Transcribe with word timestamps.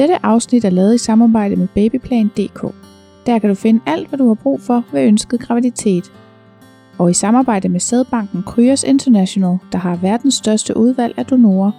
Dette 0.00 0.26
afsnit 0.26 0.64
er 0.64 0.70
lavet 0.70 0.94
i 0.94 0.98
samarbejde 0.98 1.56
med 1.56 1.68
Babyplan.dk. 1.68 2.74
Der 3.26 3.38
kan 3.38 3.48
du 3.48 3.54
finde 3.54 3.80
alt, 3.86 4.08
hvad 4.08 4.18
du 4.18 4.26
har 4.28 4.34
brug 4.34 4.60
for 4.60 4.84
ved 4.92 5.02
ønsket 5.02 5.40
graviditet. 5.40 6.12
Og 6.98 7.10
i 7.10 7.14
samarbejde 7.14 7.68
med 7.68 7.80
sædbanken 7.80 8.42
Kryos 8.42 8.82
International, 8.82 9.58
der 9.72 9.78
har 9.78 9.96
verdens 9.96 10.34
største 10.34 10.76
udvalg 10.76 11.14
af 11.16 11.26
donorer. 11.26 11.70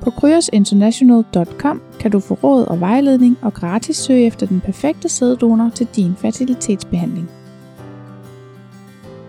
På 0.00 0.10
kryosinternational.com 0.10 1.82
kan 2.00 2.10
du 2.10 2.20
få 2.20 2.34
råd 2.34 2.64
og 2.64 2.80
vejledning 2.80 3.38
og 3.42 3.54
gratis 3.54 3.96
søge 3.96 4.26
efter 4.26 4.46
den 4.46 4.60
perfekte 4.60 5.08
sæddonor 5.08 5.70
til 5.74 5.86
din 5.96 6.16
fertilitetsbehandling. 6.16 7.30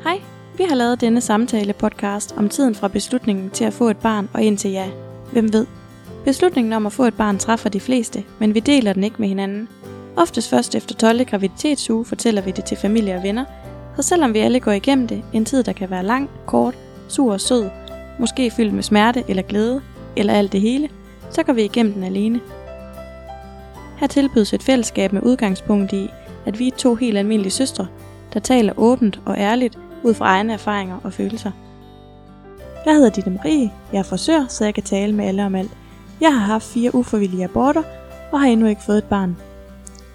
Hej, 0.03 0.21
vi 0.57 0.63
har 0.69 0.75
lavet 0.75 1.01
denne 1.01 1.21
samtale 1.21 1.73
podcast 1.73 2.35
om 2.37 2.49
tiden 2.49 2.75
fra 2.75 2.87
beslutningen 2.87 3.49
til 3.49 3.65
at 3.65 3.73
få 3.73 3.89
et 3.89 3.97
barn 3.97 4.29
og 4.33 4.43
indtil 4.43 4.71
ja. 4.71 4.89
Hvem 5.31 5.53
ved? 5.53 5.65
Beslutningen 6.25 6.73
om 6.73 6.85
at 6.85 6.93
få 6.93 7.03
et 7.03 7.13
barn 7.13 7.37
træffer 7.37 7.69
de 7.69 7.79
fleste, 7.79 8.23
men 8.39 8.53
vi 8.53 8.59
deler 8.59 8.93
den 8.93 9.03
ikke 9.03 9.15
med 9.19 9.27
hinanden. 9.27 9.67
Oftest 10.15 10.49
først 10.49 10.75
efter 10.75 10.95
12. 10.95 11.25
graviditetsuge 11.25 12.05
fortæller 12.05 12.41
vi 12.41 12.51
det 12.51 12.65
til 12.65 12.77
familie 12.77 13.15
og 13.15 13.23
venner, 13.23 13.45
så 13.95 14.01
selvom 14.01 14.33
vi 14.33 14.39
alle 14.39 14.59
går 14.59 14.71
igennem 14.71 15.07
det, 15.07 15.23
en 15.33 15.45
tid 15.45 15.63
der 15.63 15.73
kan 15.73 15.89
være 15.89 16.03
lang, 16.03 16.29
kort, 16.45 16.77
sur 17.07 17.33
og 17.33 17.41
sød, 17.41 17.69
måske 18.19 18.51
fyldt 18.51 18.73
med 18.73 18.83
smerte 18.83 19.23
eller 19.27 19.43
glæde, 19.43 19.81
eller 20.15 20.33
alt 20.33 20.51
det 20.51 20.61
hele, 20.61 20.89
så 21.31 21.43
går 21.43 21.53
vi 21.53 21.63
igennem 21.63 21.93
den 21.93 22.03
alene. 22.03 22.39
Her 23.97 24.07
tilbydes 24.07 24.53
et 24.53 24.63
fællesskab 24.63 25.13
med 25.13 25.23
udgangspunkt 25.23 25.93
i, 25.93 26.09
at 26.45 26.59
vi 26.59 26.67
er 26.67 26.75
to 26.77 26.95
helt 26.95 27.17
almindelige 27.17 27.51
søstre, 27.51 27.87
der 28.33 28.39
taler 28.39 28.73
åbent 28.77 29.19
og 29.25 29.37
ærligt 29.37 29.77
ud 30.03 30.13
fra 30.13 30.25
egne 30.25 30.53
erfaringer 30.53 30.97
og 31.03 31.13
følelser. 31.13 31.51
Jeg 32.85 32.93
hedder 32.93 33.09
Ditte 33.09 33.29
Marie, 33.29 33.71
jeg 33.93 33.99
er 33.99 34.03
frisør, 34.03 34.45
så 34.49 34.65
jeg 34.65 34.73
kan 34.73 34.83
tale 34.83 35.13
med 35.13 35.25
alle 35.25 35.45
om 35.45 35.55
alt. 35.55 35.71
Jeg 36.25 36.33
har 36.33 36.45
haft 36.45 36.65
fire 36.65 36.95
uforvillige 36.95 37.43
aborter 37.43 37.83
og 38.31 38.39
har 38.39 38.47
endnu 38.47 38.67
ikke 38.67 38.81
fået 38.85 38.97
et 38.97 39.03
barn. 39.03 39.37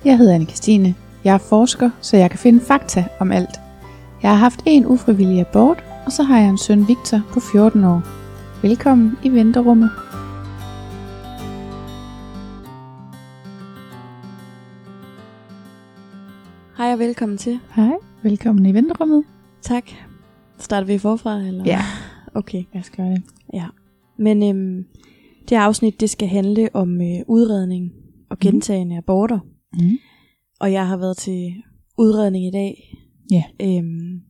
Jeg 0.04 0.18
hedder 0.18 0.34
anne 0.34 0.46
Christine. 0.46 0.94
Jeg 1.24 1.34
er 1.34 1.38
forsker, 1.38 1.90
så 2.00 2.16
jeg 2.16 2.30
kan 2.30 2.38
finde 2.38 2.60
fakta 2.60 3.04
om 3.20 3.32
alt. 3.32 3.60
Jeg 4.22 4.30
har 4.30 4.36
haft 4.36 4.60
en 4.66 4.86
ufrivillig 4.86 5.40
abort, 5.40 5.84
og 6.06 6.12
så 6.12 6.22
har 6.22 6.38
jeg 6.38 6.48
en 6.48 6.58
søn 6.58 6.88
Victor 6.88 7.20
på 7.32 7.40
14 7.40 7.84
år. 7.84 8.02
Velkommen 8.62 9.18
i 9.24 9.28
venterummet. 9.28 9.90
Hej 16.76 16.92
og 16.92 16.98
velkommen 16.98 17.38
til. 17.38 17.60
Hej, 17.74 17.92
velkommen 18.22 18.66
i 18.66 18.74
venterummet. 18.74 19.24
Tak. 19.62 19.84
Starter 20.58 20.86
vi 20.86 20.98
forfra? 20.98 21.36
Eller? 21.36 21.64
Ja. 21.64 21.80
Okay. 22.34 22.64
Jeg 22.74 22.84
skal 22.84 23.04
gøre 23.04 23.14
det. 23.14 23.22
Ja. 23.52 23.66
Men 24.16 24.42
øhm, 24.42 24.86
det 25.50 25.56
afsnit, 25.56 26.00
det 26.00 26.10
skal 26.10 26.28
handle 26.28 26.68
om 26.74 27.00
øh, 27.00 27.20
udredning 27.28 27.92
og 28.30 28.38
gentagende 28.38 28.96
aborter. 28.96 29.38
Mm. 29.72 29.98
Og 30.60 30.72
jeg 30.72 30.86
har 30.86 30.96
været 30.96 31.16
til 31.16 31.54
udredning 31.98 32.46
i 32.46 32.50
dag. 32.50 32.96
Ja. 33.30 33.44
Øhm, 33.62 34.20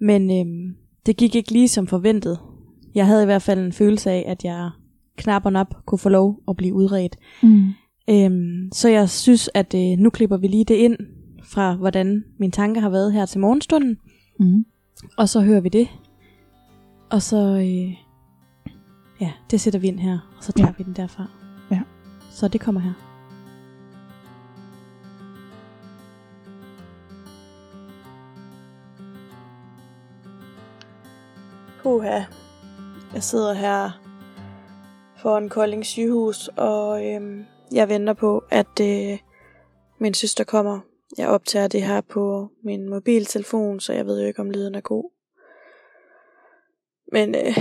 men 0.00 0.30
øhm, 0.30 0.74
det 1.06 1.16
gik 1.16 1.34
ikke 1.34 1.52
lige 1.52 1.68
som 1.68 1.86
forventet. 1.86 2.38
Jeg 2.94 3.06
havde 3.06 3.22
i 3.22 3.24
hvert 3.26 3.42
fald 3.42 3.60
en 3.60 3.72
følelse 3.72 4.10
af, 4.10 4.24
at 4.26 4.44
jeg 4.44 4.70
knap 5.16 5.46
og 5.46 5.52
nap 5.52 5.74
kunne 5.86 5.98
få 5.98 6.08
lov 6.08 6.42
at 6.48 6.56
blive 6.56 6.74
udredt. 6.74 7.16
Mm. 7.42 7.68
Øhm, 8.10 8.68
så 8.72 8.88
jeg 8.88 9.10
synes, 9.10 9.50
at 9.54 9.74
øh, 9.74 9.98
nu 9.98 10.10
klipper 10.10 10.36
vi 10.36 10.46
lige 10.46 10.64
det 10.64 10.74
ind 10.74 10.96
fra, 11.44 11.74
hvordan 11.74 12.24
mine 12.38 12.52
tanker 12.52 12.80
har 12.80 12.90
været 12.90 13.12
her 13.12 13.26
til 13.26 13.40
morgenstunden. 13.40 13.96
Mm. 14.40 14.64
Og 15.18 15.28
så 15.28 15.40
hører 15.40 15.60
vi 15.60 15.68
det. 15.68 15.88
Og 17.10 17.22
så, 17.22 17.36
øh, 17.36 18.09
ja, 19.20 19.32
det 19.50 19.60
sætter 19.60 19.80
vi 19.80 19.86
ind 19.86 20.00
her, 20.00 20.18
og 20.38 20.44
så 20.44 20.52
tager 20.52 20.68
Ja. 20.68 20.74
vi 20.78 20.84
den 20.84 20.92
derfra. 20.96 21.26
Ja. 21.70 21.80
Så 22.30 22.48
det 22.48 22.60
kommer 22.60 22.80
her. 22.80 22.92
Puha. 31.82 32.20
Jeg 33.14 33.22
sidder 33.22 33.52
her 33.52 33.90
foran 35.22 35.48
Kolding 35.48 35.86
sygehus, 35.86 36.48
og 36.56 37.06
øhm, 37.06 37.44
jeg 37.72 37.88
venter 37.88 38.12
på, 38.12 38.44
at 38.50 38.80
øh, 38.80 39.18
min 39.98 40.14
søster 40.14 40.44
kommer. 40.44 40.80
Jeg 41.18 41.28
optager 41.28 41.68
det 41.68 41.82
her 41.82 42.00
på 42.00 42.48
min 42.64 42.88
mobiltelefon, 42.88 43.80
så 43.80 43.92
jeg 43.92 44.06
ved 44.06 44.20
jo 44.20 44.26
ikke, 44.26 44.40
om 44.40 44.50
lyden 44.50 44.74
er 44.74 44.80
god. 44.80 45.10
Men 47.12 47.34
øh, 47.34 47.56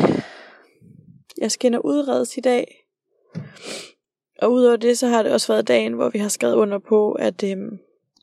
jeg 1.37 1.51
skal 1.51 1.67
ind 1.67 1.75
og 1.75 1.85
udredes 1.85 2.37
i 2.37 2.41
dag. 2.41 2.87
Og 4.41 4.51
udover 4.51 4.75
det, 4.75 4.97
så 4.97 5.07
har 5.07 5.23
det 5.23 5.33
også 5.33 5.53
været 5.53 5.67
dagen, 5.67 5.93
hvor 5.93 6.09
vi 6.09 6.19
har 6.19 6.29
skrevet 6.29 6.55
under 6.55 6.79
på, 6.79 7.11
at 7.11 7.43
øhm, 7.43 7.79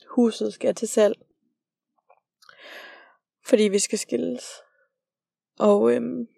huset 0.09 0.55
skal 0.55 0.75
til 0.75 0.89
salg. 0.89 1.17
Fordi 3.45 3.63
vi 3.63 3.79
skal 3.79 3.99
skilles. 3.99 4.45
Og 5.59 5.93
øhm, 5.93 6.29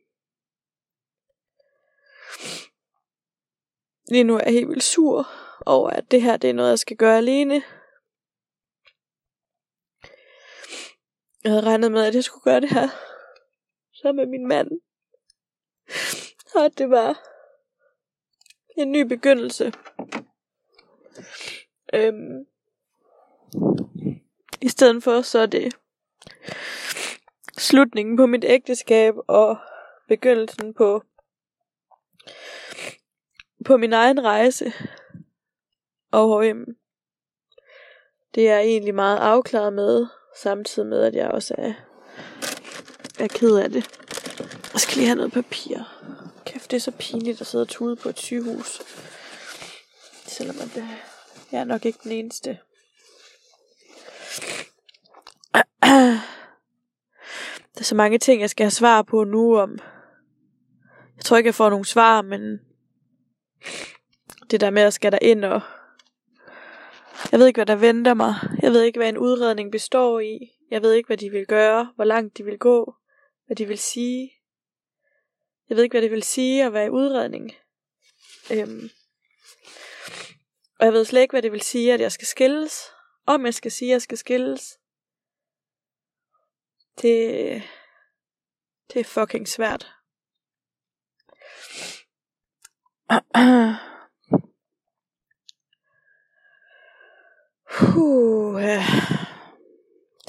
lige 4.09 4.25
nu 4.25 4.35
er 4.35 4.43
jeg 4.45 4.53
helt 4.53 4.69
vildt 4.69 4.85
sur 4.85 5.27
over, 5.67 5.91
at 5.91 6.11
det 6.11 6.23
her 6.23 6.37
det 6.37 6.51
er 6.51 6.55
noget, 6.55 6.71
jeg 6.71 6.79
skal 6.79 6.97
gøre 6.97 7.17
alene. 7.17 7.63
Jeg 11.45 11.53
havde 11.53 11.67
regnet 11.67 11.93
med, 11.93 12.05
at 12.05 12.15
jeg 12.15 12.25
skulle 12.25 12.43
gøre 12.43 12.61
det 12.61 12.69
her 12.71 12.89
sammen 13.93 14.17
med 14.17 14.39
min 14.39 14.49
mand. 14.49 14.71
Og 16.55 16.79
det 16.79 16.91
var 16.91 17.23
en 18.77 18.93
ny 18.93 19.03
begyndelse. 19.03 19.73
Øhm, 21.95 22.47
I 24.61 24.69
stedet 24.69 25.03
for, 25.03 25.23
så 25.23 25.39
er 25.39 25.47
det 25.47 25.77
slutningen 27.59 28.17
på 28.17 28.27
mit 28.27 28.45
ægteskab 28.45 29.15
og 29.29 29.57
begyndelsen 30.09 30.75
på 30.75 31.03
på 33.65 33.77
min 33.77 33.93
egen 33.93 34.25
rejse. 34.25 34.73
Og 36.13 36.47
øhm, 36.47 36.77
det 38.35 38.49
er 38.49 38.55
jeg 38.55 38.65
egentlig 38.65 38.95
meget 38.95 39.19
afklaret 39.19 39.73
med, 39.73 40.07
samtidig 40.37 40.89
med, 40.89 41.03
at 41.03 41.15
jeg 41.15 41.29
også 41.29 41.55
er, 41.59 41.73
er 43.19 43.29
ked 43.29 43.57
af 43.57 43.71
det. 43.71 43.89
Jeg 44.73 44.81
skal 44.81 44.97
lige 44.97 45.07
have 45.07 45.17
noget 45.17 45.33
papir. 45.33 45.79
Det 46.71 46.77
er 46.77 46.81
så 46.81 46.91
pinligt 46.91 47.41
at 47.41 47.47
sidde 47.47 47.63
og 47.63 47.69
tude 47.69 47.97
på 47.97 48.09
et 48.09 48.19
sygehus. 48.19 48.83
Selvom 50.27 50.57
at 50.61 50.71
det, 50.75 50.89
jeg 51.53 51.61
er 51.61 51.65
nok 51.65 51.85
ikke 51.85 51.99
den 52.03 52.13
eneste. 52.13 52.59
Der 57.75 57.81
er 57.81 57.85
så 57.85 57.95
mange 57.95 58.19
ting, 58.19 58.41
jeg 58.41 58.51
skal 58.51 58.65
have 58.65 58.71
svar 58.71 59.03
på 59.03 59.25
nu 59.25 59.59
om. 59.59 59.79
Jeg 61.17 61.25
tror 61.25 61.37
ikke, 61.37 61.49
jeg 61.49 61.55
får 61.55 61.71
nogle 61.71 61.85
svar, 61.85 62.23
men 62.23 62.61
det 64.51 64.61
der 64.61 64.71
med 64.71 64.83
at 64.83 64.95
skal 64.95 65.13
der 65.13 65.19
ind 65.23 65.45
og... 65.45 65.61
Jeg 67.33 67.41
ved 67.41 67.47
ikke, 67.47 67.59
hvad 67.59 67.67
der 67.67 67.77
venter 67.77 68.15
mig. 68.15 68.35
Jeg 68.63 68.73
ved 68.73 68.83
ikke, 68.83 68.99
hvad 68.99 69.09
en 69.09 69.19
udredning 69.19 69.73
består 69.73 70.21
i. 70.21 70.39
Jeg 70.71 70.83
ved 70.83 70.93
ikke, 70.93 71.07
hvad 71.07 71.17
de 71.17 71.31
vil 71.31 71.47
gøre, 71.47 71.93
hvor 71.95 72.05
langt 72.05 72.39
de 72.39 72.45
vil 72.45 72.59
gå, 72.59 72.95
hvad 73.47 73.57
de 73.57 73.67
vil 73.67 73.79
sige. 73.79 74.31
Jeg 75.69 75.77
ved 75.77 75.85
ikke, 75.85 75.95
hvad 75.95 76.03
det 76.03 76.11
vil 76.11 76.23
sige 76.23 76.65
at 76.65 76.73
være 76.73 76.87
i 76.87 76.91
udredning. 76.91 77.53
Øhm. 78.53 78.91
Og 80.79 80.87
jeg 80.87 80.93
ved 80.93 81.05
slet 81.05 81.21
ikke, 81.21 81.33
hvad 81.33 81.43
det 81.43 81.53
vil 81.53 81.61
sige, 81.61 81.95
at 81.95 82.01
jeg 82.01 82.13
skal 82.13 82.27
skilles. 82.27 82.85
Om 83.27 83.45
jeg 83.45 83.55
skal 83.55 83.73
sige, 83.73 83.89
at 83.89 83.93
jeg 83.93 84.03
skal 84.03 84.19
skilles. 84.19 84.79
Det, 87.03 87.63
det 88.93 89.01
er 89.01 89.05
fucking 89.05 89.49
svært. 89.49 89.95
Puh, 97.71 98.63
ja. 98.63 98.83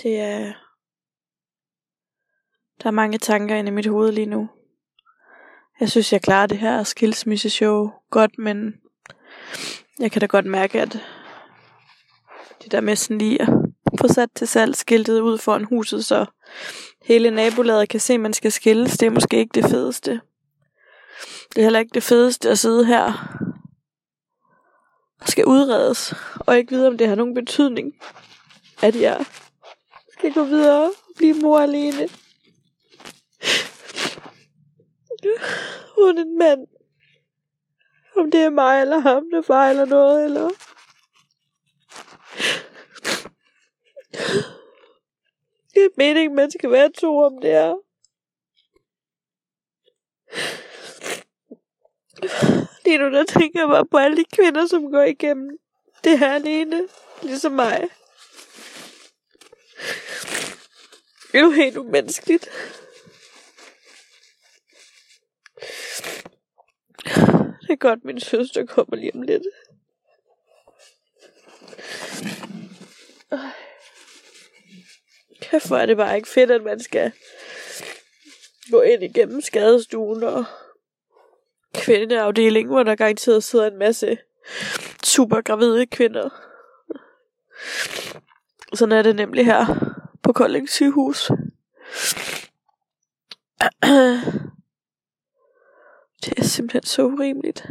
det 0.04 0.19
er... 0.19 0.54
Der 2.84 2.88
er 2.88 2.92
mange 2.92 3.18
tanker 3.18 3.56
inde 3.56 3.72
i 3.72 3.74
mit 3.74 3.88
hoved 3.88 4.12
lige 4.12 4.25
nu. 4.25 4.59
Jeg 5.80 5.90
synes, 5.90 6.14
jeg 6.14 6.22
klarer 6.22 6.48
det 6.48 6.58
her 6.58 6.84
skilsmisseshow 6.84 7.90
godt, 8.12 8.38
men 8.38 8.74
jeg 10.00 10.12
kan 10.12 10.20
da 10.20 10.26
godt 10.26 10.46
mærke, 10.46 10.81
at 10.81 11.00
det 12.64 12.72
der 12.72 12.81
med 12.81 12.96
sådan 12.96 13.18
lige 13.18 13.42
at 13.42 13.50
få 14.02 14.08
sat 14.08 14.30
til 14.36 14.48
salg 14.48 14.76
skiltet 14.76 15.20
ud 15.20 15.38
foran 15.38 15.64
huset, 15.64 16.06
så 16.06 16.26
hele 17.02 17.31
nabolaget 17.31 17.90
kan 17.90 18.00
se, 18.00 18.14
at 18.14 18.20
man 18.20 18.34
skal 18.34 18.52
skilles, 18.52 18.98
det 18.98 19.06
er 19.06 19.10
måske 19.10 19.38
ikke 19.38 19.62
det 19.62 19.66
fedeste. 19.66 20.22
Det 21.50 21.58
er 21.58 21.64
heller 21.64 21.80
ikke 21.80 21.94
det 21.94 22.04
fedeste 22.04 22.50
at 22.50 22.60
sidde 22.60 22.86
her 22.86 23.38
og 25.22 25.28
skal 25.28 25.46
udredes, 25.46 26.14
og 26.40 26.58
ikke 26.58 26.72
vide, 26.72 26.88
om 26.88 26.98
det 26.98 27.08
har 27.08 27.16
nogen 27.16 27.34
betydning, 27.34 27.94
at 28.81 29.02
jeg 29.02 29.26
skal 30.18 30.34
gå 30.34 30.44
videre 30.44 30.84
og 30.84 30.92
blive 31.16 31.34
mor 31.34 31.60
alene. 31.60 32.10
Uden 35.98 36.18
en 36.18 36.38
mand. 36.38 36.68
Om 38.16 38.31
det 38.31 38.42
er 38.42 38.50
mig 38.50 38.81
eller 38.81 39.00
ham, 39.00 39.24
der 39.31 39.42
fejler 39.42 39.86
noget, 39.86 40.25
eller... 40.25 40.50
Det 45.74 45.86
er 45.86 45.89
meningen, 45.98 46.36
man 46.36 46.51
skal 46.51 46.71
være 46.71 46.92
to 46.92 47.18
om 47.18 47.42
det 47.42 47.51
er. 47.51 47.75
Lige 52.86 52.98
nu 52.98 53.12
der 53.12 53.24
tænker 53.24 53.60
jeg 53.60 53.69
bare 53.69 53.86
på 53.86 53.98
alle 53.98 54.18
de 54.18 54.25
kvinder, 54.36 54.68
som 54.68 54.92
går 54.92 55.01
igennem 55.01 55.57
det 56.04 56.19
her 56.19 56.33
alene, 56.33 56.88
ligesom 57.21 57.51
mig. 57.51 57.89
Det 61.31 61.39
er 61.39 61.44
jo 61.44 61.51
helt 61.51 61.77
umenneskeligt. 61.77 62.50
Det 67.69 67.74
er 67.74 67.77
godt, 67.77 68.06
min 68.06 68.19
søster 68.19 68.66
kommer 68.66 68.95
lige 68.95 69.16
om 69.16 69.21
lidt. 69.21 69.44
Kæft, 75.42 75.68
hvor 75.68 75.77
er 75.77 75.86
det 75.86 75.98
bare 75.98 76.16
ikke 76.16 76.27
fedt, 76.27 76.51
at 76.51 76.63
man 76.63 76.80
skal 76.80 77.12
gå 78.71 78.81
ind 78.81 79.04
igennem 79.04 79.42
skadestuen 79.42 80.24
og 80.24 80.45
kvindeafdelingen, 81.74 82.71
hvor 82.71 82.83
der 82.83 82.95
garanteret 82.95 83.44
sidder 83.44 83.68
en 83.68 83.77
masse 83.77 84.18
super 85.04 85.42
gravide 85.42 85.86
kvinder. 85.86 86.30
Sådan 88.74 88.98
er 88.98 89.01
det 89.01 89.16
nemlig 89.16 89.45
her 89.45 89.66
på 90.24 90.33
Kolding 90.33 90.69
sygehus. 90.69 91.31
Det 96.25 96.39
er 96.39 96.44
simpelthen 96.44 96.83
så 96.83 97.04
urimeligt. 97.04 97.66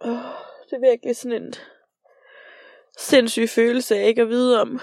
Oh, 0.00 0.34
det 0.70 0.72
er 0.72 0.80
virkelig 0.80 1.16
sådan 1.16 1.42
en 1.42 1.54
sindssyg 2.98 3.48
følelse 3.48 3.96
af 3.96 4.08
ikke 4.08 4.22
at 4.22 4.28
vide 4.28 4.60
om. 4.60 4.80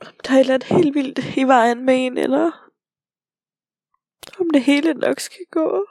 Om 0.00 0.14
der 0.24 0.30
er 0.30 0.34
et 0.34 0.40
eller 0.40 0.54
andet 0.54 0.68
helt 0.68 0.94
vildt 0.94 1.36
i 1.36 1.44
vejen 1.44 1.84
med 1.84 2.06
en, 2.06 2.18
eller 2.18 2.70
om 4.40 4.50
det 4.50 4.62
hele 4.62 4.94
nok 4.94 5.20
skal 5.20 5.46
gå. 5.50 5.86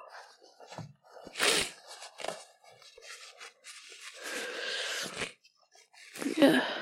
Ja. 6.38 6.77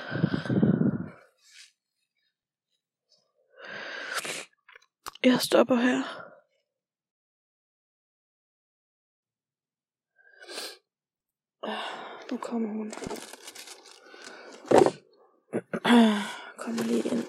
Jeg 5.26 5.40
stopper 5.40 5.74
her. 5.74 6.02
Ah, 11.62 12.30
nu 12.30 12.36
kommer 12.36 12.68
hun. 12.68 12.92
Ah, 15.84 16.22
kommer 16.58 16.82
lige 16.82 17.08
ind. 17.14 17.26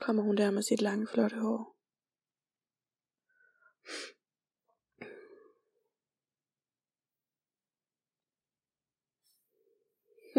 Kommer 0.00 0.22
hun 0.22 0.36
der 0.36 0.50
med 0.50 0.62
sit 0.62 0.80
lange, 0.80 1.06
flotte 1.06 1.36
hår. 1.36 1.79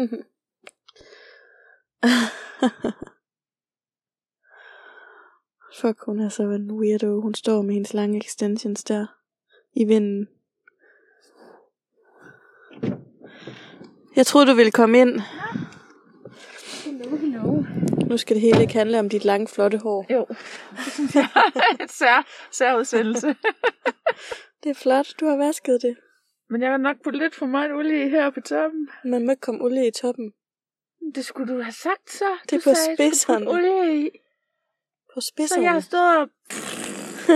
Fuck, 5.80 6.04
hun 6.06 6.20
er 6.20 6.28
så 6.28 6.42
en 6.42 6.70
weirdo. 6.70 7.20
Hun 7.20 7.34
står 7.34 7.62
med 7.62 7.74
hendes 7.74 7.94
lange 7.94 8.18
extensions 8.18 8.84
der 8.84 9.06
i 9.74 9.84
vinden. 9.84 10.28
Jeg 14.16 14.26
troede, 14.26 14.50
du 14.50 14.54
ville 14.54 14.70
komme 14.70 14.98
ind. 14.98 15.20
Hello, 16.84 17.16
hello. 17.16 17.64
Nu 18.06 18.16
skal 18.16 18.36
det 18.36 18.40
hele 18.40 18.60
ikke 18.60 18.74
handle 18.74 18.98
om 18.98 19.08
dit 19.08 19.24
lange, 19.24 19.48
flotte 19.48 19.78
hår. 19.78 20.06
Jo, 20.12 20.26
det 20.84 20.92
synes 20.92 21.14
jeg 21.14 21.28
er 21.34 21.84
et 21.84 21.90
sær, 21.90 22.26
særudsendelse. 22.50 23.36
Det 24.62 24.70
er 24.70 24.74
flot, 24.74 25.06
du 25.20 25.26
har 25.26 25.36
vasket 25.36 25.82
det. 25.82 25.96
Men 26.52 26.62
jeg 26.62 26.70
har 26.70 26.76
nok 26.76 27.02
puttet 27.04 27.22
lidt 27.22 27.34
for 27.34 27.46
meget 27.46 27.72
olie 27.72 28.08
her 28.10 28.30
på 28.30 28.40
toppen. 28.40 28.88
Man 29.04 29.24
må 29.26 29.30
ikke 29.30 29.40
komme 29.40 29.64
olie 29.64 29.86
i 29.86 29.90
toppen. 29.90 30.34
Det 31.14 31.24
skulle 31.24 31.54
du 31.54 31.60
have 31.62 31.72
sagt 31.72 32.10
så. 32.10 32.38
Det 32.44 32.52
er 32.52 32.58
du 32.58 32.70
på 32.70 32.74
sagde, 32.74 32.96
spidserne. 32.96 33.50
olie 33.50 34.06
i. 34.06 34.10
På 35.14 35.20
Så 35.20 35.28
spidserne. 35.28 35.62
jeg 35.62 35.72
har 35.72 35.80
stået 35.80 36.16
og... 36.18 36.28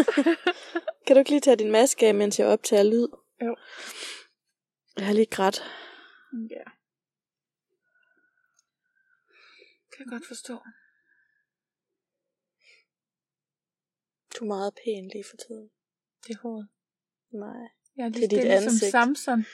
Kan 1.06 1.16
du 1.16 1.18
ikke 1.18 1.30
lige 1.30 1.40
tage 1.40 1.56
din 1.56 1.70
maske 1.72 2.06
af, 2.06 2.14
mens 2.14 2.38
jeg 2.38 2.46
optager 2.46 2.82
lyd? 2.82 3.08
Jo. 3.42 3.56
Jeg 4.96 5.06
har 5.06 5.12
lige 5.12 5.26
grædt. 5.26 5.58
Ja. 6.50 6.64
Kan 9.92 9.98
jeg 9.98 10.06
godt 10.10 10.26
forstå. 10.26 10.54
Du 14.34 14.44
er 14.44 14.48
meget 14.48 14.74
pæn 14.84 15.08
lige 15.12 15.24
for 15.30 15.36
tiden. 15.36 15.70
Det 16.26 16.34
er 16.34 16.38
håret. 16.42 16.68
Nej. 17.32 17.68
Jeg 17.96 18.04
er 18.04 18.08
Det 18.08 18.16
er 18.16 18.20
lige 18.20 18.30
dit 18.30 18.38
stille 18.38 18.58
som 18.58 18.68
ansigt. 18.68 18.90
Samson. 18.90 19.46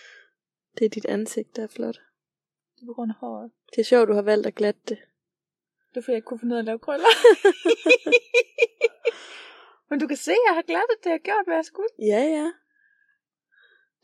Det 0.78 0.84
er 0.84 0.88
dit 0.88 1.06
ansigt, 1.06 1.56
der 1.56 1.62
er 1.62 1.66
flot. 1.66 1.94
Det 2.74 2.82
er 2.82 2.86
på 2.86 2.94
grund 2.94 3.10
af 3.10 3.16
håret. 3.20 3.50
Det 3.70 3.78
er 3.78 3.84
sjovt, 3.84 4.08
du 4.08 4.14
har 4.14 4.22
valgt 4.22 4.46
at 4.46 4.54
glatte 4.54 4.80
det. 4.88 4.98
Det 5.90 5.96
er 5.96 6.02
fordi, 6.02 6.12
jeg 6.12 6.16
ikke 6.16 6.26
kunne 6.26 6.40
finde 6.40 6.52
ud 6.54 6.58
af 6.58 6.62
at 6.62 6.66
lave 6.66 6.78
krøller. 6.78 7.12
Men 9.90 10.00
du 10.00 10.06
kan 10.06 10.16
se, 10.16 10.30
at 10.30 10.38
jeg 10.48 10.54
har 10.54 10.62
glattet 10.62 10.96
det, 11.04 11.10
jeg 11.10 11.12
har 11.12 11.18
gjort, 11.18 11.46
hvad 11.46 11.56
jeg 11.56 11.64
skulle. 11.64 11.88
Ja, 11.98 12.22
ja. 12.38 12.52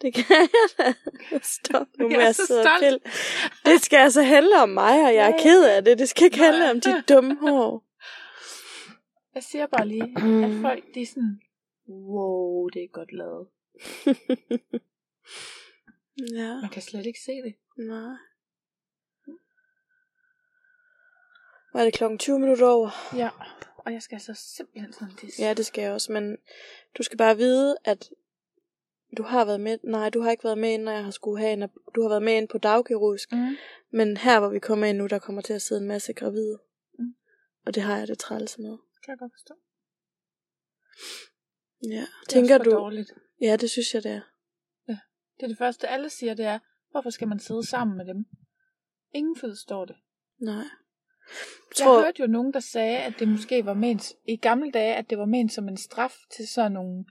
Det 0.02 0.14
kan 0.14 0.24
jeg 0.30 0.48
da. 0.78 0.94
Stop 1.42 1.86
nu 1.98 2.08
Jeg 2.10 2.22
er 2.22 2.28
at 2.28 2.36
så 2.36 2.46
sidde 2.46 2.60
og 2.60 2.80
pille. 2.80 3.00
Det 3.64 3.80
skal 3.80 3.96
altså 3.96 4.22
handle 4.22 4.62
om 4.62 4.68
mig, 4.68 5.06
og 5.06 5.14
jeg 5.14 5.30
er 5.30 5.38
ked 5.42 5.64
af 5.64 5.84
det. 5.84 5.98
Det 5.98 6.08
skal 6.08 6.24
ikke 6.24 6.38
handle 6.38 6.70
om 6.70 6.80
dit 6.80 7.08
dumme 7.08 7.36
hår. 7.36 7.84
Jeg 9.34 9.42
siger 9.42 9.66
bare 9.66 9.88
lige, 9.88 10.02
at 10.02 10.50
folk, 10.66 10.84
de 10.94 11.02
er 11.02 11.06
sådan, 11.06 11.40
wow, 11.88 12.68
det 12.68 12.82
er 12.82 12.88
godt 12.92 13.12
lavet. 13.12 13.46
Ja, 16.34 16.60
Man 16.60 16.70
kan 16.70 16.82
slet 16.82 17.06
ikke 17.06 17.20
se 17.20 17.32
det. 17.32 17.54
nej. 17.76 18.16
Var 21.72 21.84
det 21.84 21.94
klokken 21.94 22.18
20 22.18 22.38
minutter 22.38 22.66
over? 22.66 22.90
Ja, 23.16 23.30
og 23.78 23.92
jeg 23.92 24.02
skal 24.02 24.16
altså 24.16 24.34
simpelthen 24.56 24.92
sådan 24.92 25.16
tisse. 25.16 25.42
Ja, 25.42 25.54
det 25.54 25.66
skal 25.66 25.82
jeg 25.82 25.92
også, 25.92 26.12
men 26.12 26.36
du 26.98 27.02
skal 27.02 27.18
bare 27.18 27.36
vide, 27.36 27.76
at 27.84 28.10
du 29.16 29.22
har 29.22 29.44
været 29.44 29.60
med, 29.60 29.78
nej, 29.84 30.10
du 30.10 30.20
har 30.20 30.30
ikke 30.30 30.44
været 30.44 30.58
med 30.58 30.72
ind, 30.72 30.82
når 30.82 30.92
jeg 30.92 31.04
har 31.04 31.10
skulle 31.10 31.38
have 31.40 31.52
en, 31.52 31.68
du 31.94 32.02
har 32.02 32.08
været 32.08 32.22
med 32.22 32.36
ind 32.36 32.48
på 32.48 32.58
dagkirurgisk, 32.58 33.32
Mm. 33.32 33.56
men 33.90 34.16
her 34.16 34.40
hvor 34.40 34.48
vi 34.48 34.58
kommer 34.58 34.86
ind 34.86 34.98
nu, 34.98 35.06
der 35.06 35.18
kommer 35.18 35.42
til 35.42 35.52
at 35.52 35.62
sidde 35.62 35.80
en 35.80 35.86
masse 35.88 36.12
gravide. 36.12 36.58
Mm. 36.98 37.14
Og 37.66 37.74
det 37.74 37.82
har 37.82 37.98
jeg 37.98 38.08
det 38.08 38.18
træls 38.18 38.58
med. 38.58 38.78
Kan 39.04 39.10
jeg 39.12 39.18
godt 39.18 39.32
forstå. 39.32 39.54
Ja. 41.82 41.88
Det 41.90 42.00
er 42.00 42.06
Tænker 42.28 42.58
du, 42.58 42.70
Dårligt. 42.70 43.12
Ja, 43.40 43.56
det 43.56 43.70
synes 43.70 43.94
jeg, 43.94 44.02
det 44.02 44.10
er. 44.12 44.20
Det 45.36 45.44
er 45.44 45.48
det 45.48 45.58
første, 45.58 45.88
alle 45.88 46.10
siger, 46.10 46.34
det 46.34 46.44
er, 46.46 46.58
hvorfor 46.90 47.10
skal 47.10 47.28
man 47.28 47.38
sidde 47.38 47.66
sammen 47.66 47.96
med 47.96 48.06
dem? 48.06 48.26
Ingen 49.14 49.36
forstår 49.36 49.84
det. 49.84 49.96
Nej. 50.38 50.54
Jeg 50.54 50.64
Tror, 51.76 52.00
hørte 52.02 52.22
jo 52.22 52.26
nogen, 52.26 52.52
der 52.52 52.60
sagde, 52.60 52.98
at 52.98 53.14
det 53.18 53.28
måske 53.28 53.64
var 53.66 53.74
ment, 53.74 54.12
i 54.24 54.36
gamle 54.36 54.70
dage, 54.70 54.94
at 54.94 55.10
det 55.10 55.18
var 55.18 55.24
ment 55.24 55.52
som 55.52 55.68
en 55.68 55.76
straf 55.76 56.14
til 56.36 56.48
sådan 56.48 56.72
nogle 56.72 57.04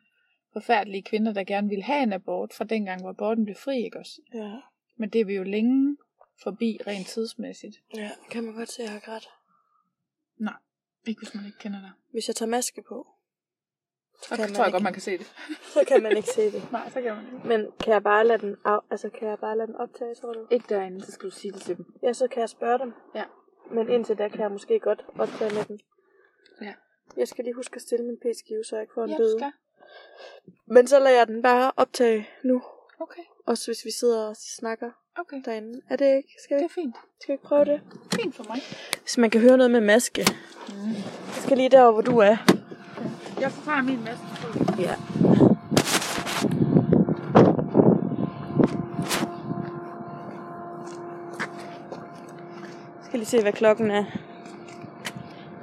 forfærdelige 0.53 1.03
kvinder, 1.03 1.33
der 1.33 1.43
gerne 1.43 1.69
ville 1.69 1.83
have 1.83 2.03
en 2.03 2.13
abort, 2.13 2.53
fra 2.53 2.65
dengang, 2.65 3.01
hvor 3.01 3.09
aborten 3.09 3.43
blev 3.43 3.55
fri, 3.55 3.83
ikke 3.83 3.99
også? 3.99 4.21
ja, 4.33 4.55
Men 4.95 5.09
det 5.09 5.21
er 5.21 5.25
vi 5.25 5.33
jo 5.35 5.43
længe 5.43 5.97
forbi, 6.43 6.79
rent 6.87 7.07
tidsmæssigt. 7.07 7.75
ja, 7.95 8.11
kan 8.31 8.43
man 8.43 8.53
godt 8.55 8.71
se, 8.71 8.81
at 8.81 8.85
jeg 8.85 8.93
har 8.93 8.99
grædt. 8.99 9.29
Nej, 10.37 10.53
ikke 11.07 11.19
hvis 11.21 11.35
man 11.35 11.45
ikke 11.45 11.57
kender 11.57 11.79
dig. 11.81 11.91
Hvis 12.11 12.27
jeg 12.27 12.35
tager 12.35 12.49
maske 12.49 12.81
på, 12.89 13.07
Så 14.21 14.29
kan 14.29 14.37
kan 14.37 14.45
man 14.45 14.53
tror 14.55 14.63
jeg 14.63 14.67
ikke. 14.67 14.75
godt, 14.75 14.83
man 14.83 14.93
kan 14.93 15.01
se 15.01 15.17
det. 15.17 15.27
så 15.73 15.83
kan 15.87 16.03
man 16.03 16.17
ikke 16.17 16.29
se 16.29 16.51
det. 16.51 16.71
Nej, 16.71 16.89
så 16.89 17.01
kan 17.01 17.15
man 17.15 17.25
ikke. 17.33 17.47
Men 17.47 17.67
kan 17.79 17.93
jeg 17.93 18.03
bare 18.03 18.27
lade 18.27 18.41
den, 18.41 18.55
af, 18.65 18.79
altså 18.91 19.09
kan 19.09 19.27
jeg 19.27 19.37
bare 19.39 19.57
lade 19.57 19.67
den 19.67 19.75
optage, 19.75 20.15
tror 20.15 20.33
du? 20.33 20.47
Ikke 20.51 20.65
derinde, 20.69 21.05
så 21.05 21.11
skal 21.11 21.29
du 21.29 21.35
sige 21.35 21.51
det 21.51 21.61
til 21.61 21.77
dem. 21.77 21.85
Ja, 22.03 22.13
så 22.13 22.27
kan 22.27 22.39
jeg 22.41 22.49
spørge 22.49 22.79
dem. 22.79 22.93
Ja. 23.15 23.23
Men 23.71 23.89
indtil 23.89 24.17
da 24.17 24.27
kan 24.29 24.39
jeg 24.39 24.51
måske 24.51 24.79
godt 24.79 25.05
optage 25.19 25.55
med 25.55 25.63
den. 25.65 25.79
Ja. 26.61 26.73
Jeg 27.17 27.27
skal 27.27 27.43
lige 27.43 27.53
huske 27.55 27.75
at 27.75 27.81
stille 27.81 28.05
min 28.05 28.17
p-skive, 28.17 28.63
så 28.63 28.75
jeg 28.75 28.83
ikke 28.83 28.93
får 28.93 29.03
en 29.03 29.09
Ja, 29.09 29.17
bøde. 29.17 29.33
du 29.33 29.37
skal. 29.39 29.51
Men 30.67 30.87
så 30.87 30.99
lader 30.99 31.17
jeg 31.17 31.27
den 31.27 31.41
bare 31.41 31.71
optage 31.77 32.29
nu. 32.43 32.61
Okay, 32.99 33.21
Også 33.45 33.67
hvis 33.67 33.85
vi 33.85 33.91
sidder 33.91 34.27
og 34.27 34.35
snakker 34.57 34.91
okay. 35.17 35.41
derinde. 35.45 35.81
Er 35.89 35.95
det 35.95 36.15
ikke? 36.17 36.29
Skal 36.43 36.57
vi, 36.57 36.63
Det 36.63 36.69
er 36.69 36.73
fint. 36.73 36.95
skal 37.19 37.27
vi 37.27 37.33
ikke 37.33 37.43
prøve 37.43 37.65
det? 37.65 37.81
Fint 38.21 38.35
for 38.35 38.43
mig. 38.43 38.57
Hvis 39.01 39.17
man 39.17 39.29
kan 39.29 39.41
høre 39.41 39.57
noget 39.57 39.71
med 39.71 39.81
maske. 39.81 40.21
Mm. 40.69 40.87
Jeg 41.35 41.43
skal 41.43 41.57
lige 41.57 41.69
derover, 41.69 41.91
hvor 41.91 42.01
du 42.01 42.17
er. 42.17 42.37
Jeg 43.41 43.51
får 43.51 43.81
min 43.83 43.99
masse. 44.03 44.23
Ja. 44.79 44.83
Ja. 44.83 44.95
skal 53.17 53.19
lige 53.19 53.25
se, 53.25 53.41
hvad 53.41 53.53
klokken 53.53 53.91
er. 53.91 54.03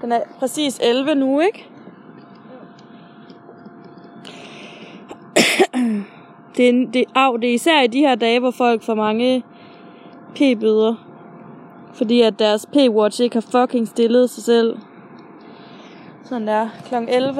Den 0.00 0.12
er 0.12 0.20
præcis 0.38 0.78
11 0.82 1.14
nu, 1.14 1.40
ikke? 1.40 1.66
det, 6.56 6.68
er, 6.68 6.86
det, 6.92 7.04
au, 7.14 7.36
det 7.36 7.50
er 7.50 7.54
især 7.54 7.82
i 7.82 7.86
de 7.86 7.98
her 7.98 8.14
dage, 8.14 8.40
hvor 8.40 8.50
folk 8.50 8.82
får 8.82 8.94
mange 8.94 9.42
p-bøder. 10.34 10.94
Fordi 11.92 12.20
at 12.20 12.38
deres 12.38 12.66
p-watch 12.76 13.22
ikke 13.22 13.36
har 13.36 13.60
fucking 13.60 13.88
stillet 13.88 14.30
sig 14.30 14.44
selv. 14.44 14.76
Sådan 16.24 16.46
der. 16.46 16.68
Klokken 16.84 17.08
11. 17.08 17.34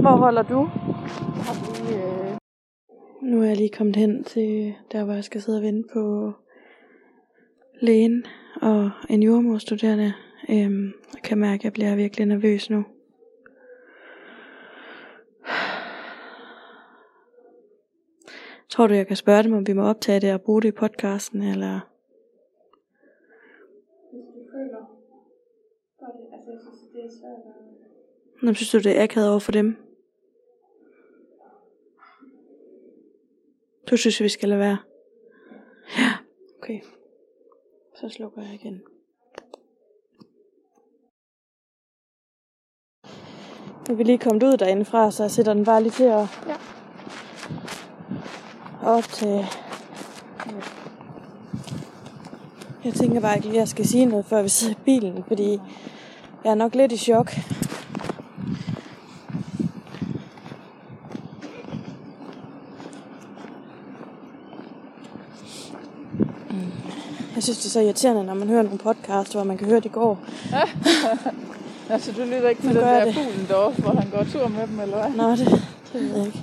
Hvor 0.00 0.16
holder 0.16 0.42
du? 0.42 0.70
Nu 3.22 3.42
er 3.42 3.46
jeg 3.46 3.56
lige 3.56 3.68
kommet 3.68 3.96
hen 3.96 4.24
til 4.24 4.74
der, 4.92 5.04
hvor 5.04 5.14
jeg 5.14 5.24
skal 5.24 5.40
sidde 5.40 5.58
og 5.58 5.62
vente 5.62 5.88
på 5.92 6.32
lægen 7.80 8.24
og 8.62 8.90
en 9.10 9.22
jordmorstuderende. 9.22 10.14
Øhm, 10.50 10.92
jeg 11.14 11.22
kan 11.24 11.38
mærke, 11.38 11.60
at 11.60 11.64
jeg 11.64 11.72
bliver 11.72 11.96
virkelig 11.96 12.26
nervøs 12.26 12.70
nu. 12.70 12.84
Tror 18.68 18.86
du, 18.86 18.94
jeg 18.94 19.06
kan 19.06 19.16
spørge 19.16 19.42
dem, 19.42 19.52
om 19.52 19.66
vi 19.66 19.72
må 19.72 19.82
optage 19.82 20.20
det 20.20 20.34
og 20.34 20.42
bruge 20.42 20.62
det 20.62 20.68
i 20.68 20.72
podcasten, 20.72 21.42
eller? 21.42 21.80
Nå, 28.42 28.54
synes 28.54 28.70
du, 28.70 28.78
det 28.78 28.98
er 28.98 29.02
akavet 29.02 29.30
over 29.30 29.38
for 29.38 29.52
dem? 29.52 29.76
Du 33.90 33.96
synes, 33.96 34.20
vi 34.20 34.28
skal 34.28 34.48
lade 34.48 34.60
være? 34.60 34.78
Ja, 35.98 36.12
okay. 36.58 36.80
Så 38.00 38.08
slukker 38.08 38.42
jeg 38.42 38.54
igen. 38.54 38.82
Nu 43.88 43.94
er 43.94 43.96
vi 43.96 44.02
lige 44.02 44.18
kommet 44.18 44.42
ud 44.42 44.56
derindefra, 44.56 45.10
så 45.10 45.22
jeg 45.22 45.30
sætter 45.30 45.54
den 45.54 45.64
bare 45.64 45.82
lige 45.82 45.92
til 45.92 46.04
at 46.04 46.26
Ja. 46.46 46.56
optage. 48.82 49.44
Jeg 52.84 52.94
tænker 52.94 53.20
bare 53.20 53.36
ikke 53.36 53.46
lige, 53.48 53.56
at 53.56 53.60
jeg 53.60 53.68
skal 53.68 53.86
sige 53.86 54.06
noget, 54.06 54.24
før 54.24 54.42
vi 54.42 54.48
sidder 54.48 54.74
i 54.74 54.84
bilen, 54.84 55.24
fordi 55.24 55.58
jeg 56.44 56.50
er 56.50 56.54
nok 56.54 56.74
lidt 56.74 56.92
i 56.92 56.96
chok. 56.96 57.32
Jeg 67.34 67.42
synes, 67.42 67.58
det 67.58 67.66
er 67.66 67.70
så 67.70 67.80
irriterende, 67.80 68.24
når 68.24 68.34
man 68.34 68.48
hører 68.48 68.62
nogle 68.62 68.78
podcast, 68.78 69.32
hvor 69.32 69.44
man 69.44 69.58
kan 69.58 69.66
høre, 69.66 69.80
det 69.80 69.92
går. 69.92 70.18
Altså, 71.90 72.12
du 72.12 72.20
lytter 72.20 72.48
ikke 72.48 72.62
til 72.62 72.70
den 72.70 72.76
der 72.76 73.04
det. 73.04 73.14
fuglen 73.14 73.46
deroppe, 73.48 73.82
hvor 73.82 73.90
han 73.92 74.10
går 74.10 74.24
tur 74.32 74.48
med 74.48 74.66
dem, 74.66 74.80
eller 74.80 74.96
hvad? 74.96 75.10
Nå, 75.16 75.30
det, 75.30 75.62
det 75.92 76.00
ved 76.00 76.16
jeg 76.16 76.26
ikke. 76.26 76.42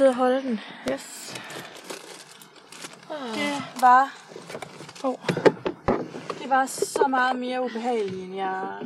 Sidde 0.00 0.10
og 0.10 0.16
holde 0.16 0.42
den? 0.42 0.60
Yes. 0.92 1.34
Det 3.08 3.80
var... 3.80 4.18
Oh. 5.04 5.18
Det 6.38 6.50
var 6.50 6.66
så 6.66 7.06
meget 7.06 7.36
mere 7.36 7.62
ubehageligt, 7.62 8.22
end 8.22 8.36
jeg 8.36 8.82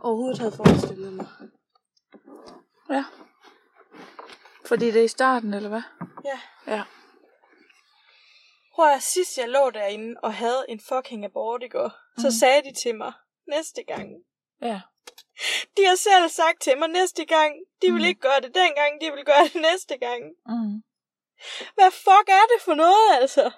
overhovedet 0.00 0.38
havde 0.38 0.52
forestillet 0.56 1.12
mig. 1.12 1.26
Ja. 2.90 3.04
Fordi 4.66 4.86
det 4.86 5.00
er 5.00 5.04
i 5.04 5.08
starten, 5.08 5.54
eller 5.54 5.68
hvad? 5.68 5.82
Ja. 6.24 6.40
Ja. 6.66 6.82
Prøv 8.74 8.86
at 8.86 9.02
sidst 9.02 9.38
jeg 9.38 9.48
lå 9.48 9.70
derinde 9.70 10.14
og 10.22 10.34
havde 10.34 10.64
en 10.68 10.80
fucking 10.80 11.24
abort 11.24 11.62
i 11.62 11.68
går, 11.68 11.88
mm. 11.88 12.22
så 12.22 12.38
sagde 12.38 12.62
de 12.62 12.74
til 12.82 12.96
mig 12.96 13.12
næste 13.46 13.82
gang. 13.82 14.10
Ja. 14.62 14.80
De 15.78 15.84
har 15.86 15.94
selv 15.96 16.28
sagt 16.28 16.60
til 16.62 16.78
mig 16.78 16.88
næste 16.88 17.24
gang. 17.24 17.52
De 17.82 17.86
vil 17.92 18.02
Mm. 18.02 18.08
ikke 18.08 18.20
gøre 18.20 18.40
det 18.40 18.54
dengang, 18.54 19.00
de 19.00 19.12
vil 19.12 19.24
gøre 19.24 19.44
det 19.52 19.60
næste 19.68 19.96
gang. 19.98 20.22
Mm. 20.46 20.82
Hvad 21.74 21.90
fuck 21.90 22.26
er 22.40 22.46
det 22.52 22.60
for 22.62 22.74
noget, 22.74 23.08
altså? 23.20 23.50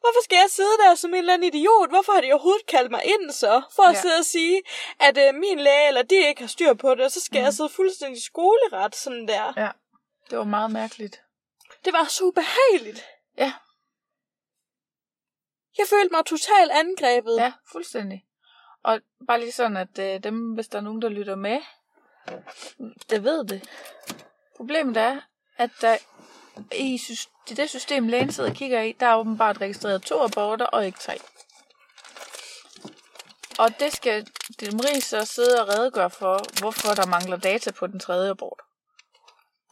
Hvorfor 0.00 0.22
skal 0.24 0.36
jeg 0.36 0.50
sidde 0.50 0.76
der 0.84 0.94
som 0.94 1.10
en 1.10 1.18
eller 1.18 1.34
anden 1.34 1.48
idiot? 1.54 1.88
Hvorfor 1.88 2.12
har 2.12 2.20
de 2.20 2.32
overhovedet 2.32 2.66
kaldt 2.66 2.90
mig 2.90 3.02
ind 3.04 3.30
så? 3.32 3.62
For 3.76 3.82
at 3.82 3.94
Ja. 3.94 4.00
sidde 4.00 4.18
og 4.18 4.24
sige, 4.24 4.62
at 5.00 5.18
øh, 5.18 5.34
min 5.34 5.58
læge 5.58 5.88
eller 5.88 6.02
de 6.02 6.28
ikke 6.28 6.40
har 6.40 6.48
styr 6.48 6.74
på 6.74 6.94
det, 6.94 7.04
og 7.04 7.10
så 7.10 7.20
skal 7.20 7.38
Mm. 7.40 7.44
jeg 7.44 7.52
sidde 7.54 7.68
fuldstændig 7.68 8.22
skoleret 8.22 8.94
sådan 8.96 9.28
der. 9.28 9.52
Ja. 9.56 9.70
Det 10.30 10.38
var 10.38 10.44
meget 10.44 10.70
mærkeligt. 10.70 11.22
Det 11.84 11.92
var 11.92 12.04
så 12.04 12.24
ubehageligt. 12.24 13.04
Ja. 13.38 13.52
Jeg 15.78 15.86
følte 15.86 16.12
mig 16.14 16.26
totalt 16.26 16.70
angrebet. 16.72 17.36
Ja, 17.36 17.52
fuldstændig. 17.72 18.25
Og 18.86 19.00
bare 19.26 19.40
lige 19.40 19.52
sådan, 19.52 19.76
at 19.76 19.98
øh, 19.98 20.22
dem, 20.22 20.54
hvis 20.54 20.68
der 20.68 20.78
er 20.78 20.82
nogen, 20.82 21.02
der 21.02 21.08
lytter 21.08 21.34
med, 21.34 21.58
der 23.10 23.18
ved 23.18 23.44
det. 23.44 23.68
Problemet 24.56 24.96
er, 24.96 25.20
at 25.56 25.70
der 25.80 25.96
i, 26.72 27.00
i 27.50 27.54
det 27.54 27.70
system, 27.70 28.08
lægen 28.08 28.32
sidder 28.32 28.50
og 28.50 28.56
kigger 28.56 28.80
i, 28.80 28.92
der 28.92 29.06
er 29.06 29.16
åbenbart 29.16 29.60
registreret 29.60 30.02
to 30.02 30.24
aborter 30.24 30.66
og 30.66 30.86
ikke 30.86 30.98
tre. 30.98 31.18
Og 33.58 33.80
det 33.80 33.92
skal 33.92 34.26
Marie 34.72 35.00
så 35.00 35.24
sidde 35.24 35.62
og 35.62 35.68
redegøre 35.68 36.10
for, 36.10 36.60
hvorfor 36.60 36.94
der 36.94 37.06
mangler 37.06 37.36
data 37.36 37.70
på 37.70 37.86
den 37.86 38.00
tredje 38.00 38.30
abort. 38.30 38.60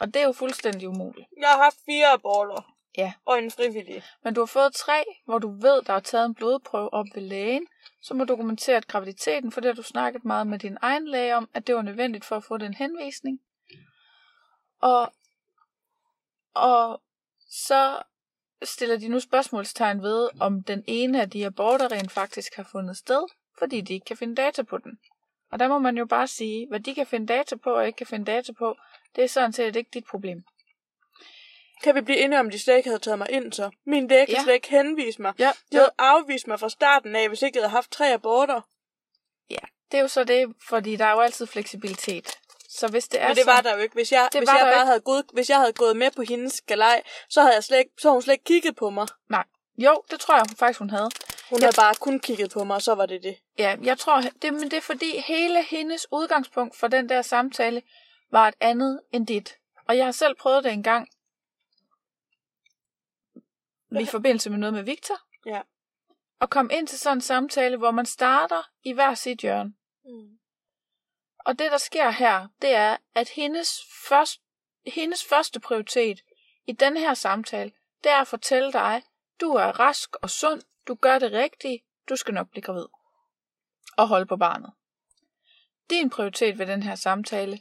Og 0.01 0.07
det 0.07 0.17
er 0.17 0.27
jo 0.27 0.33
fuldstændig 0.33 0.89
umuligt. 0.89 1.29
Jeg 1.41 1.49
har 1.49 1.63
haft 1.63 1.77
fire 1.87 2.13
aborter. 2.13 2.74
Ja. 2.97 3.13
Og 3.25 3.39
en 3.39 3.51
frivillig. 3.51 4.03
Men 4.25 4.35
du 4.35 4.41
har 4.41 4.47
fået 4.47 4.75
tre, 4.75 5.05
hvor 5.25 5.39
du 5.39 5.51
ved, 5.51 5.83
der 5.83 5.93
er 5.93 6.01
taget 6.01 6.27
en 6.27 6.35
blodprøve 6.35 6.93
op 6.93 7.07
ved 7.15 7.23
lægen, 7.23 7.67
som 8.03 8.19
har 8.19 8.27
dokumenteret 8.27 8.87
graviditeten, 8.87 9.53
for 9.53 9.61
det 9.61 9.69
har 9.69 9.75
du 9.75 9.83
snakket 9.83 10.25
meget 10.25 10.47
med 10.47 10.59
din 10.59 10.77
egen 10.83 11.09
læge 11.09 11.37
om, 11.37 11.49
at 11.55 11.67
det 11.67 11.75
var 11.75 11.83
nødvendigt 11.83 12.25
for 12.25 12.37
at 12.37 12.45
få 12.45 12.57
den 12.57 12.75
henvisning. 12.75 13.41
Og, 14.81 15.13
og 16.55 17.03
så 17.51 18.03
stiller 18.63 18.97
de 18.97 19.09
nu 19.09 19.21
spørgsmålstegn 19.21 20.03
ved, 20.03 20.31
om 20.41 20.63
den 20.63 20.85
ene 20.87 21.21
af 21.21 21.31
de 21.31 21.47
aborter 21.47 21.93
rent 21.93 22.13
faktisk 22.13 22.57
har 22.57 22.69
fundet 22.73 22.97
sted, 22.97 23.23
fordi 23.59 23.81
de 23.81 23.95
ikke 23.95 24.05
kan 24.05 24.17
finde 24.17 24.37
data 24.37 24.63
på 24.63 24.79
den. 24.79 24.99
Og 25.51 25.59
der 25.59 25.69
må 25.69 25.79
man 25.79 25.97
jo 25.97 26.05
bare 26.07 26.27
sige, 26.27 26.69
hvad 26.69 26.81
de 26.81 26.95
kan 26.95 27.07
finde 27.07 27.27
data 27.27 27.57
på 27.57 27.71
og 27.71 27.87
ikke 27.87 27.97
kan 27.97 28.07
finde 28.07 28.33
data 28.33 28.53
på, 28.53 28.77
det 29.17 29.25
er 29.25 29.29
sådan 29.29 29.53
set 29.53 29.77
ikke 29.77 29.91
dit 29.95 30.05
problem. 30.05 30.45
Kan 31.83 31.95
vi 31.95 32.01
blive 32.01 32.19
enige 32.19 32.41
om, 32.41 32.47
at 32.47 32.53
de 32.53 32.59
slet 32.59 32.77
ikke 32.77 32.89
havde 32.89 33.01
taget 33.03 33.19
mig 33.19 33.31
ind 33.31 33.53
så? 33.53 33.71
Min 33.87 34.09
læge 34.09 34.27
kan 34.27 34.35
Ja. 34.35 34.43
slet 34.43 34.55
ikke 34.55 34.69
henvise 34.71 35.23
mig. 35.23 35.33
Ja, 35.39 35.53
De 35.73 35.77
havde 35.77 35.91
afvist 35.99 36.47
mig 36.47 36.61
fra 36.61 36.69
starten 36.69 37.17
af, 37.17 37.29
hvis 37.29 37.43
ikke 37.43 37.59
jeg 37.59 37.63
havde 37.63 37.71
haft 37.77 37.91
tre 37.91 38.13
aborter. 38.13 38.61
Det 39.93 39.99
er 39.99 40.03
jo 40.03 40.09
så 40.09 40.25
det, 40.25 40.55
fordi 40.69 40.97
der 40.97 41.05
er 41.05 41.11
jo 41.13 41.21
altid 41.21 41.47
fleksibilitet. 41.47 42.39
Så 42.69 42.89
hvis 42.89 43.09
det 43.09 43.21
er 43.23 43.29
Men 43.29 43.37
det 43.37 43.45
så, 43.45 43.51
var 43.51 43.61
der 43.61 43.75
jo 43.77 43.79
ikke. 43.83 43.95
Hvis 43.95 44.13
jeg, 44.13 44.29
hvis 44.33 44.41
jeg 44.49 44.59
bare 44.61 44.69
ikke. 44.73 44.87
havde 44.87 45.01
gået, 45.01 45.25
hvis 45.33 45.51
jeg 45.51 45.59
havde 45.59 45.73
gået 45.73 45.97
med 45.97 46.11
på 46.11 46.23
hendes 46.23 46.61
galej, 46.61 47.03
så 47.29 47.41
havde, 47.41 47.55
jeg 47.55 47.65
slet 47.65 47.79
ikke, 47.79 47.91
så 47.99 48.09
havde 48.09 48.15
hun 48.15 48.23
slet 48.23 48.33
ikke 48.35 48.45
kigget 48.45 48.77
på 48.77 48.91
mig. 48.91 49.07
Nej. 49.31 49.45
Jo, 49.79 50.03
det 50.11 50.21
tror 50.21 50.35
jeg 50.35 50.45
hun 50.49 50.57
faktisk, 50.57 50.79
hun 50.79 50.91
havde. 50.91 51.11
Hun 51.51 51.59
Ja. 51.59 51.65
havde 51.65 51.77
bare 51.77 51.95
kun 51.95 52.21
kigget 52.21 52.51
på 52.51 52.65
mig, 52.65 52.77
og 52.77 52.83
så 52.83 52.95
var 52.95 53.07
det 53.07 53.23
det. 53.23 53.37
Ja, 53.59 53.77
jeg 53.83 53.99
tror, 53.99 54.21
det, 54.43 54.53
men 54.53 54.63
det 54.63 54.73
er 54.73 54.81
fordi 54.81 55.19
hele 55.27 55.63
hendes 55.63 56.07
udgangspunkt 56.13 56.77
for 56.77 56.89
den 56.89 57.09
der 57.09 57.23
samtale 57.23 57.83
var 58.33 58.49
et 58.49 58.55
andet 58.61 59.01
end 59.13 59.27
dit. 59.27 59.57
Og 59.89 59.97
jeg 59.97 60.05
har 60.05 60.13
selv 60.13 60.35
prøvet 60.35 60.65
det 60.65 60.73
en 60.73 60.83
gang. 60.83 61.09
I 64.01 64.07
forbindelse 64.07 64.51
med 64.51 64.59
noget 64.59 64.75
med 64.75 64.83
Victor. 64.83 65.21
Ja. 65.47 65.61
Og 66.41 66.51
kom 66.51 66.71
ind 66.73 66.87
til 66.87 66.99
sådan 66.99 67.17
en 67.17 67.21
samtale, 67.21 67.77
hvor 67.77 67.91
man 67.91 68.07
starter 68.07 68.63
i 68.83 68.93
hver 68.93 69.15
sit 69.15 69.41
hjørne. 69.41 69.75
Mm. 70.05 70.39
Og 71.39 71.59
det, 71.59 71.71
der 71.71 71.79
sker 71.79 72.11
her, 72.11 72.49
det 72.63 72.71
er, 72.71 72.97
at 73.15 73.29
hendes, 73.29 73.81
først, 74.09 74.41
hendes 74.87 75.25
første 75.25 75.61
prioritet 75.61 76.21
i 76.67 76.73
den 76.73 76.97
her 76.97 77.15
samtale, 77.15 77.73
det 78.05 78.13
er 78.13 78.21
at 78.21 78.29
fortælle 78.29 78.73
dig, 78.73 79.03
du 79.41 79.51
er 79.51 79.81
rask 79.81 80.17
og 80.23 80.31
sund, 80.31 80.63
du 80.89 80.95
gør 80.95 81.19
det 81.19 81.33
rigtige, 81.33 81.85
du 82.09 82.17
skal 82.17 82.35
nok 82.35 82.51
blive 82.51 82.63
gravid. 82.63 82.87
Og 83.97 84.09
holde 84.09 84.27
på 84.27 84.37
barnet. 84.37 84.73
Din 85.91 86.11
prioritet 86.11 86.59
ved 86.59 86.67
den 86.67 86.83
her 86.83 86.95
samtale, 86.95 87.61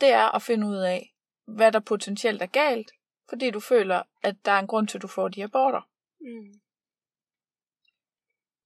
det 0.00 0.08
er 0.08 0.34
at 0.34 0.42
finde 0.42 0.66
ud 0.66 0.76
af, 0.76 1.14
hvad 1.46 1.72
der 1.72 1.80
potentielt 1.80 2.42
er 2.42 2.46
galt, 2.46 2.90
fordi 3.28 3.50
du 3.50 3.60
føler, 3.60 4.02
at 4.22 4.36
der 4.44 4.52
er 4.52 4.58
en 4.58 4.66
grund 4.66 4.88
til, 4.88 4.98
at 4.98 5.02
du 5.02 5.08
får 5.08 5.28
de 5.28 5.44
aborter. 5.44 5.80
Mm. 6.20 6.60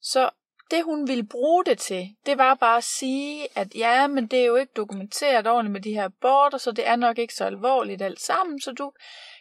Så 0.01 0.31
det 0.71 0.85
hun 0.85 1.09
ville 1.09 1.27
bruge 1.27 1.65
det 1.65 1.79
til, 1.79 2.17
det 2.27 2.39
var 2.39 2.55
bare 2.55 2.77
at 2.77 2.85
sige, 2.85 3.49
at 3.59 3.75
ja, 3.75 4.07
men 4.07 4.27
det 4.27 4.41
er 4.41 4.45
jo 4.45 4.57
ikke 4.57 4.73
dokumenteret 4.77 5.47
ordentligt 5.47 5.73
med 5.73 5.81
de 5.81 5.95
her 5.95 6.05
aborter, 6.05 6.59
så 6.59 6.73
det 6.73 6.87
er 6.87 6.97
nok 6.97 7.19
ikke 7.19 7.35
så 7.35 7.45
alvorligt 7.45 8.03
alt 8.03 8.21
sammen, 8.21 8.61
så 8.61 8.73
du 8.73 8.93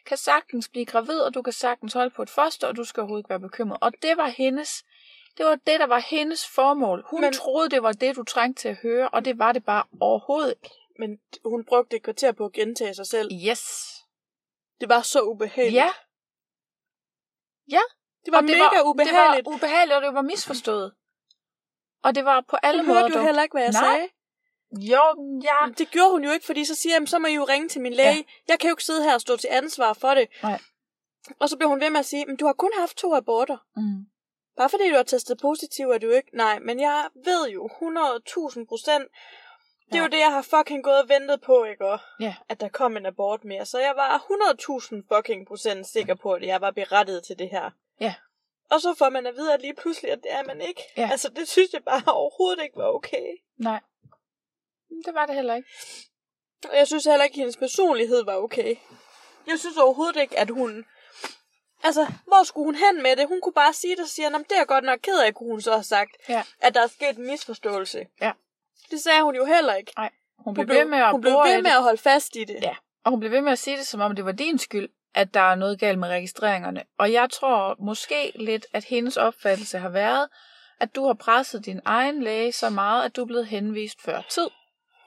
kan 0.05 0.17
sagtens 0.17 0.69
blive 0.69 0.85
gravid, 0.85 1.19
og 1.19 1.33
du 1.33 1.41
kan 1.41 1.53
sagtens 1.53 1.93
holde 1.93 2.09
på 2.09 2.21
et 2.21 2.29
foster, 2.29 2.67
og 2.67 2.75
du 2.75 2.83
skal 2.83 3.01
overhovedet 3.01 3.23
ikke 3.23 3.29
være 3.29 3.39
bekymret. 3.39 3.77
Og 3.81 3.91
det 4.01 4.17
var 4.17 4.27
hendes, 4.27 4.85
det 5.37 5.45
var 5.45 5.55
det, 5.55 5.79
der 5.79 5.87
var 5.87 6.05
hendes 6.09 6.47
formål. 6.47 7.05
Hun 7.09 7.21
men, 7.21 7.33
troede, 7.33 7.69
det 7.69 7.83
var 7.83 7.91
det, 7.91 8.15
du 8.15 8.23
trængte 8.23 8.61
til 8.61 8.69
at 8.69 8.77
høre, 8.77 9.09
og 9.09 9.25
det 9.25 9.39
var 9.39 9.51
det 9.51 9.65
bare 9.65 9.83
overhovedet 9.99 10.49
ikke. 10.49 10.75
Men 10.99 11.19
hun 11.45 11.65
brugte 11.65 11.95
et 11.95 12.03
kvarter 12.03 12.31
på 12.31 12.45
at 12.45 12.51
gentage 12.51 12.93
sig 12.93 13.05
selv. 13.05 13.31
Yes. 13.47 13.95
Det 14.81 14.89
var 14.89 15.01
så 15.01 15.21
ubehageligt. 15.21 15.75
Ja, 17.71 17.79
Det 18.25 18.31
var 18.31 18.37
og 18.37 18.43
det 18.43 18.57
mega 18.57 18.63
var, 18.63 18.83
ubehageligt. 18.89 19.45
Det 19.45 19.51
var 19.51 19.55
ubehageligt, 19.55 19.95
og 19.95 20.01
det 20.01 20.13
var 20.13 20.21
misforstået. 20.21 20.93
Og 22.03 22.15
det 22.15 22.25
var 22.25 22.45
på 22.49 22.55
alle 22.63 22.81
Du 22.81 22.87
måder 22.87 22.99
hørte 23.01 23.13
dumt. 23.13 23.25
heller 23.25 23.43
ikke, 23.43 23.53
hvad 23.53 23.63
jeg 23.63 23.71
Nej. 23.71 23.81
sagde. 23.93 24.07
Jo, 24.91 25.03
ja. 25.43 25.65
Men 25.65 25.73
Det 25.73 25.89
gjorde 25.91 26.11
hun 26.11 26.23
jo 26.23 26.31
ikke, 26.31 26.45
fordi 26.45 26.65
så 26.65 26.75
siger 26.75 26.95
jeg, 26.99 27.07
så 27.07 27.19
må 27.19 27.27
I 27.27 27.33
jo 27.33 27.43
ringe 27.43 27.67
til 27.69 27.81
min 27.81 27.93
læge. 27.93 28.15
Ja. 28.15 28.23
Jeg 28.47 28.59
kan 28.59 28.69
jo 28.69 28.73
ikke 28.73 28.83
sidde 28.83 29.03
her 29.03 29.13
og 29.13 29.21
stå 29.21 29.37
til 29.37 29.47
ansvar 29.51 29.93
for 29.93 30.13
det. 30.13 30.27
Nej. 30.43 30.61
Og 31.39 31.49
så 31.49 31.57
blev 31.57 31.69
hun 31.69 31.81
ved 31.81 31.89
med 31.89 31.99
at 31.99 32.05
sige, 32.05 32.25
men 32.25 32.35
du 32.37 32.45
har 32.45 32.53
kun 32.53 32.71
haft 32.79 32.97
to 32.97 33.15
aborter. 33.15 33.57
Mm. 33.75 34.05
Bare 34.57 34.69
fordi 34.69 34.89
du 34.89 34.95
har 34.95 35.03
testet 35.03 35.39
positiv, 35.41 35.89
er 35.89 35.97
du 35.97 36.09
ikke. 36.09 36.29
Nej, 36.33 36.59
men 36.59 36.79
jeg 36.79 37.09
ved 37.25 37.49
jo 37.49 37.67
100.000 37.67 38.65
procent. 38.65 39.07
Det 39.89 39.95
er 39.95 39.99
Ja. 39.99 40.03
jo 40.03 40.09
det, 40.09 40.19
jeg 40.19 40.31
har 40.31 40.41
fucking 40.41 40.83
gået 40.83 41.01
og 41.01 41.09
ventet 41.09 41.41
på, 41.41 41.63
ikke? 41.63 41.85
Og 41.85 41.99
Ja. 42.19 42.35
At 42.49 42.59
der 42.61 42.69
kom 42.69 42.97
en 42.97 43.05
abort 43.05 43.43
mere. 43.43 43.65
Så 43.65 43.79
jeg 43.79 43.93
var 43.95 44.17
100.000 44.17 45.03
fucking 45.15 45.47
procent 45.47 45.87
sikker 45.87 46.15
på, 46.15 46.33
at 46.33 46.43
jeg 46.43 46.61
var 46.61 46.71
berettiget 46.71 47.23
til 47.23 47.39
det 47.39 47.49
her. 47.49 47.69
Ja. 47.99 48.13
Og 48.71 48.81
så 48.81 48.95
får 48.97 49.09
man 49.09 49.27
at 49.27 49.35
vide, 49.35 49.53
at 49.53 49.61
lige 49.61 49.73
pludselig, 49.73 50.11
at 50.11 50.19
det 50.23 50.31
er 50.31 50.43
man 50.43 50.61
ikke. 50.61 50.83
Ja. 50.97 51.09
Altså, 51.11 51.29
det 51.29 51.47
synes 51.49 51.73
jeg 51.73 51.83
bare 51.83 52.01
overhovedet 52.21 52.63
ikke 52.63 52.77
var 52.77 52.87
okay. 52.87 53.27
Nej. 53.57 53.79
Det 55.05 55.13
var 55.13 55.25
det 55.25 55.35
heller 55.35 55.55
ikke. 55.55 55.69
Og 56.69 56.77
jeg 56.77 56.87
synes 56.87 57.05
heller 57.05 57.23
ikke, 57.23 57.33
at 57.33 57.37
hendes 57.39 57.57
personlighed 57.57 58.23
var 58.25 58.35
okay. 58.35 58.75
Jeg 59.47 59.59
synes 59.59 59.77
overhovedet 59.77 60.21
ikke, 60.21 60.39
at 60.39 60.49
hun... 60.49 60.85
Altså, 61.83 62.07
hvor 62.27 62.43
skulle 62.43 62.65
hun 62.65 62.75
hen 62.75 63.03
med 63.03 63.15
det? 63.15 63.27
Hun 63.27 63.41
kunne 63.41 63.53
bare 63.53 63.73
sige 63.73 63.95
det, 63.95 64.03
og 64.03 64.09
sige, 64.09 64.25
at 64.27 64.33
det 64.49 64.57
er 64.57 64.65
godt 64.65 64.83
nok 64.83 64.99
ked 65.03 65.19
af, 65.19 65.33
kunne 65.35 65.49
hun 65.51 65.61
så 65.61 65.71
have 65.71 65.83
sagt, 65.83 66.11
Ja. 66.29 66.43
at 66.59 66.73
der 66.73 66.81
er 66.83 66.87
sket 66.87 67.17
en 67.17 67.27
misforståelse. 67.27 68.07
Ja. 68.21 68.31
Det 68.91 68.99
sagde 68.99 69.23
hun 69.23 69.35
jo 69.35 69.45
heller 69.45 69.73
ikke. 69.73 69.91
Hun 69.97 70.09
Hun 70.37 70.53
blev, 70.53 70.65
blev, 70.65 70.77
ved 70.77 70.85
med 70.85 70.97
at 70.97 71.11
hun 71.11 71.21
blev 71.21 71.33
ved 71.33 71.61
med 71.61 71.71
at 71.71 71.83
holde 71.83 71.97
fast 71.97 72.35
i 72.35 72.43
det. 72.43 72.57
Ja. 72.61 72.75
Og 73.03 73.11
hun 73.11 73.19
blev 73.19 73.31
ved 73.31 73.41
med 73.41 73.51
at 73.51 73.59
sige 73.59 73.77
det, 73.77 73.87
som 73.87 74.01
om 74.01 74.15
det 74.15 74.25
var 74.25 74.31
din 74.31 74.57
skyld, 74.57 74.89
at 75.15 75.33
der 75.33 75.39
er 75.51 75.55
noget 75.55 75.79
galt 75.79 75.99
med 75.99 76.07
registreringerne. 76.07 76.83
Og 76.97 77.11
jeg 77.11 77.29
tror 77.29 77.75
måske 77.79 78.31
lidt, 78.35 78.65
at 78.73 78.83
hendes 78.83 79.17
opfattelse 79.17 79.77
har 79.77 79.89
været, 79.89 80.27
at 80.79 80.95
du 80.95 81.05
har 81.05 81.13
presset 81.13 81.65
din 81.65 81.79
egen 81.85 82.23
læge 82.23 82.51
så 82.51 82.69
meget, 82.69 83.05
at 83.05 83.15
du 83.15 83.21
er 83.21 83.25
blevet 83.25 83.47
henvist 83.47 84.01
før 84.01 84.21
tid. 84.29 84.47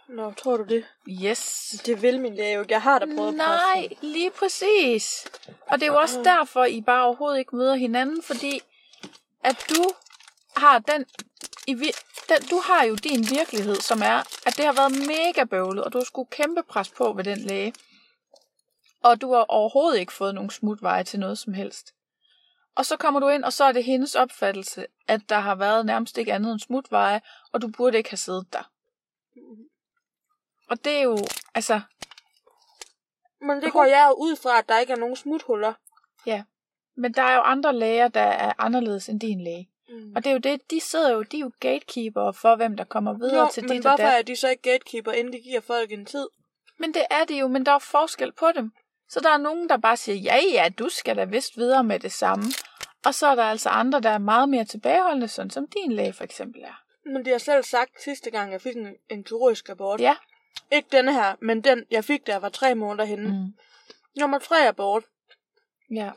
Nå, 0.08 0.32
tror 0.32 0.56
du 0.56 0.64
det? 0.64 0.84
Yes. 1.24 1.74
Det 1.86 2.02
vil 2.02 2.20
min 2.20 2.34
læge 2.34 2.54
jo. 2.54 2.64
Jeg 2.68 2.82
har 2.82 2.98
da 2.98 3.06
prøvet 3.16 3.28
at 3.28 3.34
presse 3.38 3.66
Nej, 3.74 3.88
lige 4.00 4.30
præcis. 4.30 5.26
Og 5.66 5.80
det 5.80 5.82
er 5.82 5.92
jo 5.92 5.98
også 5.98 6.20
derfor, 6.24 6.64
I 6.64 6.80
bare 6.80 7.04
overhovedet 7.04 7.38
ikke 7.38 7.56
møder 7.56 7.74
hinanden, 7.74 8.22
fordi 8.22 8.60
at 9.44 9.66
du 9.68 9.84
har 10.56 10.78
den, 10.78 11.06
i, 11.66 11.74
den 12.28 12.42
du 12.50 12.62
har 12.64 12.84
jo 12.84 12.94
din 12.94 13.30
virkelighed, 13.30 13.74
som 13.74 14.02
er, 14.02 14.18
at 14.46 14.56
det 14.56 14.64
har 14.64 14.72
været 14.72 14.92
mega 15.06 15.44
bøvlet, 15.44 15.84
og 15.84 15.92
du 15.92 15.98
har 15.98 16.04
skulle 16.04 16.30
kæmpe 16.30 16.62
pres 16.62 16.90
på 16.90 17.12
ved 17.12 17.24
den 17.24 17.38
læge. 17.38 17.74
Og 19.02 19.20
du 19.20 19.32
har 19.32 19.44
overhovedet 19.48 19.98
ikke 19.98 20.12
fået 20.12 20.34
nogen 20.34 20.50
smutveje 20.50 21.04
til 21.04 21.20
noget 21.20 21.38
som 21.38 21.52
helst. 21.52 21.94
Og 22.74 22.86
så 22.86 22.96
kommer 22.96 23.20
du 23.20 23.28
ind, 23.28 23.44
og 23.44 23.52
så 23.52 23.64
er 23.64 23.72
det 23.72 23.84
hendes 23.84 24.14
opfattelse, 24.14 24.86
at 25.08 25.20
der 25.28 25.38
har 25.38 25.54
været 25.54 25.86
nærmest 25.86 26.18
ikke 26.18 26.32
andet 26.32 26.52
end 26.52 26.60
smutveje, 26.60 27.20
og 27.52 27.62
du 27.62 27.68
burde 27.68 27.98
ikke 27.98 28.10
have 28.10 28.16
siddet 28.16 28.52
der. 28.52 28.70
Og 30.70 30.84
det 30.84 30.92
er 30.92 31.02
jo, 31.02 31.18
altså, 31.54 31.80
Men 33.40 33.62
det 33.62 33.72
går 33.72 33.84
jeg 33.84 34.06
jo 34.08 34.14
ud 34.14 34.36
fra, 34.36 34.58
at 34.58 34.68
der 34.68 34.78
ikke 34.78 34.92
er 34.92 34.96
nogen 34.96 35.16
smuthuller. 35.16 35.72
Men 36.96 37.14
der 37.14 37.22
er 37.22 37.34
jo 37.34 37.40
andre 37.40 37.76
læger, 37.76 38.08
der 38.08 38.20
er 38.20 38.52
anderledes 38.58 39.08
end 39.08 39.20
din 39.20 39.40
læge. 39.40 39.71
Mm. 39.88 40.12
Og 40.16 40.24
det 40.24 40.30
er 40.30 40.32
jo 40.32 40.38
det, 40.38 40.70
de 40.70 40.80
sidder 40.80 41.12
jo, 41.12 41.22
de 41.22 41.36
er 41.36 41.40
jo 41.40 41.50
gatekeeper 41.60 42.32
for, 42.32 42.56
hvem 42.56 42.76
der 42.76 42.84
kommer 42.84 43.12
videre 43.12 43.44
Jo, 43.44 43.50
til 43.52 43.62
men 43.62 43.70
dit 43.70 43.82
hvorfor 43.82 44.04
er 44.04 44.22
de 44.22 44.36
så 44.36 44.48
ikke 44.48 44.62
gatekeeper, 44.62 45.12
inden 45.12 45.32
de 45.32 45.40
giver 45.40 45.60
folk 45.60 45.92
en 45.92 46.06
tid? 46.06 46.26
Men 46.78 46.94
det 46.94 47.04
er 47.10 47.24
de 47.24 47.38
jo, 47.38 47.48
men 47.48 47.66
der 47.66 47.72
er 47.72 47.78
forskel 47.78 48.32
på 48.32 48.46
dem. 48.54 48.72
Så 49.08 49.20
der 49.20 49.30
er 49.30 49.38
nogen, 49.38 49.68
der 49.68 49.76
bare 49.76 49.96
siger, 49.96 50.16
ja 50.16 50.38
ja, 50.52 50.68
du 50.78 50.88
skal 50.88 51.16
da 51.16 51.24
vist 51.24 51.56
videre 51.56 51.84
med 51.84 51.98
det 52.00 52.12
samme. 52.12 52.44
Og 53.04 53.14
så 53.14 53.26
er 53.26 53.34
der 53.34 53.42
altså 53.42 53.68
andre, 53.68 54.00
der 54.00 54.10
er 54.10 54.18
meget 54.18 54.48
mere 54.48 54.64
tilbageholdende, 54.64 55.28
sådan 55.28 55.50
som 55.50 55.66
din 55.66 55.92
læge 55.92 56.12
for 56.12 56.24
eksempel 56.24 56.62
er. 56.62 56.82
Men 57.04 57.24
det 57.24 57.32
har 57.32 57.38
selv 57.38 57.64
sagt 57.64 58.02
sidste 58.02 58.30
gang, 58.30 58.52
jeg 58.52 58.60
fik 58.60 58.76
en, 58.76 58.96
en 59.10 59.24
kirurgisk 59.24 59.68
abort. 59.68 60.00
Ja. 60.00 60.16
Ikke 60.72 60.88
denne 60.92 61.12
her, 61.12 61.34
men 61.40 61.64
den, 61.64 61.84
jeg 61.90 62.04
fik, 62.04 62.28
jeg 62.28 62.42
var 62.42 62.48
tre 62.48 62.74
måneder 62.74 63.04
henne. 63.04 63.28
Mm. 63.28 63.54
Nummer 64.20 64.38
tre 64.38 64.68
abort. 64.68 65.04
Ja. 65.90 66.10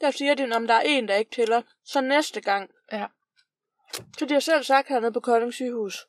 Der 0.00 0.10
siger 0.10 0.34
de, 0.34 0.52
om 0.56 0.66
der 0.66 0.74
er 0.74 0.80
en, 0.80 1.08
der 1.08 1.14
ikke 1.14 1.30
tæller. 1.30 1.62
Så 1.84 2.00
næste 2.00 2.40
gang. 2.40 2.70
Ja. 2.92 3.06
Så 4.18 4.26
de 4.26 4.32
har 4.32 4.40
selv 4.40 4.64
sagt 4.64 4.88
hernede 4.88 5.12
på 5.12 5.20
Kolding 5.20 5.54
sygehus. 5.54 6.06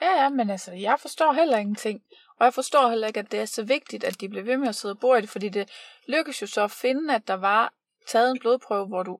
Ja, 0.00 0.22
ja, 0.22 0.28
men 0.28 0.50
altså, 0.50 0.72
jeg 0.72 1.00
forstår 1.00 1.32
heller 1.32 1.58
ingenting. 1.58 2.02
Og 2.38 2.44
jeg 2.44 2.54
forstår 2.54 2.88
heller 2.88 3.06
ikke, 3.06 3.20
at 3.20 3.32
det 3.32 3.40
er 3.40 3.44
så 3.44 3.62
vigtigt, 3.62 4.04
at 4.04 4.20
de 4.20 4.28
bliver 4.28 4.44
ved 4.44 4.56
med 4.56 4.68
at 4.68 4.74
sidde 4.74 4.92
og 4.92 4.98
bore 4.98 5.18
i 5.18 5.20
det, 5.20 5.30
fordi 5.30 5.48
det 5.48 5.70
lykkedes 6.08 6.42
jo 6.42 6.46
så 6.46 6.64
at 6.64 6.70
finde, 6.70 7.14
at 7.14 7.28
der 7.28 7.34
var 7.34 7.72
taget 8.06 8.30
en 8.30 8.38
blodprøve, 8.40 8.86
hvor 8.86 9.02
du 9.02 9.18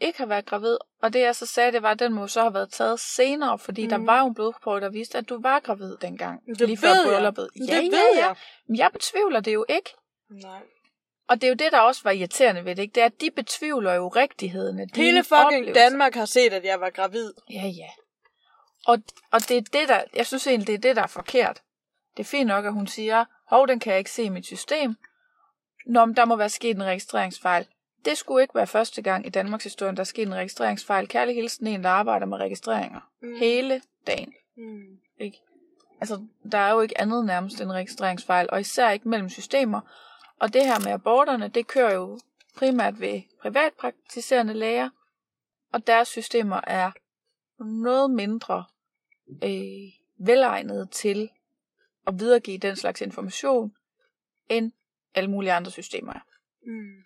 ikke 0.00 0.18
har 0.18 0.26
været 0.26 0.46
gravid. 0.46 0.76
Og 1.02 1.12
det 1.12 1.20
jeg 1.20 1.36
så 1.36 1.46
sagde, 1.46 1.72
det 1.72 1.82
var, 1.82 1.90
at 1.90 1.98
den 1.98 2.12
må 2.12 2.26
så 2.26 2.40
have 2.40 2.54
været 2.54 2.72
taget 2.72 3.00
senere, 3.00 3.58
fordi 3.58 3.82
mm. 3.82 3.88
der 3.88 3.98
var 3.98 4.20
jo 4.20 4.26
en 4.26 4.34
blodprøve, 4.34 4.80
der 4.80 4.88
viste, 4.90 5.18
at 5.18 5.28
du 5.28 5.40
var 5.42 5.60
gravid 5.60 5.96
dengang. 5.96 6.46
Det 6.46 6.60
lige 6.60 6.76
før 6.76 6.88
ved 6.88 6.96
jeg. 6.96 7.12
brylluppet. 7.12 7.48
Det 7.54 7.68
Ja, 7.68 7.76
ved 7.76 7.90
ja, 7.90 8.20
ja. 8.20 8.26
jeg. 8.26 8.36
Men 8.66 8.76
jeg 8.76 8.90
betvivler 8.92 9.40
det 9.40 9.54
jo 9.54 9.64
ikke. 9.68 9.90
Nej. 10.30 10.62
Og 11.28 11.40
det 11.40 11.44
er 11.44 11.48
jo 11.48 11.54
det, 11.54 11.72
der 11.72 11.80
også 11.80 12.00
var 12.04 12.10
irriterende 12.10 12.64
ved 12.64 12.76
det, 12.76 12.82
ikke? 12.82 12.94
Det 12.94 13.00
er, 13.00 13.06
at 13.06 13.20
de 13.20 13.30
betvivler 13.30 13.94
jo 13.94 14.08
rigtigheden 14.08 14.78
af 14.80 14.86
Hele 14.94 15.24
fucking 15.24 15.44
oplevelser. 15.44 15.74
Danmark 15.74 16.14
har 16.14 16.24
set, 16.24 16.52
at 16.52 16.64
jeg 16.64 16.80
var 16.80 16.90
gravid. 16.90 17.32
Ja, 17.50 17.66
ja. 17.66 17.88
Og, 18.86 18.98
og 19.32 19.48
det 19.48 19.56
er 19.56 19.60
det, 19.60 19.88
der, 19.88 20.02
jeg 20.16 20.26
synes 20.26 20.46
egentlig, 20.46 20.66
det 20.66 20.74
er 20.74 20.78
det, 20.78 20.96
der 20.96 21.02
er 21.02 21.06
forkert. 21.06 21.62
Det 22.16 22.22
er 22.22 22.28
fint 22.28 22.46
nok, 22.46 22.64
at 22.64 22.72
hun 22.72 22.86
siger, 22.86 23.24
hov, 23.48 23.68
den 23.68 23.80
kan 23.80 23.90
jeg 23.90 23.98
ikke 23.98 24.10
se 24.10 24.22
i 24.22 24.28
mit 24.28 24.46
system. 24.46 24.94
Nå, 25.86 26.04
men 26.04 26.16
der 26.16 26.24
må 26.24 26.36
være 26.36 26.48
sket 26.48 26.76
en 26.76 26.84
registreringsfejl. 26.84 27.66
Det 28.04 28.18
skulle 28.18 28.42
ikke 28.42 28.54
være 28.54 28.66
første 28.66 29.02
gang 29.02 29.26
i 29.26 29.28
Danmarks 29.28 29.64
historie, 29.64 29.92
der 29.94 30.00
er 30.00 30.04
sket 30.04 30.26
en 30.26 30.34
registreringsfejl. 30.34 31.08
Kærlig 31.08 31.34
hilsen 31.34 31.66
en, 31.66 31.84
der 31.84 31.90
arbejder 31.90 32.26
med 32.26 32.38
registreringer. 32.38 33.00
Mm. 33.22 33.34
Hele 33.38 33.82
dagen. 34.06 34.34
Mm. 34.56 34.98
Ikke? 35.20 35.38
Altså, 36.00 36.26
der 36.52 36.58
er 36.58 36.72
jo 36.72 36.80
ikke 36.80 37.00
andet 37.00 37.24
nærmest 37.24 37.60
end 37.60 37.72
registreringsfejl, 37.72 38.48
og 38.52 38.60
især 38.60 38.90
ikke 38.90 39.08
mellem 39.08 39.28
systemer. 39.28 39.80
Og 40.40 40.52
det 40.52 40.64
her 40.66 40.78
med 40.84 40.92
aborterne, 40.92 41.48
det 41.48 41.66
kører 41.66 41.94
jo 41.94 42.18
primært 42.56 43.00
ved 43.00 43.22
privatpraktiserende 43.42 44.54
læger, 44.54 44.90
og 45.72 45.86
deres 45.86 46.08
systemer 46.08 46.60
er 46.66 46.90
noget 47.64 48.10
mindre 48.10 48.64
øh, 49.44 50.26
velegnede 50.26 50.86
til 50.86 51.30
at 52.06 52.14
videregive 52.20 52.58
den 52.58 52.76
slags 52.76 53.00
information, 53.00 53.76
end 54.48 54.72
alle 55.14 55.30
mulige 55.30 55.52
andre 55.52 55.70
systemer 55.70 56.12
er. 56.12 56.20
Mm. 56.66 57.04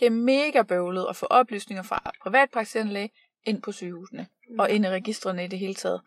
Det 0.00 0.06
er 0.06 0.10
mega 0.10 0.62
bøvlet 0.62 1.06
at 1.08 1.16
få 1.16 1.26
oplysninger 1.26 1.82
fra 1.82 2.10
privatpraktiserende 2.22 2.92
læge 2.92 3.10
ind 3.44 3.62
på 3.62 3.72
sygehusene, 3.72 4.26
Mm. 4.50 4.58
og 4.58 4.70
ind 4.70 4.84
i 4.84 4.88
registrene 4.88 5.44
i 5.44 5.48
det 5.48 5.58
hele 5.58 5.74
taget. 5.74 6.00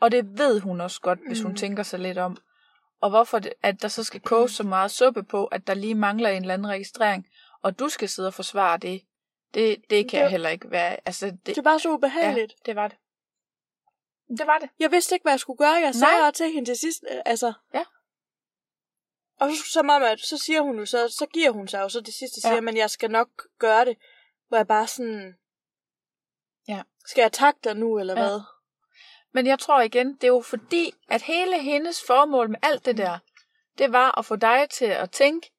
Og 0.00 0.10
det 0.10 0.38
ved 0.38 0.60
hun 0.60 0.80
også 0.80 1.00
godt, 1.00 1.18
hvis 1.26 1.40
hun 1.42 1.50
Mm. 1.50 1.56
tænker 1.56 1.82
sig 1.82 1.98
lidt 2.00 2.18
om. 2.18 2.36
Og 3.00 3.10
hvorfor 3.10 3.38
det, 3.38 3.52
at 3.62 3.82
der 3.82 3.88
så 3.88 4.04
skal 4.04 4.20
koges 4.20 4.52
så 4.52 4.62
meget 4.62 4.90
suppe 4.90 5.22
på, 5.22 5.46
at 5.46 5.66
der 5.66 5.74
lige 5.74 5.94
mangler 5.94 6.28
en 6.30 6.42
eller 6.42 6.54
anden 6.54 6.68
registrering, 6.68 7.28
og 7.62 7.78
du 7.78 7.88
skal 7.88 8.08
sidde 8.08 8.28
og 8.28 8.34
forsvare 8.34 8.78
det, 8.78 9.02
det, 9.54 9.76
det 9.90 10.10
kan 10.10 10.18
Det- 10.18 10.24
det, 10.24 10.30
heller 10.30 10.48
ikke 10.48 10.70
være. 10.70 10.96
Altså, 11.04 11.26
det, 11.46 11.56
Det 11.56 11.64
var 11.64 11.78
så 11.78 11.90
ubehageligt. 11.90 12.52
Ja, 12.52 12.56
det 12.66 12.76
var 12.76 12.88
det. 12.88 12.96
Det 14.38 14.46
var 14.46 14.58
det. 14.58 14.70
Jeg 14.78 14.90
vidste 14.90 15.14
ikke, 15.14 15.22
hvad 15.24 15.32
jeg 15.32 15.40
skulle 15.40 15.58
gøre. 15.58 15.72
Jeg 15.74 15.94
sagde 15.94 16.32
til 16.32 16.52
hende 16.52 16.68
til 16.68 16.76
sidst, 16.76 17.04
øh, 17.10 17.20
altså... 17.26 17.52
Ja. 17.74 17.84
Og 19.40 19.50
så, 19.72 19.80
om, 19.80 20.02
at 20.02 20.20
så 20.20 20.38
siger 20.38 20.60
hun 20.60 20.78
jo 20.78 20.86
så, 20.86 21.08
så 21.08 21.26
giver 21.26 21.50
hun 21.50 21.68
sig 21.68 21.80
jo 21.80 21.88
så 21.88 22.00
det 22.00 22.14
sidste, 22.14 22.40
siger, 22.40 22.50
Ja. 22.50 22.54
ja. 22.54 22.60
men 22.60 22.76
jeg 22.76 22.90
skal 22.90 23.10
nok 23.10 23.28
gøre 23.58 23.84
det. 23.84 23.96
Hvor 24.48 24.56
jeg 24.56 24.66
bare 24.66 24.86
sådan... 24.86 25.34
Ja. 26.68 26.82
Skal 27.06 27.22
jeg 27.22 27.32
takke 27.32 27.60
dig 27.64 27.76
nu, 27.76 27.98
eller 27.98 28.14
Ja. 28.20 28.26
hvad? 28.28 28.40
Men 29.32 29.46
jeg 29.46 29.58
tror 29.58 29.80
igen, 29.80 30.14
det 30.14 30.24
er 30.24 30.28
jo 30.28 30.40
fordi, 30.40 30.94
at 31.08 31.22
hele 31.22 31.62
hendes 31.62 32.02
formål 32.06 32.50
med 32.50 32.58
alt 32.62 32.86
det 32.86 32.96
der, 32.96 33.18
det 33.78 33.92
var 33.92 34.18
at 34.18 34.24
få 34.24 34.36
dig 34.36 34.66
til 34.70 34.84
at 34.84 35.10
tænke, 35.10 35.50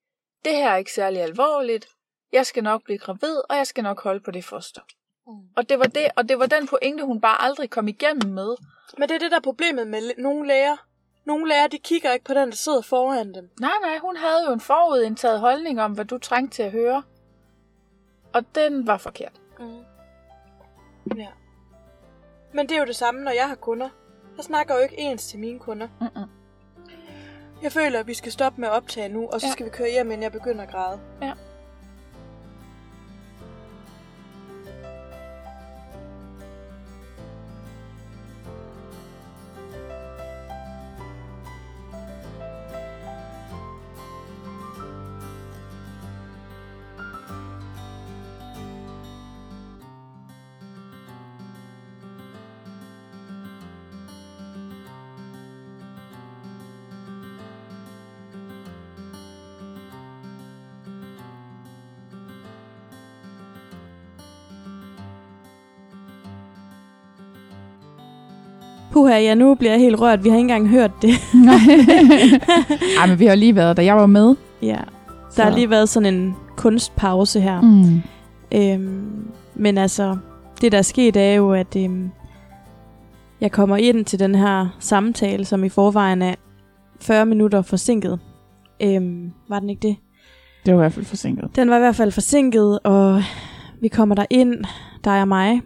det 0.45 0.55
her 0.55 0.69
er 0.69 0.77
ikke 0.77 0.93
særlig 0.93 1.21
alvorligt, 1.21 1.87
jeg 2.31 2.45
skal 2.45 2.63
nok 2.63 2.83
blive 2.83 2.97
gravid, 2.97 3.35
og 3.49 3.57
jeg 3.57 3.67
skal 3.67 3.83
nok 3.83 4.03
holde 4.03 4.19
på 4.19 4.31
det 4.31 4.45
foster. 4.45 4.81
Mm. 5.27 5.33
Og 5.55 5.69
det 5.69 5.79
var 5.79 5.85
det, 5.85 6.07
og 6.15 6.29
det 6.29 6.39
var 6.39 6.45
den 6.45 6.67
pointe, 6.67 7.05
hun 7.05 7.21
bare 7.21 7.41
aldrig 7.41 7.69
kom 7.69 7.87
igennem 7.87 8.33
med. 8.33 8.55
Men 8.97 9.09
det 9.09 9.15
er 9.15 9.19
det, 9.19 9.31
der 9.31 9.37
er 9.37 9.41
problemet 9.41 9.87
med 9.87 10.01
nogle 10.17 10.47
læger. 10.47 10.77
Nogle 11.25 11.49
læger, 11.49 11.67
de 11.67 11.77
kigger 11.77 12.13
ikke 12.13 12.25
på 12.25 12.33
den, 12.33 12.49
der 12.49 12.55
sidder 12.55 12.81
foran 12.81 13.33
dem. 13.33 13.49
Nej, 13.59 13.71
nej, 13.81 13.97
hun 13.97 14.15
havde 14.15 14.45
jo 14.47 14.53
en 14.53 14.59
forudindtaget 14.59 15.39
holdning 15.39 15.81
om, 15.81 15.93
hvad 15.93 16.05
du 16.05 16.17
trængte 16.17 16.55
til 16.55 16.63
at 16.63 16.71
høre. 16.71 17.03
Og 18.33 18.55
den 18.55 18.87
var 18.87 18.97
forkert. 18.97 19.41
Mm. 19.59 19.83
Ja. 21.17 21.27
Men 22.53 22.69
det 22.69 22.75
er 22.75 22.79
jo 22.79 22.85
det 22.85 22.95
samme, 22.95 23.21
når 23.23 23.31
jeg 23.31 23.47
har 23.47 23.55
kunder. 23.55 23.89
Jeg 24.37 24.45
snakker 24.45 24.73
jo 24.75 24.79
ikke 24.81 24.97
ens 24.97 25.27
til 25.27 25.39
mine 25.39 25.59
kunder. 25.59 25.87
Mm-mm. 26.01 26.29
Jeg 27.63 27.71
føler, 27.71 27.99
at 27.99 28.07
vi 28.07 28.13
skal 28.13 28.31
stoppe 28.31 28.61
med 28.61 28.67
at 28.69 28.73
optage 28.73 29.09
nu, 29.09 29.27
og 29.27 29.41
så 29.41 29.47
Ja. 29.47 29.51
skal 29.51 29.65
vi 29.65 29.69
køre 29.71 29.89
hjem, 29.91 30.11
inden 30.11 30.23
jeg 30.23 30.31
begynder 30.31 30.63
at 30.63 30.71
græde. 30.71 30.99
Ja. 31.21 31.31
Puha, 68.99 69.17
ja, 69.17 69.35
nu 69.35 69.55
bliver 69.55 69.71
jeg 69.71 69.79
helt 69.79 69.99
rørt. 69.99 70.23
Vi 70.23 70.29
har 70.29 70.37
ikke 70.37 70.41
engang 70.53 70.69
hørt 70.69 70.91
det. 71.01 71.09
Nej. 71.33 71.55
Ej, 72.99 73.07
men 73.07 73.19
vi 73.19 73.25
har 73.25 73.35
lige 73.35 73.55
været 73.55 73.77
der. 73.77 73.83
Jeg 73.83 73.95
var 73.95 74.05
med. 74.05 74.35
ja. 74.61 74.77
Så. 75.29 75.41
Der 75.41 75.49
har 75.49 75.55
lige 75.55 75.69
været 75.69 75.89
sådan 75.89 76.13
en 76.13 76.35
kunstpause 76.57 77.41
her. 77.41 77.61
Mm. 77.61 78.01
Øhm, 78.53 79.27
men 79.55 79.77
altså, 79.77 80.17
det 80.61 80.71
der 80.71 80.77
er 80.77 80.81
sket 80.81 81.17
er 81.17 81.33
jo, 81.33 81.53
at 81.53 81.75
øhm, 81.77 82.09
jeg 83.41 83.51
kommer 83.51 83.77
ind 83.77 84.05
til 84.05 84.19
den 84.19 84.35
her 84.35 84.67
samtale, 84.79 85.45
som 85.45 85.63
i 85.63 85.69
forvejen 85.69 86.21
er 86.21 86.35
40 87.01 87.25
minutter 87.25 87.61
forsinket. 87.61 88.19
Øhm, 88.81 89.31
var 89.49 89.59
den 89.59 89.69
ikke 89.69 89.87
det? 89.87 89.95
Det 90.65 90.73
var 90.73 90.79
i 90.79 90.83
hvert 90.83 90.93
fald 90.93 91.05
forsinket. 91.05 91.49
Den 91.55 91.69
var 91.69 91.75
i 91.75 91.79
hvert 91.79 91.95
fald 91.95 92.11
forsinket, 92.11 92.79
og 92.79 93.21
vi 93.81 93.87
kommer 93.87 94.15
der 94.15 94.25
ind, 94.29 94.55
dig 95.03 95.21
og 95.21 95.27
mig. 95.27 95.61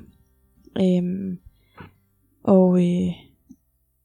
Øhm, 0.81 1.37
og 2.43 2.77
øh, 2.77 3.22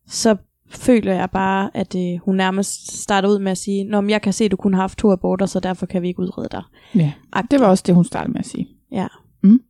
så 0.09 0.37
føler 0.71 1.15
jeg 1.15 1.31
bare, 1.31 1.71
at 1.75 1.95
øh, 1.95 2.19
hun 2.25 2.37
nærmest 2.37 3.03
starter 3.03 3.29
ud 3.29 3.39
med 3.39 3.53
at 3.53 3.59
sige, 3.59 3.85
Nå, 3.85 4.01
men 4.01 4.11
jeg 4.11 4.23
kan 4.23 4.33
se, 4.33 4.45
at 4.45 4.51
du 4.51 4.57
kun 4.57 4.75
har 4.75 4.81
haft 4.81 4.99
to 4.99 5.13
aborter, 5.13 5.47
så 5.47 5.61
derfor 5.61 5.87
kan 5.87 6.03
vi 6.03 6.09
ikke 6.09 6.21
udrede 6.21 6.49
dig. 6.53 6.63
Ja, 6.95 7.13
det 7.51 7.61
var 7.61 7.67
også 7.67 7.85
det, 7.87 7.95
hun 7.95 8.05
startede 8.05 8.33
med 8.33 8.41
at 8.41 8.47
sige. 8.47 8.69
Ja. 8.93 9.07
Mm. 9.43 9.61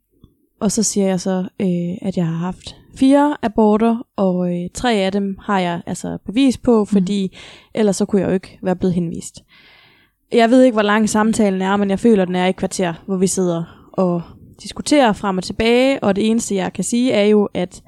Og 0.61 0.73
så 0.73 0.83
siger 0.83 1.07
jeg 1.07 1.21
så, 1.21 1.49
øh, 1.61 2.09
at 2.09 2.17
jeg 2.17 2.27
har 2.27 2.37
haft 2.37 2.77
fire 2.97 3.37
aborter, 3.43 4.07
og 4.17 4.55
øh, 4.55 4.71
tre 4.75 4.93
af 4.95 5.13
dem 5.13 5.39
har 5.43 5.59
jeg 5.59 5.83
altså 5.87 6.19
bevis 6.27 6.59
på, 6.59 6.85
fordi 6.85 7.37
ellers 7.75 7.97
så 7.97 8.05
kunne 8.05 8.23
jeg 8.23 8.29
jo 8.29 8.35
ikke 8.35 8.59
være 8.63 8.77
blevet 8.77 8.95
henvist. 8.95 9.45
Jeg 10.33 10.51
ved 10.51 10.63
ikke, 10.63 10.75
hvor 10.75 10.83
lang 10.83 11.09
samtalen 11.09 11.63
er, 11.63 11.77
men 11.77 11.91
jeg 11.91 11.99
føler, 11.99 12.25
den 12.25 12.37
er 12.37 12.47
i 12.47 12.49
et 12.49 12.57
kvarter, 12.57 12.95
hvor 13.07 13.17
vi 13.17 13.27
sidder 13.27 13.91
og 13.93 14.23
diskuterer 14.63 15.13
frem 15.13 15.39
og 15.39 15.45
tilbage, 15.45 16.03
og 16.03 16.17
det 16.17 16.31
eneste, 16.31 16.55
jeg 16.55 16.73
kan 16.73 16.85
sige, 16.85 17.13
er 17.13 17.25
jo, 17.25 17.49
at 17.55 17.83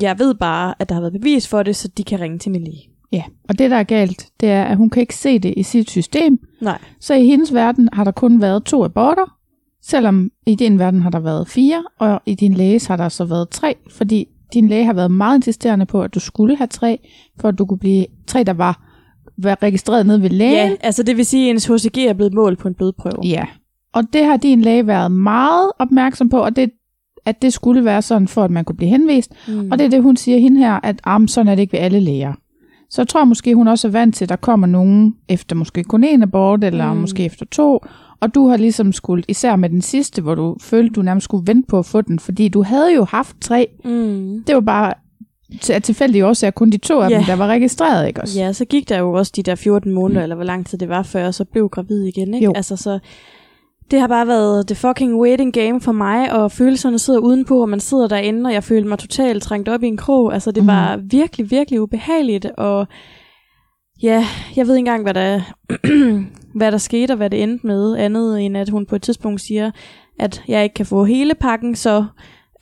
jeg 0.00 0.18
ved 0.18 0.34
bare, 0.34 0.74
at 0.78 0.88
der 0.88 0.94
har 0.94 1.02
været 1.02 1.12
bevis 1.12 1.48
for 1.48 1.62
det, 1.62 1.76
så 1.76 1.88
de 1.88 2.04
kan 2.04 2.20
ringe 2.20 2.38
til 2.38 2.52
min 2.52 2.64
læge. 2.64 2.90
Ja, 3.12 3.22
og 3.48 3.58
det 3.58 3.70
der 3.70 3.76
er 3.76 3.82
galt, 3.82 4.28
det 4.40 4.48
er, 4.48 4.64
at 4.64 4.76
hun 4.76 4.90
kan 4.90 5.00
ikke 5.00 5.16
se 5.16 5.38
det 5.38 5.54
i 5.56 5.62
sit 5.62 5.90
system. 5.90 6.38
Nej. 6.62 6.78
Så 7.00 7.14
i 7.14 7.26
hendes 7.26 7.54
verden 7.54 7.88
har 7.92 8.04
der 8.04 8.10
kun 8.10 8.40
været 8.40 8.64
to 8.64 8.84
aborter, 8.84 9.36
selvom 9.82 10.30
i 10.46 10.54
din 10.54 10.78
verden 10.78 11.02
har 11.02 11.10
der 11.10 11.20
været 11.20 11.48
fire, 11.48 11.84
og 11.98 12.22
i 12.26 12.34
din 12.34 12.54
læges 12.54 12.86
har 12.86 12.96
der 12.96 13.08
så 13.08 13.24
været 13.24 13.48
tre, 13.50 13.76
fordi 13.90 14.28
din 14.54 14.68
læge 14.68 14.84
har 14.84 14.92
været 14.92 15.10
meget 15.10 15.38
insisterende 15.38 15.86
på, 15.86 16.02
at 16.02 16.14
du 16.14 16.20
skulle 16.20 16.56
have 16.56 16.66
tre, 16.66 17.08
for 17.40 17.48
at 17.48 17.58
du 17.58 17.66
kunne 17.66 17.78
blive 17.78 18.06
tre, 18.26 18.42
der 18.42 18.52
var, 18.52 18.82
var 19.38 19.62
registreret 19.62 20.06
nede 20.06 20.22
ved 20.22 20.30
lægen. 20.30 20.70
Ja, 20.70 20.76
altså 20.80 21.02
det 21.02 21.16
vil 21.16 21.26
sige, 21.26 21.48
at 21.48 21.50
ens 21.50 21.66
HCG 21.66 21.98
er 21.98 22.12
blevet 22.12 22.34
målt 22.34 22.58
på 22.58 22.68
en 22.68 22.74
blodprøve. 22.74 23.20
Ja, 23.24 23.44
og 23.92 24.02
det 24.12 24.24
har 24.24 24.36
din 24.36 24.60
læge 24.60 24.86
været 24.86 25.12
meget 25.12 25.72
opmærksom 25.78 26.28
på, 26.28 26.38
og 26.38 26.56
det, 26.56 26.70
at 27.26 27.42
det 27.42 27.52
skulle 27.52 27.84
være 27.84 28.02
sådan, 28.02 28.28
for 28.28 28.44
at 28.44 28.50
man 28.50 28.64
kunne 28.64 28.76
blive 28.76 28.88
henvist. 28.90 29.32
Mm. 29.48 29.68
Og 29.72 29.78
det 29.78 29.84
er 29.84 29.88
det, 29.90 30.02
hun 30.02 30.16
siger 30.16 30.38
hende 30.38 30.58
her, 30.60 30.80
at 30.82 31.00
ah, 31.04 31.20
sådan 31.28 31.48
er 31.48 31.54
det 31.54 31.62
ikke 31.62 31.72
ved 31.72 31.80
alle 31.80 32.00
læger. 32.00 32.32
Så 32.90 33.02
jeg 33.02 33.08
tror 33.08 33.24
måske, 33.24 33.54
hun 33.54 33.68
også 33.68 33.88
er 33.88 33.92
vant 33.92 34.14
til, 34.14 34.24
at 34.24 34.28
der 34.28 34.36
kommer 34.36 34.66
nogen 34.66 35.14
efter 35.28 35.56
måske 35.56 35.84
kun 35.84 36.04
en 36.04 36.22
abort, 36.22 36.64
eller 36.64 36.92
Mm. 36.92 37.00
måske 37.00 37.24
efter 37.24 37.46
to. 37.46 37.80
Og 38.20 38.34
du 38.34 38.48
har 38.48 38.56
ligesom 38.56 38.92
skulle, 38.92 39.24
især 39.28 39.56
med 39.56 39.70
den 39.70 39.82
sidste, 39.82 40.22
hvor 40.22 40.34
du 40.34 40.56
følte, 40.60 40.92
du 40.92 41.02
nærmest 41.02 41.24
skulle 41.24 41.46
vente 41.46 41.66
på 41.68 41.78
at 41.78 41.86
få 41.86 42.00
den, 42.00 42.18
fordi 42.18 42.48
du 42.48 42.62
havde 42.62 42.94
jo 42.94 43.04
haft 43.04 43.36
tre. 43.40 43.68
Mm. 43.84 44.44
Det 44.46 44.54
var 44.54 44.60
bare 44.60 44.92
af 45.70 45.82
tilfældige 45.82 46.26
årsager 46.26 46.50
kun 46.50 46.70
de 46.70 46.76
to 46.76 47.00
af 47.00 47.10
Ja. 47.10 47.16
dem, 47.16 47.24
der 47.24 47.36
var 47.36 47.46
registreret, 47.46 48.08
ikke 48.08 48.20
også? 48.22 48.40
Ja, 48.40 48.52
så 48.52 48.64
gik 48.64 48.88
der 48.88 48.98
jo 48.98 49.12
også 49.12 49.32
de 49.36 49.42
der 49.42 49.54
14 49.54 49.92
måneder, 49.92 50.20
mm. 50.20 50.22
eller 50.22 50.36
hvor 50.36 50.44
lang 50.44 50.66
tid 50.66 50.78
det 50.78 50.88
var 50.88 51.02
før, 51.02 51.26
og 51.26 51.34
så 51.34 51.44
blev 51.44 51.68
gravid 51.68 52.02
igen, 52.04 52.34
ikke? 52.34 52.44
Jo. 52.44 52.52
Altså, 52.56 52.76
så 52.76 52.98
det 53.90 54.00
har 54.00 54.06
bare 54.06 54.26
været 54.26 54.66
the 54.66 54.76
fucking 54.76 55.20
waiting 55.20 55.52
game 55.52 55.80
for 55.80 55.92
mig, 55.92 56.32
og 56.32 56.52
følelserne 56.52 56.98
sidder 56.98 57.20
udenpå, 57.20 57.62
og 57.62 57.68
man 57.68 57.80
sidder 57.80 58.08
derinde, 58.08 58.48
og 58.48 58.52
jeg 58.52 58.64
følte 58.64 58.88
mig 58.88 58.98
totalt 58.98 59.42
trængt 59.42 59.68
op 59.68 59.82
i 59.82 59.86
en 59.86 59.96
krog. 59.96 60.34
Altså, 60.34 60.50
det 60.50 60.62
Mhm. 60.62 60.66
var 60.68 60.96
virkelig, 60.96 61.50
virkelig 61.50 61.80
ubehageligt, 61.80 62.46
og 62.46 62.86
ja, 64.02 64.24
jeg 64.56 64.66
ved 64.66 64.74
ikke 64.74 64.78
engang, 64.78 65.02
hvad 65.02 65.14
der, 65.14 65.40
hvad 66.58 66.72
der 66.72 66.78
skete, 66.78 67.12
og 67.12 67.16
hvad 67.16 67.30
det 67.30 67.42
endte 67.42 67.66
med, 67.66 67.96
andet 67.96 68.42
end 68.44 68.56
at 68.56 68.68
hun 68.68 68.86
på 68.86 68.96
et 68.96 69.02
tidspunkt 69.02 69.40
siger, 69.40 69.70
at 70.18 70.42
jeg 70.48 70.62
ikke 70.62 70.74
kan 70.74 70.86
få 70.86 71.04
hele 71.04 71.34
pakken, 71.34 71.74
så 71.76 72.04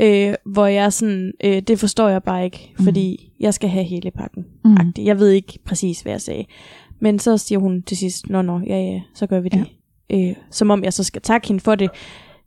øh, 0.03 0.35
hvor 0.47 0.67
jeg 0.67 0.93
sådan, 0.93 1.33
øh, 1.45 1.63
det 1.63 1.79
forstår 1.79 2.09
jeg 2.09 2.23
bare 2.23 2.45
ikke, 2.45 2.73
Mhm. 2.79 2.85
fordi 2.85 3.33
jeg 3.41 3.55
skal 3.55 3.69
have 3.69 3.85
hele 3.85 4.11
pakken. 4.11 4.45
Mm. 4.65 4.77
Jeg 4.99 5.19
ved 5.19 5.31
ikke 5.31 5.59
præcis, 5.67 6.01
hvad 6.01 6.13
jeg 6.13 6.21
sagde. 6.21 6.45
Men 7.01 7.19
så 7.19 7.37
siger 7.39 7.59
hun 7.59 7.83
til 7.83 7.97
sidst, 7.97 8.29
nå, 8.29 8.43
nå, 8.43 8.61
ja, 8.67 8.79
ja, 8.81 9.01
så 9.15 9.27
gør 9.27 9.41
vi 9.41 9.49
det. 9.49 9.59
Ja. 9.59 9.65
Øh, 10.13 10.35
som 10.51 10.71
om 10.71 10.85
jeg 10.85 10.93
så 10.93 11.05
skal 11.05 11.23
takke 11.23 11.49
hende 11.49 11.61
for 11.61 11.75
det. 11.75 11.91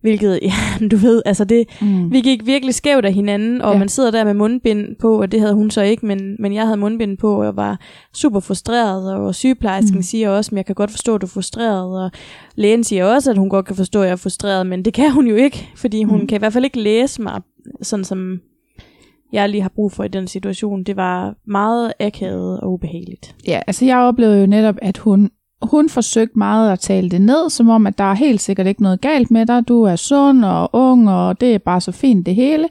Hvilket, 0.02 0.40
ja, 0.82 0.88
du 0.92 0.96
ved, 0.98 1.22
altså 1.26 1.44
det, 1.46 1.68
Mm. 1.82 2.12
vi 2.12 2.22
gik 2.22 2.46
virkelig 2.46 2.76
skævt 2.76 3.06
af 3.06 3.14
hinanden, 3.14 3.62
og 3.62 3.74
Ja. 3.74 3.80
man 3.80 3.90
sidder 3.90 4.12
der 4.12 4.24
med 4.24 4.34
mundbind 4.34 4.96
på, 5.02 5.22
og 5.22 5.32
det 5.32 5.40
havde 5.40 5.54
hun 5.54 5.72
så 5.72 5.82
ikke, 5.82 6.06
men, 6.06 6.36
men 6.40 6.54
jeg 6.54 6.64
havde 6.66 6.78
mundbind 6.78 7.18
på, 7.18 7.40
og 7.40 7.46
jeg 7.46 7.56
var 7.56 7.80
super 8.14 8.40
frustreret, 8.40 9.14
og 9.16 9.36
sygeplejersken 9.36 9.96
Mm. 9.98 10.02
siger 10.04 10.30
også, 10.30 10.52
at 10.52 10.58
jeg 10.58 10.66
kan 10.66 10.76
godt 10.76 10.92
forstå, 10.92 11.16
at 11.16 11.22
du 11.22 11.26
er 11.26 11.30
frustreret, 11.30 12.04
og 12.04 12.12
lægen 12.56 12.84
siger 12.84 13.06
også, 13.06 13.32
at 13.32 13.38
hun 13.38 13.50
godt 13.50 13.66
kan 13.66 13.76
forstå, 13.76 14.00
at 14.02 14.06
jeg 14.06 14.12
er 14.12 14.16
frustreret, 14.16 14.68
men 14.68 14.86
det 14.86 14.94
kan 14.94 15.12
hun 15.12 15.28
jo 15.28 15.36
ikke, 15.36 15.70
fordi 15.76 16.04
hun 16.04 16.22
mm. 16.22 16.28
kan 16.28 16.36
i 16.36 16.40
hvert 16.40 16.54
fald 16.54 16.66
ikke 16.66 16.80
læse 16.82 17.22
mig, 17.22 17.42
sådan 17.82 18.06
som 18.06 18.40
jeg 19.34 19.50
lige 19.50 19.62
har 19.62 19.72
brug 19.76 19.92
for 19.92 20.04
i 20.04 20.08
den 20.08 20.28
situation. 20.28 20.84
Det 20.84 20.96
var 20.96 21.36
meget 21.48 21.94
akavet 22.00 22.60
og 22.60 22.74
ubehageligt. 22.74 23.36
Ja, 23.48 23.62
altså 23.68 23.86
jeg 23.86 23.98
oplevede 23.98 24.40
jo 24.40 24.46
netop, 24.46 24.76
at 24.82 24.98
hun, 24.98 25.30
hun 25.62 25.90
forsøgte 25.90 26.38
meget 26.40 26.72
at 26.72 26.80
tale 26.80 27.10
det 27.10 27.22
ned, 27.22 27.50
som 27.50 27.70
om, 27.70 27.88
at 27.88 27.98
der 27.98 28.04
er 28.04 28.14
helt 28.14 28.42
sikkert 28.42 28.68
ikke 28.68 28.84
noget 28.84 29.02
galt 29.02 29.32
med 29.32 29.46
dig. 29.46 29.68
Du 29.68 29.84
er 29.84 29.96
sund 29.96 30.46
og 30.46 30.70
ung, 30.74 31.10
og 31.10 31.42
det 31.42 31.54
er 31.54 31.58
bare 31.58 31.82
så 31.82 31.92
fint 31.92 32.26
det 32.26 32.36
hele. 32.36 32.68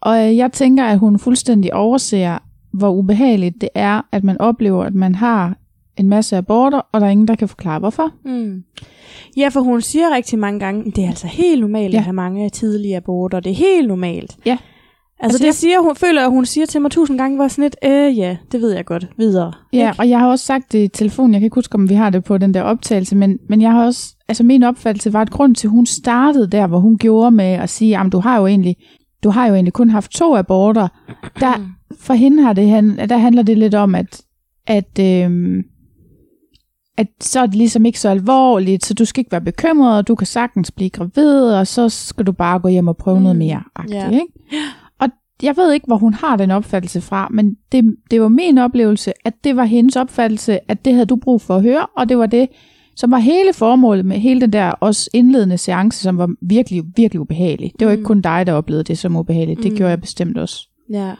Og 0.00 0.26
øh, 0.28 0.36
jeg 0.36 0.52
tænker, 0.52 0.84
at 0.84 0.98
hun 0.98 1.18
fuldstændig 1.18 1.74
overser, 1.74 2.38
hvor 2.72 2.90
ubehageligt 2.90 3.60
det 3.60 3.68
er, 3.74 4.00
at 4.12 4.24
man 4.24 4.40
oplever, 4.40 4.84
at 4.84 4.94
man 4.94 5.14
har 5.14 5.56
en 5.96 6.08
masse 6.08 6.36
aborter, 6.36 6.80
og 6.92 7.00
der 7.00 7.06
er 7.06 7.10
ingen, 7.10 7.28
der 7.28 7.34
kan 7.34 7.48
forklare 7.48 7.78
hvorfor. 7.78 8.10
Mm. 8.24 8.62
Ja, 9.36 9.48
for 9.48 9.60
hun 9.60 9.80
siger 9.80 10.14
rigtig 10.14 10.38
mange 10.38 10.60
gange, 10.60 10.90
det 10.90 11.04
er 11.04 11.08
altså 11.08 11.26
helt 11.26 11.60
normalt 11.60 11.92
Ja. 11.92 11.96
ja. 11.96 11.98
at 11.98 12.04
have 12.04 12.12
mange 12.12 12.50
tidlige 12.50 12.96
aborter. 12.96 13.40
Det 13.40 13.50
er 13.52 13.56
helt 13.56 13.88
normalt. 13.88 14.36
Ja. 14.46 14.58
Altså, 15.20 15.24
Altså, 15.34 15.38
det 15.38 15.44
jeg- 15.46 15.54
siger 15.54 15.80
hun, 15.80 15.96
føler 15.96 16.20
jeg, 16.20 16.30
hun 16.30 16.44
siger 16.46 16.66
til 16.66 16.80
mig 16.80 16.90
tusind 16.90 17.18
gange, 17.18 17.38
var 17.38 17.48
sådan 17.48 17.62
lidt, 17.62 17.76
øh, 17.84 18.18
ja, 18.18 18.36
det 18.52 18.60
ved 18.60 18.72
jeg 18.74 18.84
godt, 18.84 19.06
videre. 19.18 19.52
Ja, 19.72 19.88
Ikke? 19.90 20.00
og 20.00 20.08
jeg 20.08 20.18
har 20.18 20.28
også 20.28 20.44
sagt 20.44 20.72
det 20.72 20.78
i 20.84 20.88
telefonen, 20.88 21.32
jeg 21.34 21.40
kan 21.40 21.46
ikke 21.46 21.54
huske, 21.54 21.74
om 21.74 21.88
vi 21.88 21.94
har 21.94 22.10
det 22.10 22.24
på 22.24 22.38
den 22.38 22.54
der 22.54 22.62
optagelse, 22.62 23.16
men, 23.16 23.38
men 23.48 23.60
jeg 23.60 23.72
har 23.72 23.84
også, 23.84 24.16
altså 24.28 24.44
min 24.44 24.62
opfattelse 24.62 25.12
var 25.12 25.22
et 25.22 25.30
grund 25.30 25.54
til, 25.54 25.66
at 25.66 25.70
hun 25.70 25.86
startede 25.86 26.50
der, 26.50 26.66
hvor 26.66 26.78
hun 26.78 26.98
gjorde 26.98 27.30
med 27.30 27.44
at 27.44 27.68
sige, 27.70 27.98
at 27.98 28.12
du 28.12 28.18
har 28.20 28.38
jo 28.40 28.46
egentlig, 28.46 28.76
du 29.24 29.30
har 29.30 29.46
jo 29.46 29.54
egentlig 29.54 29.72
kun 29.72 29.90
haft 29.90 30.10
to 30.10 30.36
aborter. 30.36 30.88
Der, 31.40 31.70
for 32.00 32.14
hende 32.14 32.42
har 32.42 32.52
det, 32.52 32.68
han- 32.70 33.08
der 33.08 33.16
handler 33.18 33.42
det 33.42 33.58
lidt 33.58 33.74
om, 33.74 33.94
at, 33.94 34.22
at, 34.66 34.98
øhm, 35.00 35.62
at 36.98 37.06
så 37.20 37.40
er 37.40 37.46
det 37.46 37.54
ligesom 37.54 37.84
ikke 37.86 38.00
så 38.00 38.08
alvorligt, 38.08 38.84
så 38.84 38.94
du 38.94 39.04
skal 39.04 39.20
ikke 39.20 39.32
være 39.32 39.40
bekymret, 39.40 39.98
og 39.98 40.08
du 40.08 40.14
kan 40.14 40.26
sagtens 40.26 40.70
blive 40.70 40.90
gravid, 40.90 41.42
og 41.42 41.66
så 41.66 41.88
skal 41.88 42.26
du 42.26 42.32
bare 42.32 42.58
gå 42.58 42.68
hjem 42.68 42.88
og 42.88 42.96
prøve 42.96 43.16
mm. 43.16 43.22
noget 43.22 43.36
Mm, 43.36 43.38
mere. 43.38 43.62
Agtigt, 43.76 43.94
ja. 43.96 44.10
ikke? 44.10 44.26
Jeg 45.42 45.56
ved 45.56 45.72
ikke, 45.72 45.86
hvor 45.86 45.96
hun 45.96 46.14
har 46.14 46.36
den 46.36 46.50
opfattelse 46.50 47.00
fra, 47.00 47.28
men 47.30 47.54
det, 47.72 47.96
det 48.10 48.20
var 48.22 48.28
min 48.28 48.58
oplevelse, 48.58 49.12
at 49.24 49.34
det 49.44 49.56
var 49.56 49.64
hendes 49.64 49.96
opfattelse, 49.96 50.58
at 50.70 50.84
det 50.84 50.92
havde 50.92 51.06
du 51.06 51.16
brug 51.16 51.40
for 51.42 51.56
at 51.56 51.62
høre, 51.62 51.86
og 51.96 52.08
det 52.08 52.18
var 52.18 52.26
det, 52.26 52.48
som 52.96 53.10
var 53.10 53.18
hele 53.18 53.52
formålet 53.52 54.06
med 54.06 54.18
hele 54.18 54.40
den 54.40 54.52
der 54.52 54.70
også 54.70 55.10
indledende 55.14 55.58
seance, 55.58 56.02
som 56.02 56.18
var 56.18 56.28
virkelig, 56.42 56.84
virkelig 56.96 57.20
ubehagelig. 57.20 57.72
Det 57.78 57.86
var 57.86 57.92
ikke 57.92 58.00
Mm. 58.02 58.06
kun 58.06 58.20
dig, 58.20 58.46
der 58.46 58.52
oplevede 58.52 58.84
det 58.84 58.98
som 58.98 59.16
ubehageligt, 59.16 59.62
det 59.62 59.70
Mm. 59.72 59.76
gjorde 59.76 59.90
jeg 59.90 60.00
bestemt 60.00 60.38
også. 60.38 60.68
Ja. 60.90 61.12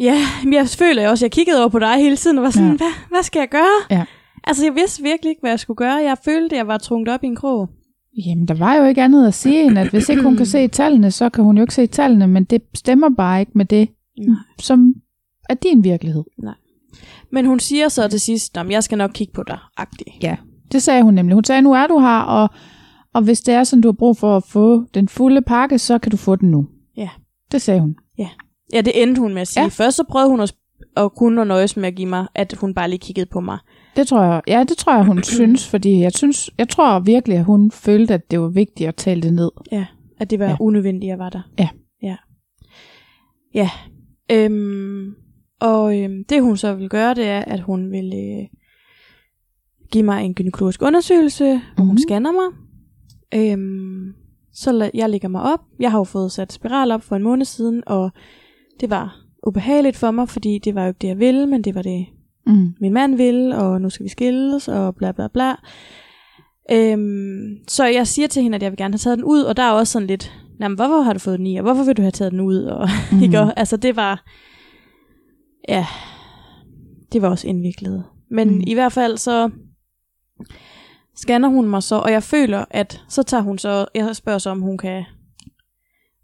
Ja, 0.00 0.16
men 0.44 0.52
jeg 0.52 0.66
føler 0.68 1.08
også, 1.08 1.24
jeg 1.24 1.32
kiggede 1.32 1.58
over 1.60 1.68
på 1.68 1.78
dig 1.78 1.94
hele 1.96 2.16
tiden 2.16 2.38
og 2.38 2.44
var 2.44 2.50
sådan, 2.50 2.70
Ja. 2.70 2.76
hvad, 2.76 2.92
hvad 3.10 3.22
skal 3.22 3.38
jeg 3.40 3.48
gøre? 3.48 3.80
Ja. 3.98 4.04
Altså, 4.44 4.64
jeg 4.64 4.74
vidste 4.74 5.02
virkelig 5.02 5.30
ikke, 5.30 5.40
hvad 5.40 5.50
jeg 5.50 5.60
skulle 5.60 5.76
gøre. 5.76 5.94
Jeg 5.94 6.16
følte, 6.24 6.56
jeg 6.56 6.66
var 6.66 6.78
trunget 6.78 7.08
op 7.08 7.24
i 7.24 7.26
en 7.26 7.36
krog. 7.36 7.68
Jamen, 8.26 8.48
der 8.48 8.54
var 8.54 8.74
jo 8.74 8.84
ikke 8.84 9.02
andet 9.02 9.26
at 9.26 9.34
sige, 9.34 9.64
end 9.64 9.78
at 9.78 9.90
hvis 9.90 10.08
ikke 10.08 10.22
hun 10.22 10.36
kan 10.36 10.46
se 10.46 10.68
tallene, 10.68 11.10
så 11.10 11.28
kan 11.28 11.44
hun 11.44 11.56
jo 11.56 11.62
ikke 11.62 11.74
se 11.74 11.86
tallene, 11.86 12.26
men 12.26 12.44
det 12.44 12.62
stemmer 12.74 13.08
bare 13.16 13.40
ikke 13.40 13.52
med 13.54 13.64
det, 13.64 13.88
Nej. 14.18 14.36
som 14.58 14.94
er 15.48 15.54
din 15.54 15.84
virkelighed. 15.84 16.24
Men 17.32 17.46
hun 17.46 17.60
siger 17.60 17.88
så 17.88 18.08
til 18.08 18.20
sidst, 18.20 18.56
at 18.56 18.70
jeg 18.70 18.84
skal 18.84 18.98
nok 18.98 19.10
kigge 19.14 19.32
på 19.32 19.42
dig, 19.42 19.58
agtig. 19.76 20.06
Ja, 20.22 20.36
det 20.72 20.82
sagde 20.82 21.02
hun 21.02 21.14
nemlig. 21.14 21.34
Hun 21.34 21.44
sagde, 21.44 21.62
nu 21.62 21.72
er 21.72 21.86
du 21.86 21.98
her, 21.98 22.18
og, 22.18 22.48
og 23.14 23.22
hvis 23.22 23.40
det 23.40 23.54
er 23.54 23.64
sådan, 23.64 23.80
du 23.82 23.88
har 23.88 23.92
brug 23.92 24.16
for 24.16 24.36
at 24.36 24.44
få 24.44 24.84
den 24.94 25.08
fulde 25.08 25.42
pakke, 25.42 25.78
så 25.78 25.98
kan 25.98 26.10
du 26.10 26.16
få 26.16 26.36
den 26.36 26.50
nu. 26.50 26.66
Ja. 26.96 27.08
Det 27.52 27.62
sagde 27.62 27.80
hun. 27.80 27.96
Ja, 28.72 28.80
det 28.80 29.02
endte 29.02 29.20
hun 29.20 29.34
med 29.34 29.40
at 29.42 29.48
sige. 29.48 29.60
Ja. 29.60 29.64
Ja. 29.64 29.68
Først 29.68 29.96
så 29.96 30.04
prøvede 30.04 30.30
hun 30.30 30.40
at, 30.40 30.54
at 30.96 31.14
kun 31.14 31.38
at 31.38 31.46
nøjes 31.46 31.76
med 31.76 31.88
at 31.88 31.94
give 31.94 32.08
mig, 32.08 32.26
at 32.34 32.54
hun 32.60 32.74
bare 32.74 32.88
lige 32.88 32.98
kiggede 32.98 33.26
på 33.32 33.40
mig. 33.40 33.58
Det 33.96 34.06
tror 34.08 34.22
jeg, 34.22 34.42
ja, 34.46 34.64
det 34.68 34.76
tror 34.76 34.94
jeg, 34.96 35.04
hun 35.04 35.22
synes, 35.38 35.68
fordi 35.68 36.00
jeg, 36.00 36.12
synes, 36.12 36.50
jeg 36.58 36.68
tror 36.68 36.98
virkelig, 37.00 37.38
at 37.38 37.44
hun 37.44 37.70
følte, 37.70 38.14
at 38.14 38.30
det 38.30 38.40
var 38.40 38.48
vigtigt 38.48 38.88
at 38.88 38.94
tale 38.96 39.22
det 39.22 39.32
ned. 39.32 39.50
Ja, 39.72 39.86
at 40.20 40.30
det 40.30 40.38
var 40.38 40.48
Ja. 40.48 40.56
unødvendigt, 40.60 41.04
at 41.04 41.08
jeg 41.10 41.18
var 41.18 41.30
der. 41.30 41.40
Ja. 41.58 41.68
Ja. 42.02 42.16
Ja. 43.54 43.70
Øhm, 44.32 45.14
og 45.60 45.98
øhm, 46.00 46.24
det 46.28 46.42
hun 46.42 46.56
så 46.56 46.74
vil 46.74 46.88
gøre, 46.88 47.14
det 47.14 47.24
er, 47.28 47.40
at 47.40 47.60
hun 47.60 47.90
vil 47.90 48.12
øh, 48.14 48.46
give 49.92 50.04
mig 50.04 50.24
en 50.24 50.34
gynækologisk 50.34 50.82
undersøgelse, 50.82 51.44
hvor 51.44 51.52
mm-hmm. 51.54 51.78
Mhm. 51.82 51.88
hun 51.88 51.98
scanner 51.98 52.32
mig. 52.32 52.58
Øhm, 53.34 54.12
så 54.52 54.70
la- 54.84 54.90
jeg 54.98 55.10
lægger 55.10 55.28
mig 55.28 55.42
op. 55.42 55.60
Jeg 55.80 55.90
har 55.90 55.98
jo 55.98 56.04
fået 56.04 56.32
sat 56.32 56.52
spiral 56.52 56.90
op 56.92 57.02
for 57.02 57.16
en 57.16 57.22
måned 57.22 57.44
siden, 57.44 57.82
og 57.86 58.10
det 58.80 58.90
var 58.90 59.16
ubehageligt 59.46 59.96
for 59.96 60.10
mig, 60.10 60.28
fordi 60.28 60.58
det 60.64 60.74
var 60.74 60.82
jo 60.82 60.88
ikke 60.88 60.98
det, 60.98 61.08
jeg 61.08 61.18
ville, 61.18 61.46
men 61.46 61.62
det 61.64 61.74
var 61.74 61.82
det, 61.82 62.06
Mm. 62.46 62.74
min 62.80 62.92
mand 62.92 63.16
vil, 63.16 63.52
og 63.52 63.80
nu 63.80 63.90
skal 63.90 64.04
vi 64.04 64.08
skilles, 64.08 64.68
og 64.68 64.94
bla 64.96 65.12
bla 65.12 65.28
bla. 65.28 65.54
Øhm, 66.72 67.56
så 67.68 67.84
jeg 67.86 68.06
siger 68.06 68.28
til 68.28 68.42
hende, 68.42 68.56
at 68.56 68.62
jeg 68.62 68.70
vil 68.72 68.76
gerne 68.78 68.92
have 68.92 68.98
taget 68.98 69.18
den 69.18 69.24
ud, 69.24 69.42
og 69.42 69.56
der 69.56 69.62
er 69.62 69.70
også 69.72 69.92
sådan 69.92 70.08
lidt, 70.08 70.32
jamen, 70.60 70.76
hvorfor 70.76 71.00
har 71.02 71.12
du 71.12 71.18
fået 71.18 71.38
den 71.38 71.46
i, 71.46 71.56
og 71.56 71.62
hvorfor 71.62 71.84
vil 71.84 71.96
du 71.96 72.02
have 72.02 72.10
taget 72.10 72.32
den 72.32 72.40
ud? 72.40 72.56
Og, 72.64 72.88
mm. 73.12 73.22
ikke? 73.22 73.40
Og, 73.40 73.52
altså, 73.56 73.76
det 73.76 73.96
var, 73.96 74.24
ja, 75.68 75.86
det 77.12 77.22
var 77.22 77.28
også 77.28 77.46
indviklet. 77.48 78.04
Men 78.30 78.48
Mm. 78.54 78.62
i 78.66 78.74
hvert 78.74 78.92
fald 78.92 79.16
så 79.16 79.50
scanner 81.16 81.48
hun 81.48 81.68
mig 81.68 81.82
så, 81.82 81.96
og 81.98 82.12
jeg 82.12 82.22
føler, 82.22 82.64
at 82.70 83.02
så 83.08 83.22
tager 83.22 83.42
hun 83.42 83.58
så, 83.58 83.86
jeg 83.94 84.16
spørger 84.16 84.38
så, 84.38 84.50
om 84.50 84.60
hun 84.60 84.78
kan, 84.78 85.04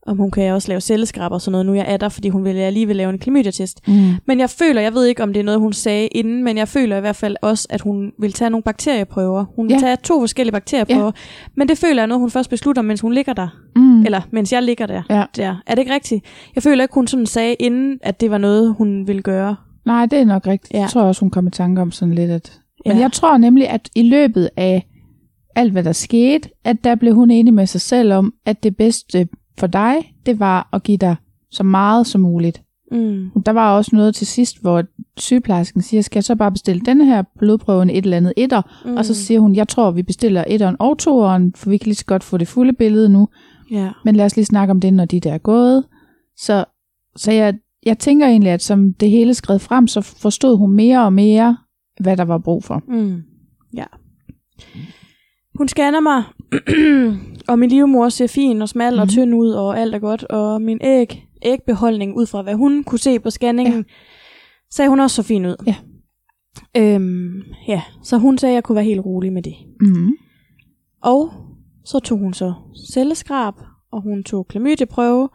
om 0.07 0.17
hun 0.17 0.31
kan 0.31 0.53
også 0.53 0.69
lave 0.69 0.81
celleskrab 0.81 1.33
og 1.33 1.41
sådan 1.41 1.53
noget, 1.53 1.67
nu 1.67 1.75
jeg 1.75 1.85
er 1.89 1.97
der, 1.97 2.09
fordi 2.09 2.29
hun 2.29 2.45
vil 2.45 2.57
alligevel 2.57 2.97
lave 2.97 3.11
en 3.11 3.19
klamydia-test. 3.19 3.89
Mm. 3.89 3.95
Men 4.27 4.41
jeg 4.41 4.51
føler, 4.51 4.81
jeg 4.81 4.95
ved 4.95 5.05
ikke, 5.07 5.23
om 5.23 5.33
det 5.33 5.41
er 5.41 5.45
noget, 5.45 5.61
hun 5.61 5.73
sagde 5.73 6.07
inden, 6.07 6.45
men 6.45 6.59
jeg 6.59 6.69
føler 6.69 6.97
i 6.97 7.01
hvert 7.01 7.17
fald 7.17 7.37
også, 7.43 7.67
at 7.71 7.81
hun 7.81 8.13
vil 8.19 8.33
tage 8.33 8.51
nogle 8.51 8.63
bakterieprøver. 8.63 9.45
Hun 9.57 9.67
vil 9.69 9.75
Ja. 9.75 9.81
tage 9.81 9.97
to 9.97 10.21
forskellige 10.21 10.53
bakterieprøver. 10.53 11.05
Ja. 11.05 11.11
Men 11.57 11.69
det 11.69 11.79
føler 11.79 11.95
jeg 11.95 12.03
er 12.03 12.07
noget, 12.07 12.21
hun 12.21 12.31
først 12.31 12.51
beslutter, 12.51 12.83
mens 12.83 13.01
hun 13.01 13.13
ligger 13.13 13.33
der. 13.33 13.49
Mm. 13.77 14.03
Eller 14.05 14.21
mens 14.33 14.53
jeg 14.53 14.63
ligger 14.63 14.87
der. 14.87 15.03
Ja. 15.11 15.25
der. 15.37 15.57
Er 15.67 15.75
det 15.75 15.79
ikke 15.83 15.95
rigtigt? 15.95 16.25
Jeg 16.55 16.63
føler 16.63 16.85
ikke, 16.85 16.95
hun 16.95 17.07
sådan 17.07 17.27
sagde 17.27 17.55
inden, 17.55 17.99
at 18.03 18.21
det 18.21 18.31
var 18.31 18.39
noget, 18.39 18.75
hun 18.79 19.07
ville 19.07 19.23
gøre. 19.23 19.57
Nej, 19.87 20.07
det 20.07 20.19
er 20.19 20.25
nok 20.25 20.47
rigtigt. 20.47 20.75
Ja. 20.75 20.81
Jeg 20.81 20.89
tror 20.91 21.03
også, 21.03 21.21
hun 21.21 21.31
kom 21.31 21.47
i 21.47 21.51
tanke 21.51 21.83
om 21.83 21.91
sådan 21.91 22.15
lidt, 22.15 22.31
at... 22.31 22.61
Men 22.87 22.97
Ja. 22.97 23.03
jeg 23.03 23.13
tror 23.13 23.37
nemlig, 23.37 23.69
at 23.69 23.89
i 23.95 24.03
løbet 24.03 24.51
af 24.57 24.87
alt, 25.57 25.73
hvad 25.73 25.85
der 25.85 25.93
skete, 25.93 26.49
at 26.65 26.77
der 26.85 26.95
blev 26.95 27.15
hun 27.15 27.31
enig 27.31 27.55
med 27.55 27.67
sig 27.67 27.81
selv 27.81 28.13
om, 28.13 28.33
at 28.47 28.63
det 28.63 28.77
bedste 28.77 29.29
for 29.61 29.67
dig, 29.67 30.15
det 30.27 30.41
var 30.41 30.69
at 30.73 30.83
give 30.83 30.99
dig 30.99 31.17
så 31.51 31.63
meget 31.63 32.07
som 32.07 32.21
muligt. 32.21 32.63
Mm. 32.93 33.31
Der 33.47 33.53
var 33.53 33.77
også 33.77 33.97
noget 33.97 34.15
til 34.15 34.27
sidst, 34.27 34.61
hvor 34.61 34.85
sygeplejersken 35.17 35.83
siger, 35.83 36.03
skal 36.03 36.19
jeg 36.19 36.25
så 36.25 36.35
bare 36.35 36.53
bestille 36.53 36.81
denne 36.81 37.05
her 37.05 37.23
blodprøven 37.39 37.91
et 37.91 38.05
eller 38.05 38.17
andet 38.17 38.33
etter? 38.37 38.63
Mm. 38.85 38.97
Og 38.97 39.05
så 39.05 39.15
siger 39.15 39.41
hun, 39.41 39.55
jeg 39.55 39.69
tror, 39.69 39.91
vi 39.91 40.03
bestiller 40.03 40.45
etteren 40.47 40.77
og 40.79 40.99
toeren, 40.99 41.53
for 41.57 41.71
vi 41.71 41.77
kan 41.77 41.85
lige 41.85 41.95
så 41.95 42.05
godt 42.05 42.25
få 42.25 42.37
det 42.37 42.49
fulde 42.49 42.73
billede 42.73 43.09
nu. 43.09 43.29
Ja. 43.71 43.91
Men 44.05 44.17
lad 44.17 44.25
os 44.25 44.37
lige 44.37 44.47
snakke 44.47 44.71
om 44.71 44.81
det, 44.81 44.95
når 44.95 45.05
de 45.05 45.21
der 45.21 45.33
er 45.33 45.39
gået. 45.39 45.85
Så, 46.37 46.65
så 47.17 47.33
jeg, 47.33 47.55
jeg 47.87 47.99
tænker 47.99 48.27
egentlig, 48.27 48.53
at 48.53 48.63
som 48.63 48.95
det 48.95 49.11
hele 49.11 49.35
skred 49.35 49.59
frem, 49.59 49.87
så 49.87 50.01
forstod 50.01 50.57
hun 50.57 50.73
mere 50.73 51.05
og 51.05 51.13
mere, 51.13 51.57
hvad 52.01 52.17
der 52.17 52.25
var 52.25 52.39
brug 52.39 52.65
for. 52.65 52.83
Mm. 52.89 53.23
Ja. 53.75 53.85
Hun 55.61 55.69
scanner 55.69 56.01
mig, 56.01 56.23
og 57.49 57.59
min 57.59 57.69
livmor 57.69 58.09
ser 58.09 58.27
fin 58.27 58.63
og 58.63 58.69
smal 58.69 58.93
mm. 58.93 58.99
og 58.99 59.05
Mhm. 59.05 59.09
tynd 59.09 59.35
ud, 59.35 59.51
og 59.51 59.79
alt 59.81 59.95
er 59.95 59.99
godt. 59.99 60.25
Og 60.25 60.63
min 60.63 60.79
æg, 60.83 61.27
ægbeholdning, 61.43 62.17
ud 62.17 62.27
fra 62.27 62.43
hvad 62.43 62.55
hun 62.55 62.85
kunne 62.85 62.99
se 62.99 63.19
på 63.19 63.31
scanningen, 63.31 63.75
ja. 63.89 63.95
sagde 64.71 64.89
hun 64.89 65.01
også 65.01 65.17
så 65.17 65.23
fin 65.23 65.47
ud. 65.47 65.57
Ja. 65.67 65.75
Øhm, 66.77 67.43
ja, 67.69 67.83
så 68.03 68.19
hun 68.19 68.39
sagde, 68.39 68.53
at 68.53 68.55
jeg 68.55 68.65
kunne 68.65 68.77
være 68.77 68.85
helt 68.85 69.05
rolig 69.05 69.33
med 69.33 69.43
det. 69.43 69.55
Mm. 69.81 70.11
Og 71.03 71.33
så 71.85 71.99
tog 71.99 72.19
hun 72.19 72.33
så 72.35 72.53
celleskrab, 72.93 73.55
og 73.93 74.03
hun 74.03 74.23
tog 74.25 74.47
klamydieprøve, 74.49 75.29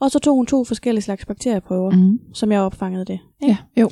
og 0.00 0.10
så 0.10 0.18
tog 0.18 0.36
hun 0.36 0.46
to 0.46 0.64
forskellige 0.64 1.02
slags 1.02 1.26
bakterieprøver. 1.26 1.90
Mm. 1.90 2.18
som 2.34 2.52
jeg 2.52 2.60
opfangede 2.60 3.04
det. 3.04 3.18
Ikke? 3.42 3.58
Ja, 3.76 3.80
jo. 3.82 3.90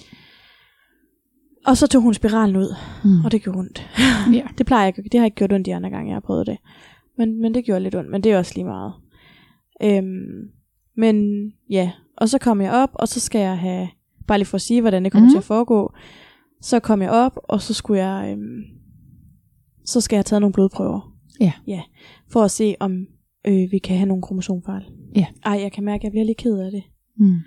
Og 1.68 1.76
så 1.76 1.86
tog 1.86 2.02
hun 2.02 2.14
spiralen 2.14 2.56
ud, 2.56 2.74
Mm. 3.04 3.24
og 3.24 3.32
det 3.32 3.42
gjorde 3.42 3.58
ondt. 3.58 3.90
Ja. 4.38 4.42
Det 4.58 4.66
plejer 4.66 4.84
jeg 4.84 4.98
ikke. 4.98 5.08
Det 5.12 5.20
har 5.20 5.24
ikke 5.24 5.34
gjort 5.34 5.52
ondt 5.52 5.66
de 5.66 5.74
andre 5.74 5.90
gange, 5.90 6.08
jeg 6.08 6.14
har 6.14 6.20
prøvet 6.20 6.46
det. 6.46 6.56
Men, 7.18 7.40
men 7.40 7.54
det 7.54 7.64
gjorde 7.64 7.80
lidt 7.80 7.94
ondt, 7.94 8.10
men 8.10 8.22
det 8.24 8.32
er 8.32 8.38
også 8.38 8.52
lige 8.54 8.64
meget. 8.64 8.92
Øhm, 9.82 10.50
men 10.96 11.16
ja, 11.70 11.90
og 12.16 12.28
så 12.28 12.38
kom 12.38 12.60
jeg 12.60 12.72
op, 12.72 12.90
og 12.94 13.08
så 13.08 13.20
skal 13.20 13.40
jeg 13.40 13.58
have, 13.58 13.88
bare 14.26 14.38
lige 14.38 14.46
for 14.46 14.54
at 14.54 14.60
sige, 14.62 14.80
hvordan 14.80 15.04
det 15.04 15.12
kommer 15.12 15.24
Mhm. 15.26 15.28
mm. 15.30 15.32
til 15.32 15.38
at 15.38 15.44
foregå, 15.44 15.92
så 16.62 16.80
kom 16.80 17.02
jeg 17.02 17.10
op, 17.10 17.38
og 17.44 17.62
så 17.62 17.74
skulle 17.74 18.04
jeg, 18.06 18.32
øhm, 18.32 18.60
så 19.86 20.00
skal 20.00 20.16
jeg 20.16 20.18
have 20.18 20.24
taget 20.24 20.40
nogle 20.40 20.52
blodprøver. 20.52 21.14
Ja. 21.40 21.52
Ja, 21.66 21.82
for 22.32 22.42
at 22.42 22.50
se, 22.50 22.74
om 22.80 23.06
øh, 23.46 23.68
vi 23.72 23.78
kan 23.78 23.96
have 23.96 24.06
nogle 24.08 24.22
kromosomfejl. 24.22 24.82
Ja. 25.16 25.26
Ej, 25.44 25.52
jeg 25.62 25.72
kan 25.72 25.84
mærke, 25.84 26.00
at 26.00 26.04
jeg 26.04 26.12
bliver 26.12 26.24
lidt 26.24 26.38
ked 26.38 26.58
af 26.58 26.70
det. 26.70 26.82
Mm. 27.16 27.38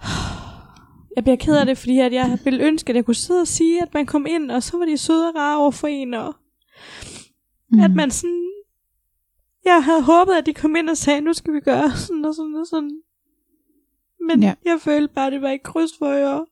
Jeg 1.16 1.24
bliver 1.24 1.36
ked 1.36 1.56
af 1.56 1.66
det, 1.66 1.78
fordi 1.78 1.98
at 1.98 2.12
jeg 2.12 2.38
ville 2.44 2.64
ønske, 2.64 2.90
at 2.90 2.96
jeg 2.96 3.04
kunne 3.04 3.14
sidde 3.14 3.40
og 3.40 3.46
sige, 3.48 3.82
at 3.82 3.94
man 3.94 4.06
kom 4.06 4.26
ind, 4.28 4.50
og 4.50 4.62
så 4.62 4.78
var 4.78 4.84
de 4.84 4.98
søde 4.98 5.28
og 5.28 5.34
rare 5.36 5.58
over 5.58 5.70
for 5.70 5.86
en, 5.86 6.14
og 6.14 6.34
Mm. 7.70 7.80
at 7.80 7.90
man 7.94 8.10
sådan... 8.10 8.50
Jeg 9.64 9.84
havde 9.84 10.02
håbet, 10.02 10.32
at 10.32 10.46
de 10.46 10.54
kom 10.54 10.76
ind 10.76 10.90
og 10.90 10.96
sagde, 10.96 11.20
nu 11.20 11.32
skal 11.32 11.52
vi 11.54 11.60
gøre 11.60 11.90
sådan 11.96 12.24
og 12.24 12.34
sådan 12.34 12.54
og 12.54 12.66
sådan. 12.70 12.90
Men 14.28 14.42
Ja. 14.42 14.54
jeg 14.64 14.78
følte 14.80 15.14
bare, 15.14 15.26
at 15.26 15.32
det 15.32 15.42
var 15.42 15.50
ikke 15.50 15.62
kryds 15.62 15.90
for 15.98 16.06
øre. 16.06 16.46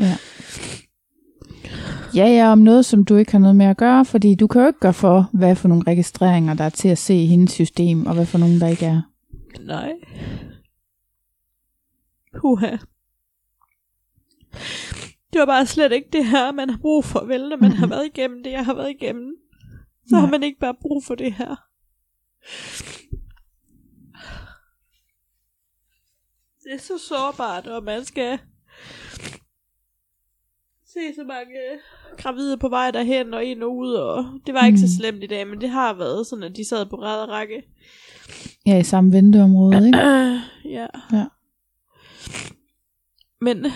Ja. 0.00 0.16
Ja, 2.14 2.26
ja, 2.26 2.52
om 2.52 2.58
noget, 2.58 2.84
som 2.84 3.04
du 3.04 3.16
ikke 3.16 3.32
har 3.32 3.38
noget 3.38 3.56
med 3.56 3.66
at 3.66 3.76
gøre, 3.76 4.04
fordi 4.04 4.34
du 4.34 4.46
kan 4.46 4.60
jo 4.60 4.66
ikke 4.66 4.80
gøre 4.80 4.94
for, 4.94 5.30
hvad 5.32 5.56
for 5.56 5.68
nogle 5.68 5.84
registreringer, 5.86 6.54
der 6.54 6.64
er 6.64 6.68
til 6.70 6.88
at 6.88 6.98
se 6.98 7.14
i 7.14 7.26
hendes 7.26 7.50
system, 7.52 8.06
og 8.06 8.14
hvad 8.14 8.26
for 8.26 8.38
nogle, 8.38 8.60
der 8.60 8.66
ikke 8.68 8.86
er. 8.86 9.02
Nej. 9.60 9.92
Puha. 12.40 12.76
Det 15.32 15.38
var 15.38 15.46
bare 15.46 15.66
slet 15.66 15.92
ikke 15.92 16.08
det 16.12 16.26
her, 16.26 16.52
man 16.52 16.70
har 16.70 16.78
brug 16.78 17.04
for, 17.04 17.24
vel, 17.24 17.48
når 17.48 17.56
man 17.56 17.70
Mhm. 17.70 17.78
har 17.78 17.86
været 17.86 18.06
igennem 18.06 18.42
det, 18.42 18.50
jeg 18.52 18.64
har 18.64 18.74
været 18.74 18.90
igennem. 18.90 19.32
Så 20.06 20.12
Nej. 20.14 20.20
har 20.20 20.30
man 20.30 20.42
ikke 20.42 20.58
bare 20.60 20.74
brug 20.82 21.04
for 21.04 21.14
det 21.14 21.32
her. 21.32 21.56
Det 26.64 26.74
er 26.74 26.78
så 26.78 26.98
sårbart, 27.08 27.66
og 27.66 27.84
man 27.84 28.04
skal 28.04 28.38
se 30.86 31.14
så 31.16 31.24
mange 31.24 31.54
gravide 32.18 32.58
på 32.58 32.68
vej 32.68 32.90
derhen 32.90 33.34
og 33.34 33.44
ind 33.44 33.62
og 33.62 33.76
ud, 33.76 33.92
og 33.94 34.24
det 34.46 34.54
var 34.54 34.66
ikke 34.66 34.78
så 34.78 34.84
Mm. 34.86 35.00
slemt 35.00 35.24
i 35.24 35.26
dag, 35.26 35.46
men 35.46 35.60
det 35.60 35.68
har 35.70 35.94
været 35.94 36.26
sådan, 36.26 36.42
at 36.42 36.56
de 36.56 36.68
sad 36.68 36.86
på 36.86 36.96
ræd 36.96 37.22
og 37.22 37.28
række. 37.28 37.62
Ja, 38.66 38.78
i 38.78 38.84
samme 38.84 39.12
venteområde, 39.12 39.86
ikke? 39.86 39.98
ja. 40.78 40.86
Ja. 41.12 41.24
Men 43.40 43.66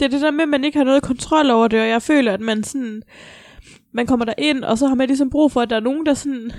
det 0.00 0.06
er 0.06 0.10
det 0.10 0.20
der 0.20 0.30
med, 0.30 0.42
at 0.42 0.48
man 0.48 0.64
ikke 0.64 0.78
har 0.78 0.84
noget 0.84 1.02
kontrol 1.02 1.50
over 1.50 1.68
det, 1.68 1.80
og 1.80 1.88
jeg 1.88 2.02
føler, 2.02 2.32
at 2.32 2.40
man 2.40 2.64
sådan, 2.64 3.02
man 3.92 4.06
kommer 4.06 4.24
der 4.24 4.34
ind, 4.38 4.64
og 4.64 4.78
så 4.78 4.86
har 4.86 4.94
man 4.94 5.06
ligesom 5.08 5.30
brug 5.30 5.52
for, 5.52 5.60
at 5.60 5.70
der 5.70 5.76
er 5.76 5.80
nogen, 5.80 6.06
der 6.06 6.14
sådan, 6.14 6.50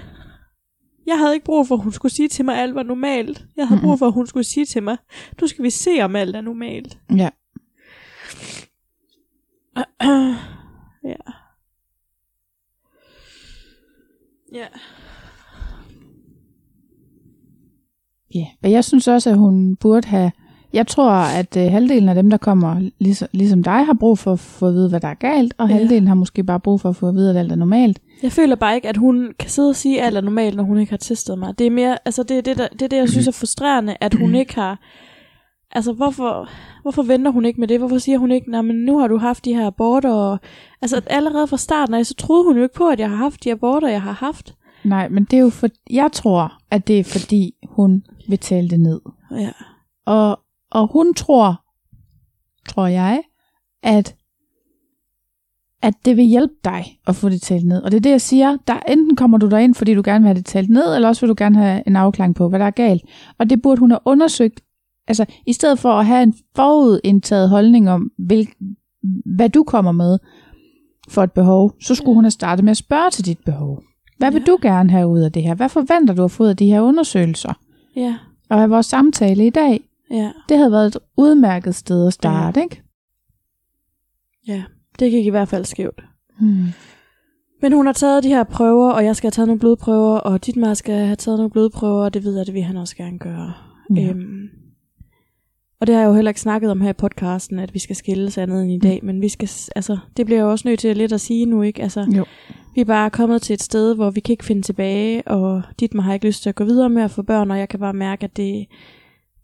jeg 1.06 1.18
havde 1.20 1.34
ikke 1.34 1.46
brug 1.46 1.68
for, 1.68 1.76
at 1.76 1.84
hun 1.84 1.92
skulle 1.92 2.12
sige 2.12 2.28
til 2.28 2.46
mig, 2.46 2.56
at 2.56 2.62
alt 2.64 2.76
var 2.76 2.84
normalt. 2.84 3.46
Jeg 3.58 3.68
havde 3.68 3.80
Mhm. 3.82 3.88
brug 3.88 4.00
for, 4.00 4.08
at 4.08 4.14
hun 4.14 4.28
skulle 4.28 4.44
sige 4.44 4.66
til 4.66 4.84
mig, 4.84 4.98
nu 5.42 5.48
skal 5.48 5.64
vi 5.64 5.70
se, 5.70 5.92
om 6.02 6.16
alt 6.16 6.36
er 6.36 6.42
normalt. 6.42 6.98
Ja. 7.18 7.30
ja. 11.04 11.16
Ja. 14.54 14.68
Ja, 18.36 18.48
og 18.64 18.72
jeg 18.72 18.86
synes 18.86 19.08
også, 19.08 19.30
at 19.30 19.38
hun 19.38 19.76
burde 19.76 20.08
have... 20.08 20.32
Jeg 20.74 20.88
tror, 20.88 21.12
at 21.12 21.58
øh, 21.58 21.72
halvdelen 21.72 22.10
af 22.10 22.16
dem, 22.16 22.30
der 22.30 22.38
kommer, 22.38 22.90
ligesom, 23.00 23.28
ligesom 23.32 23.64
dig, 23.64 23.86
har 23.86 23.94
brug 24.00 24.18
for 24.18 24.34
at 24.34 24.40
få 24.40 24.68
at 24.68 24.74
vide, 24.74 24.90
hvad 24.90 25.00
der 25.00 25.08
er 25.08 25.14
galt, 25.14 25.54
og 25.58 25.70
Ja. 25.70 25.74
halvdelen 25.76 26.08
har 26.08 26.16
måske 26.16 26.44
bare 26.44 26.60
brug 26.60 26.82
for 26.82 26.90
at 26.90 26.96
få 26.96 27.08
at 27.08 27.16
vide, 27.16 27.30
at 27.30 27.38
alt 27.38 27.52
er 27.52 27.56
normalt. 27.56 28.00
Jeg 28.24 28.32
føler 28.32 28.56
bare 28.56 28.76
ikke, 28.76 28.90
at 28.90 28.98
hun 28.98 29.34
kan 29.40 29.50
sidde 29.50 29.70
og 29.70 29.76
sige, 29.76 30.02
at 30.02 30.08
alt 30.08 30.18
er 30.18 30.22
normalt, 30.22 30.56
når 30.56 30.64
hun 30.64 30.78
ikke 30.80 30.90
har 30.92 30.98
testet 30.98 31.40
mig. 31.40 31.60
Det 31.60 31.68
er 31.68 31.72
mere, 31.72 31.98
altså 32.06 32.24
det 32.24 32.38
er 32.38 32.42
det, 32.42 32.58
der, 32.58 32.68
det, 32.68 32.82
er 32.82 32.88
det 32.88 32.98
jeg 32.98 33.10
synes 33.10 33.28
er 33.28 33.32
frustrerende, 33.32 33.96
at 34.02 34.14
hun 34.14 34.36
ikke 34.42 34.56
har, 34.56 34.80
altså 35.72 35.94
hvorfor, 35.94 36.50
hvorfor 36.82 37.04
venter 37.04 37.32
hun 37.32 37.46
ikke 37.46 37.60
med 37.60 37.68
det? 37.68 37.80
Hvorfor 37.80 37.98
siger 37.98 38.18
hun 38.18 38.32
ikke, 38.32 38.52
nej, 38.52 38.62
men 38.62 38.76
nu 38.76 38.98
har 39.00 39.08
du 39.08 39.18
haft 39.18 39.46
de 39.46 39.54
her 39.56 39.68
aborter, 39.68 40.12
og 40.14 40.40
altså 40.82 41.02
allerede 41.08 41.48
fra 41.48 41.58
starten 41.58 41.96
af, 41.96 42.06
så 42.06 42.14
troede 42.16 42.44
hun 42.44 42.58
jo 42.58 42.64
ikke 42.64 42.76
på, 42.76 42.88
at 42.90 43.00
jeg 43.00 43.10
har 43.10 43.16
haft 43.18 43.44
de 43.44 43.52
aborter, 43.52 43.88
jeg 43.88 44.02
har 44.02 44.12
haft. 44.12 44.56
Nej, 44.84 45.10
men 45.10 45.24
det 45.24 45.38
er 45.38 45.42
jo 45.42 45.50
for, 45.50 45.68
jeg 45.90 46.10
tror, 46.14 46.54
at 46.72 46.88
det 46.88 47.00
er 47.00 47.04
fordi, 47.04 47.54
hun 47.70 48.04
vil 48.30 48.40
tale 48.40 48.70
det 48.70 48.80
ned. 48.80 49.00
Ja. 49.38 49.50
Og, 50.06 50.40
og 50.72 50.88
hun 50.94 51.14
tror, 51.14 51.64
tror 52.70 52.88
jeg, 52.88 53.22
at, 53.84 54.16
at 55.82 55.94
det 56.06 56.18
vil 56.18 56.26
hjælpe 56.26 56.54
dig 56.66 57.00
at 57.08 57.16
få 57.16 57.30
det 57.30 57.42
talt 57.42 57.66
ned. 57.68 57.82
Og 57.84 57.92
det 57.92 57.98
er 57.98 58.02
det, 58.02 58.10
jeg 58.10 58.22
siger. 58.22 58.58
Der, 58.68 58.80
enten 58.80 59.16
kommer 59.16 59.38
du 59.38 59.50
derind, 59.50 59.76
fordi 59.76 59.94
du 59.94 60.02
gerne 60.06 60.20
vil 60.24 60.28
have 60.28 60.38
det 60.38 60.46
talt 60.46 60.70
ned, 60.70 60.96
eller 60.96 61.08
også 61.08 61.22
vil 61.22 61.30
du 61.30 61.36
gerne 61.38 61.58
have 61.58 61.84
en 61.88 61.96
afklaring 61.96 62.36
på, 62.36 62.50
hvad 62.50 62.60
der 62.60 62.66
er 62.66 62.72
galt. 62.72 63.02
Og 63.38 63.50
det 63.50 63.62
burde 63.62 63.80
hun 63.80 63.92
have 63.92 64.00
undersøgt. 64.06 64.62
Altså, 65.08 65.26
i 65.48 65.54
stedet 65.54 65.80
for 65.80 65.92
at 65.94 66.06
have 66.06 66.24
en 66.24 66.34
forudindtaget 66.56 67.50
holdning 67.50 67.90
om, 67.90 68.12
hvil, 68.18 68.50
hvad 69.36 69.50
du 69.50 69.64
kommer 69.64 69.92
med 69.92 70.18
for 71.10 71.24
et 71.24 71.32
behov, 71.32 71.74
så 71.82 71.96
skulle 71.96 72.16
hun 72.16 72.24
have 72.24 72.32
startet 72.32 72.66
med 72.66 72.72
at 72.72 72.78
spørge 72.78 73.10
til 73.10 73.26
dit 73.26 73.40
behov. 73.46 73.82
Hvad 74.18 74.32
vil 74.32 74.40
Ja. 74.48 74.52
du 74.52 74.58
gerne 74.62 74.90
have 74.92 75.08
ud 75.08 75.20
af 75.20 75.32
det 75.32 75.44
her? 75.44 75.56
Hvad 75.56 75.70
forventer 75.70 76.14
du 76.14 76.24
at 76.24 76.32
få 76.32 76.44
ud 76.44 76.48
af 76.50 76.58
de 76.58 76.66
her 76.66 76.82
undersøgelser? 76.82 77.54
Ja. 77.96 78.16
Og 78.50 78.62
af 78.64 78.70
vores 78.70 78.86
samtale 78.86 79.48
i 79.48 79.50
dag, 79.50 79.82
Ja. 80.12 80.32
det 80.50 80.58
havde 80.58 80.72
været 80.72 80.88
et 80.88 80.98
udmærket 81.18 81.76
sted 81.76 82.08
at 82.08 82.14
starte, 82.14 82.60
ja. 82.60 82.64
ikke? 82.64 82.82
Ja. 84.48 84.64
Det 85.00 85.12
gik 85.12 85.26
i 85.26 85.30
hvert 85.30 85.48
fald 85.48 85.66
skævt. 85.66 86.04
Hmm. 86.40 86.66
Men 87.62 87.74
hun 87.74 87.86
har 87.86 87.94
taget 87.94 88.24
de 88.24 88.30
her 88.30 88.44
prøver, 88.44 88.92
og 88.92 89.06
jeg 89.06 89.16
skal 89.16 89.28
have 89.28 89.32
taget 89.32 89.48
nogle 89.48 89.60
blodprøver, 89.60 90.18
og 90.18 90.46
Dietmar 90.46 90.74
skal 90.74 91.06
have 91.06 91.16
taget 91.16 91.38
nogle 91.40 91.52
blodprøver, 91.52 92.04
og 92.04 92.14
det 92.14 92.24
ved 92.24 92.38
jeg, 92.38 92.46
det 92.46 92.54
vil 92.54 92.64
han 92.64 92.78
også 92.78 92.96
gerne 92.96 93.20
gøre. 93.20 93.54
Ja. 93.96 94.10
Øhm, 94.10 94.50
og 95.80 95.88
det 95.88 95.96
har 95.96 96.02
jeg 96.02 96.08
jo 96.10 96.14
heller 96.14 96.32
ikke 96.32 96.42
snakket 96.42 96.72
om 96.72 96.82
her 96.82 96.90
i 96.90 96.94
podcasten, 96.94 97.60
at 97.60 97.74
vi 97.74 97.80
skal 97.80 97.96
skilles 97.96 98.38
andet 98.38 98.64
end 98.64 98.72
i 98.72 98.80
dag, 98.80 99.00
men 99.04 99.22
vi 99.22 99.30
skal, 99.30 99.50
altså, 99.76 99.98
det 100.18 100.26
bliver 100.26 100.40
jeg 100.40 100.46
jo 100.46 100.52
også 100.52 100.68
nødt 100.68 100.80
til 100.80 100.98
lidt 100.98 101.14
at 101.14 101.22
sige 101.22 101.46
nu, 101.46 101.62
ikke? 101.62 101.82
Altså, 101.82 102.08
Jo. 102.16 102.26
vi 102.76 102.82
er 102.82 102.86
bare 102.86 103.10
kommet 103.10 103.42
til 103.42 103.54
et 103.54 103.62
sted, 103.64 103.96
hvor 103.96 104.10
vi 104.12 104.20
kan 104.20 104.34
ikke 104.34 104.46
finde 104.46 104.62
tilbage, 104.62 105.28
og 105.28 105.62
Dietmar 105.80 106.04
har 106.04 106.14
ikke 106.14 106.26
lyst 106.28 106.42
til 106.44 106.50
at 106.50 106.56
gå 106.56 106.64
videre 106.64 106.90
med 106.90 107.04
at 107.04 107.12
få 107.12 107.22
børn, 107.22 107.52
og 107.52 107.60
jeg 107.60 107.70
kan 107.70 107.80
bare 107.80 107.94
mærke, 107.94 108.24
at 108.24 108.38
det, 108.38 108.66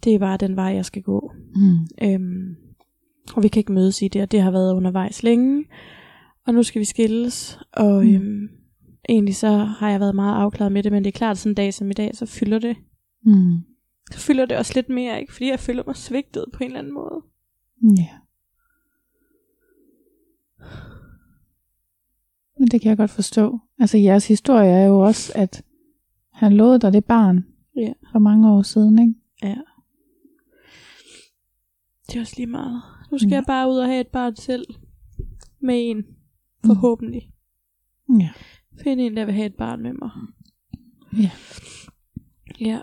det 0.03 0.15
er 0.15 0.19
bare 0.19 0.37
den 0.37 0.55
vej, 0.55 0.65
jeg 0.65 0.85
skal 0.85 1.01
gå. 1.01 1.31
Hmm. 1.55 1.87
Øhm, 2.11 2.55
og 3.35 3.43
vi 3.43 3.47
kan 3.47 3.59
ikke 3.59 3.71
mødes 3.71 4.01
i 4.01 4.07
det, 4.07 4.21
og 4.21 4.31
det 4.31 4.41
har 4.41 4.51
været 4.51 4.73
undervejs 4.73 5.23
længe. 5.23 5.65
Og 6.47 6.53
nu 6.53 6.63
skal 6.63 6.79
vi 6.79 6.85
skilles, 6.85 7.59
og 7.73 8.05
Mm. 8.05 8.13
øhm, 8.15 8.49
egentlig 9.09 9.35
så 9.35 9.49
har 9.57 9.89
jeg 9.89 9.99
været 9.99 10.15
meget 10.15 10.35
afklaret 10.41 10.71
med 10.71 10.83
det, 10.83 10.91
men 10.91 11.03
det 11.03 11.07
er 11.13 11.17
klart, 11.17 11.31
at 11.31 11.37
sådan 11.37 11.51
en 11.51 11.55
dag 11.55 11.73
som 11.73 11.89
i 11.89 11.93
dag, 11.93 12.15
så 12.15 12.25
fylder 12.25 12.59
det. 12.59 12.77
Hmm. 13.23 13.57
Så 14.11 14.19
fylder 14.19 14.45
det 14.45 14.57
også 14.57 14.71
lidt 14.75 14.89
mere, 14.89 15.19
ikke? 15.21 15.33
Fordi 15.33 15.49
jeg 15.49 15.59
føler 15.59 15.83
mig 15.87 15.95
svigtet 15.95 16.45
på 16.53 16.59
en 16.63 16.65
eller 16.67 16.79
anden 16.79 16.93
måde. 16.93 17.21
Ja. 17.97 18.07
Men 22.59 22.67
det 22.67 22.81
kan 22.81 22.89
jeg 22.89 22.97
godt 22.97 23.11
forstå. 23.11 23.59
Altså 23.79 23.97
jeres 23.97 24.27
historie 24.27 24.69
er 24.69 24.85
jo 24.85 24.99
også, 24.99 25.31
at 25.35 25.63
han 26.33 26.53
lovede 26.53 26.79
dig 26.79 26.93
det 26.93 27.05
barn 27.05 27.45
Ja. 27.75 27.93
for 28.11 28.19
mange 28.19 28.51
år 28.51 28.61
siden, 28.61 28.99
ikke? 28.99 29.13
Ja. 29.43 29.55
Det 32.09 32.15
er 32.15 32.19
også 32.21 32.33
lige 32.37 32.47
meget. 32.47 32.81
Nu 33.11 33.17
skal 33.17 33.29
Ja. 33.29 33.35
jeg 33.35 33.43
bare 33.47 33.69
ud 33.71 33.77
og 33.77 33.85
have 33.87 34.01
et 34.01 34.07
barn 34.07 34.35
selv. 34.35 34.65
Med 35.61 35.89
en. 35.89 36.03
Forhåbentlig. 36.65 37.29
Ja. 38.19 38.29
Finde 38.83 39.03
en, 39.05 39.17
der 39.17 39.25
vil 39.25 39.33
have 39.33 39.45
et 39.45 39.55
barn 39.55 39.81
med 39.83 39.93
mig. 39.93 40.09
Ja. 41.17 41.29
Ja. 42.59 42.79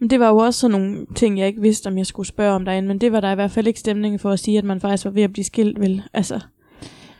Men 0.00 0.10
det 0.10 0.20
var 0.20 0.28
jo 0.28 0.36
også 0.36 0.60
sådan 0.60 0.80
nogle 0.80 1.06
ting, 1.14 1.38
jeg 1.38 1.46
ikke 1.46 1.60
vidste, 1.60 1.86
om 1.86 1.98
jeg 1.98 2.06
skulle 2.06 2.26
spørge 2.26 2.54
om 2.54 2.64
derinde. 2.64 2.88
Men 2.88 2.98
det 2.98 3.12
var 3.12 3.20
der 3.20 3.32
i 3.32 3.34
hvert 3.34 3.50
fald 3.50 3.66
ikke 3.66 3.80
stemning 3.80 4.20
for 4.20 4.30
at 4.30 4.38
sige, 4.38 4.58
at 4.58 4.64
man 4.64 4.80
faktisk 4.80 5.04
var 5.04 5.10
ved 5.10 5.22
at 5.22 5.32
blive 5.32 5.44
skilt, 5.44 5.80
vel? 5.80 6.02
Altså, 6.12 6.40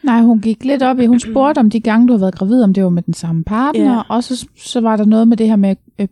Nej, 0.05 0.23
hun 0.23 0.41
gik 0.41 0.65
lidt 0.65 0.83
op 0.83 0.99
i, 0.99 1.07
hun 1.07 1.21
spurgte 1.21 1.59
om 1.59 1.71
de 1.71 1.81
gange, 1.81 2.09
du 2.09 2.13
har 2.13 2.19
været 2.19 2.35
gravid, 2.35 2.63
om 2.63 2.75
det 2.75 2.85
var 2.85 2.91
med 2.91 3.03
den 3.03 3.15
samme 3.15 3.45
partner, 3.45 3.93
Ja. 3.95 4.03
og 4.09 4.25
så, 4.25 4.49
så 4.57 4.81
var 4.81 4.97
der 4.97 5.05
noget 5.05 5.29
med 5.29 5.37
det 5.37 5.47
her 5.49 5.57
med, 5.57 5.77
øh, 5.99 6.09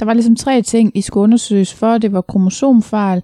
der 0.00 0.04
var 0.04 0.14
ligesom 0.14 0.36
tre 0.36 0.62
ting, 0.62 0.96
I 0.96 1.00
skulle 1.00 1.22
undersøges 1.24 1.74
for. 1.74 1.98
Det 1.98 2.12
var 2.12 2.20
kromosomfejl, 2.20 3.22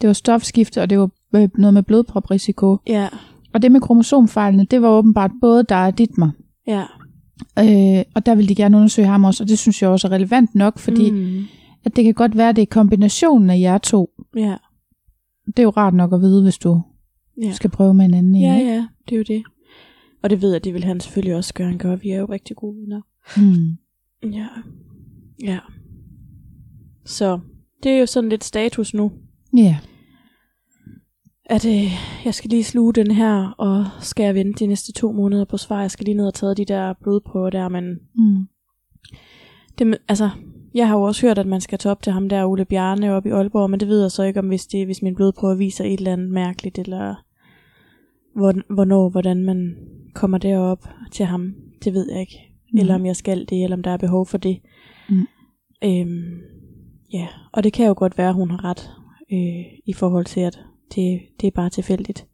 det 0.00 0.06
var 0.06 0.12
stofskifte, 0.12 0.82
og 0.82 0.90
det 0.90 0.98
var 0.98 1.10
øh, 1.36 1.48
noget 1.58 1.74
med 1.74 1.82
blodproprisiko. 1.82 2.76
ja. 2.86 3.08
Og 3.54 3.62
det 3.62 3.72
med 3.72 3.80
kromosomfejlene, 3.80 4.64
det 4.64 4.82
var 4.82 4.88
åbenbart 4.88 5.30
både 5.40 5.64
dig 5.68 5.86
og 5.86 5.98
Ditmar. 5.98 6.32
Ja. 6.66 6.84
Øh, 7.58 8.04
og 8.14 8.26
der 8.26 8.34
vil 8.34 8.48
de 8.48 8.54
gerne 8.54 8.76
undersøge 8.76 9.08
ham 9.08 9.24
også, 9.24 9.44
og 9.44 9.48
det 9.48 9.58
synes 9.58 9.82
jeg 9.82 9.90
også 9.90 10.08
er 10.08 10.12
relevant 10.12 10.54
nok, 10.54 10.78
fordi 10.78 11.10
mm. 11.10 11.16
Mm. 11.16 11.44
at 11.84 11.96
det 11.96 12.04
kan 12.04 12.14
godt 12.14 12.36
være, 12.36 12.48
at 12.48 12.56
det 12.56 12.62
er 12.62 12.66
kombinationen 12.66 13.50
af 13.50 13.58
jer 13.60 13.78
to. 13.78 14.10
Ja. 14.36 14.56
Det 15.46 15.58
er 15.58 15.62
jo 15.62 15.70
rart 15.70 15.94
nok 15.94 16.12
at 16.12 16.20
vide, 16.20 16.42
hvis 16.42 16.58
du 16.58 16.82
Ja. 17.42 17.52
skal 17.52 17.70
prøve 17.70 17.94
med 17.94 18.04
en 18.04 18.14
anden 18.14 18.34
en, 18.34 18.42
ja, 18.42 18.58
ikke? 18.58 18.70
ja. 18.70 18.86
Det 19.08 19.12
er 19.14 19.16
jo 19.16 19.22
det. 19.28 19.42
Og 20.22 20.30
det 20.30 20.42
ved 20.42 20.52
jeg, 20.52 20.64
det 20.64 20.74
vil 20.74 20.84
han 20.84 21.00
selvfølgelig 21.00 21.34
også 21.36 21.54
gøre. 21.54 21.68
Han 21.68 21.78
gør. 21.78 21.96
Vi 21.96 22.10
er 22.10 22.18
jo 22.18 22.24
rigtig 22.26 22.56
gode 22.56 22.76
venner. 22.80 23.00
Hmm. 23.36 23.76
Ja. 24.32 24.46
Ja. 25.44 25.58
Så 27.04 27.40
det 27.82 27.92
er 27.92 27.98
jo 27.98 28.06
sådan 28.06 28.30
lidt 28.30 28.44
status 28.44 28.94
nu. 28.94 29.12
Ja. 29.56 29.76
At 31.44 31.66
øh, 31.66 31.92
jeg 32.24 32.34
skal 32.34 32.50
lige 32.50 32.64
sluge 32.64 32.92
den 32.92 33.10
her, 33.10 33.54
og 33.58 33.86
skal 34.00 34.24
jeg 34.24 34.34
vente 34.34 34.64
de 34.64 34.66
næste 34.66 34.92
to 34.92 35.12
måneder 35.12 35.44
på 35.44 35.56
svar. 35.56 35.80
Jeg 35.80 35.90
skal 35.90 36.04
lige 36.04 36.16
ned 36.16 36.26
og 36.26 36.34
tage 36.34 36.54
de 36.54 36.64
der 36.64 36.94
blodprøver 37.02 37.50
der, 37.50 37.68
men 37.68 37.84
Hmm. 38.14 38.46
det, 39.78 39.98
altså, 40.08 40.30
jeg 40.74 40.88
har 40.88 40.96
jo 40.96 41.02
også 41.02 41.26
hørt, 41.26 41.38
at 41.38 41.46
man 41.46 41.60
skal 41.60 41.78
tage 41.78 41.90
op 41.90 42.02
til 42.02 42.12
ham 42.12 42.28
der, 42.28 42.44
Ole 42.46 42.64
Bjarne, 42.64 43.12
oppe 43.12 43.28
i 43.28 43.32
Aalborg, 43.32 43.70
men 43.70 43.80
det 43.80 43.88
ved 43.88 44.00
jeg 44.00 44.10
så 44.10 44.22
ikke, 44.22 44.40
om 44.40 44.48
hvis, 44.48 44.66
det, 44.66 44.86
hvis 44.86 45.02
min 45.02 45.14
blodprøve 45.14 45.58
viser 45.58 45.84
et 45.84 45.98
eller 45.98 46.12
andet 46.12 46.30
mærkeligt, 46.30 46.78
eller 46.78 47.14
hvor, 48.34 48.74
hvornår, 48.74 49.08
hvordan 49.08 49.44
man 49.44 49.76
kommer 50.14 50.38
derop 50.38 50.88
til 51.12 51.26
ham. 51.26 51.54
Det 51.84 51.92
ved 51.92 52.10
jeg 52.10 52.20
ikke. 52.20 52.38
Mhm. 52.72 52.80
Eller 52.80 52.94
om 52.94 53.06
jeg 53.06 53.16
skal 53.16 53.46
det, 53.48 53.64
eller 53.64 53.76
om 53.76 53.82
der 53.82 53.90
er 53.90 53.96
behov 53.96 54.26
for 54.26 54.38
det. 54.38 54.58
Mm. 55.08 55.26
Øhm, 55.84 56.40
ja, 57.12 57.26
og 57.52 57.64
det 57.64 57.72
kan 57.72 57.86
jo 57.86 57.94
godt 57.96 58.18
være, 58.18 58.28
at 58.28 58.34
hun 58.34 58.50
har 58.50 58.64
ret 58.64 58.90
øh, 59.32 59.64
i 59.86 59.92
forhold 59.92 60.24
til, 60.24 60.40
at 60.40 60.58
det, 60.94 61.20
det 61.40 61.46
er 61.46 61.50
bare 61.50 61.70
tilfældigt. 61.70 62.26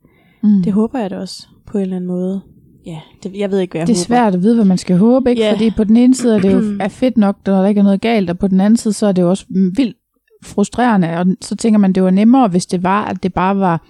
Hmm. 0.42 0.62
Det 0.64 0.72
håber 0.72 0.98
jeg 0.98 1.10
da 1.10 1.18
også 1.18 1.46
på 1.66 1.78
en 1.78 1.82
eller 1.82 1.96
anden 1.96 2.08
måde. 2.08 2.40
Ja, 2.86 3.00
det, 3.22 3.32
jeg 3.36 3.50
ved 3.50 3.58
ikke, 3.58 3.72
hvad 3.72 3.80
jeg 3.80 3.86
det 3.86 3.92
er 3.92 3.96
håber. 3.98 4.04
svært 4.04 4.34
at 4.34 4.42
vide, 4.42 4.54
hvad 4.54 4.64
man 4.64 4.78
skal 4.78 4.96
håbe, 4.98 5.30
ikke? 5.30 5.42
Ja. 5.42 5.52
Fordi 5.52 5.70
på 5.76 5.84
den 5.84 5.96
ene 5.96 6.14
side 6.14 6.36
er 6.36 6.40
det 6.40 6.52
jo 6.52 6.62
er 6.84 6.88
fedt 6.88 7.16
nok, 7.16 7.36
når 7.46 7.60
der 7.60 7.66
ikke 7.68 7.78
er 7.78 7.82
noget 7.84 8.00
galt, 8.00 8.30
og 8.30 8.38
på 8.38 8.48
den 8.48 8.60
anden 8.60 8.76
side, 8.76 8.94
så 8.94 9.06
er 9.06 9.12
det 9.12 9.22
jo 9.22 9.30
også 9.30 9.46
vildt 9.50 9.96
frustrerende, 10.44 11.08
og 11.18 11.26
så 11.40 11.56
tænker 11.56 11.78
man, 11.78 11.92
det 11.92 12.02
var 12.02 12.10
nemmere, 12.10 12.48
hvis 12.48 12.66
det 12.66 12.82
var, 12.82 13.04
at 13.04 13.22
det 13.22 13.34
bare 13.34 13.56
var, 13.58 13.86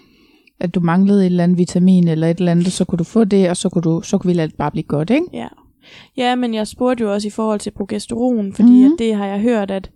at 0.61 0.75
du 0.75 0.81
manglede 0.81 1.21
et 1.21 1.27
eller 1.27 1.45
andet 1.45 1.59
vitamin, 1.59 2.09
eller 2.09 2.27
et 2.29 2.39
eller 2.39 2.53
andet, 2.53 2.73
så 2.73 2.85
kunne 2.85 2.97
du 2.99 3.05
få 3.05 3.25
det, 3.25 3.51
og 3.51 3.57
så 3.57 3.69
kunne, 3.69 3.83
du, 3.83 4.01
så 4.05 4.19
kunne 4.19 4.29
vi 4.29 4.35
lade 4.35 4.49
det 4.49 4.57
bare 4.57 4.71
blive 4.71 4.83
godt, 4.85 5.11
ikke? 5.11 5.27
Ja. 5.33 5.47
ja, 6.17 6.35
men 6.35 6.55
jeg 6.55 6.67
spurgte 6.67 7.05
jo 7.05 7.13
også 7.13 7.29
i 7.29 7.31
forhold 7.31 7.61
til 7.61 7.71
progesteron, 7.71 8.53
fordi 8.53 8.69
Mhm. 8.71 8.79
mm. 8.79 8.93
at 8.93 8.99
det 8.99 9.15
har 9.15 9.27
jeg 9.27 9.41
hørt, 9.41 9.71
at 9.71 9.91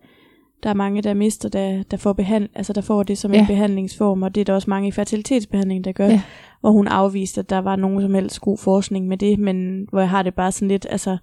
der 0.63 0.71
er 0.71 0.75
mange, 0.75 1.03
der 1.03 1.15
mister, 1.15 1.49
der, 1.49 1.83
der, 1.83 1.97
får 1.97 2.13
behand, 2.13 2.49
altså 2.55 2.73
der 2.73 2.81
får 2.81 3.03
det 3.03 3.19
som 3.19 3.33
ja. 3.33 3.41
En 3.41 3.47
behandlingsform, 3.47 4.23
og 4.23 4.35
det 4.35 4.41
er 4.41 4.45
der 4.45 4.55
også 4.55 4.71
mange 4.71 4.89
i 4.89 4.93
fertilitetsbehandling, 4.93 5.85
der 5.85 5.93
gør. 5.93 6.07
Ja. 6.07 6.23
Hvor 6.61 6.71
hun 6.71 6.89
afviste, 6.89 7.41
at 7.41 7.51
der 7.51 7.59
var 7.59 7.77
nogen 7.77 8.03
som 8.03 8.15
helst 8.15 8.41
god 8.41 8.59
forskning 8.59 9.09
med 9.09 9.17
det, 9.17 9.39
men 9.39 9.87
hvor 9.91 10.01
jeg 10.01 10.09
har 10.09 10.23
det 10.23 10.35
bare 10.35 10.53
sådan 10.53 10.69
lidt, 10.69 10.87
altså, 10.91 11.17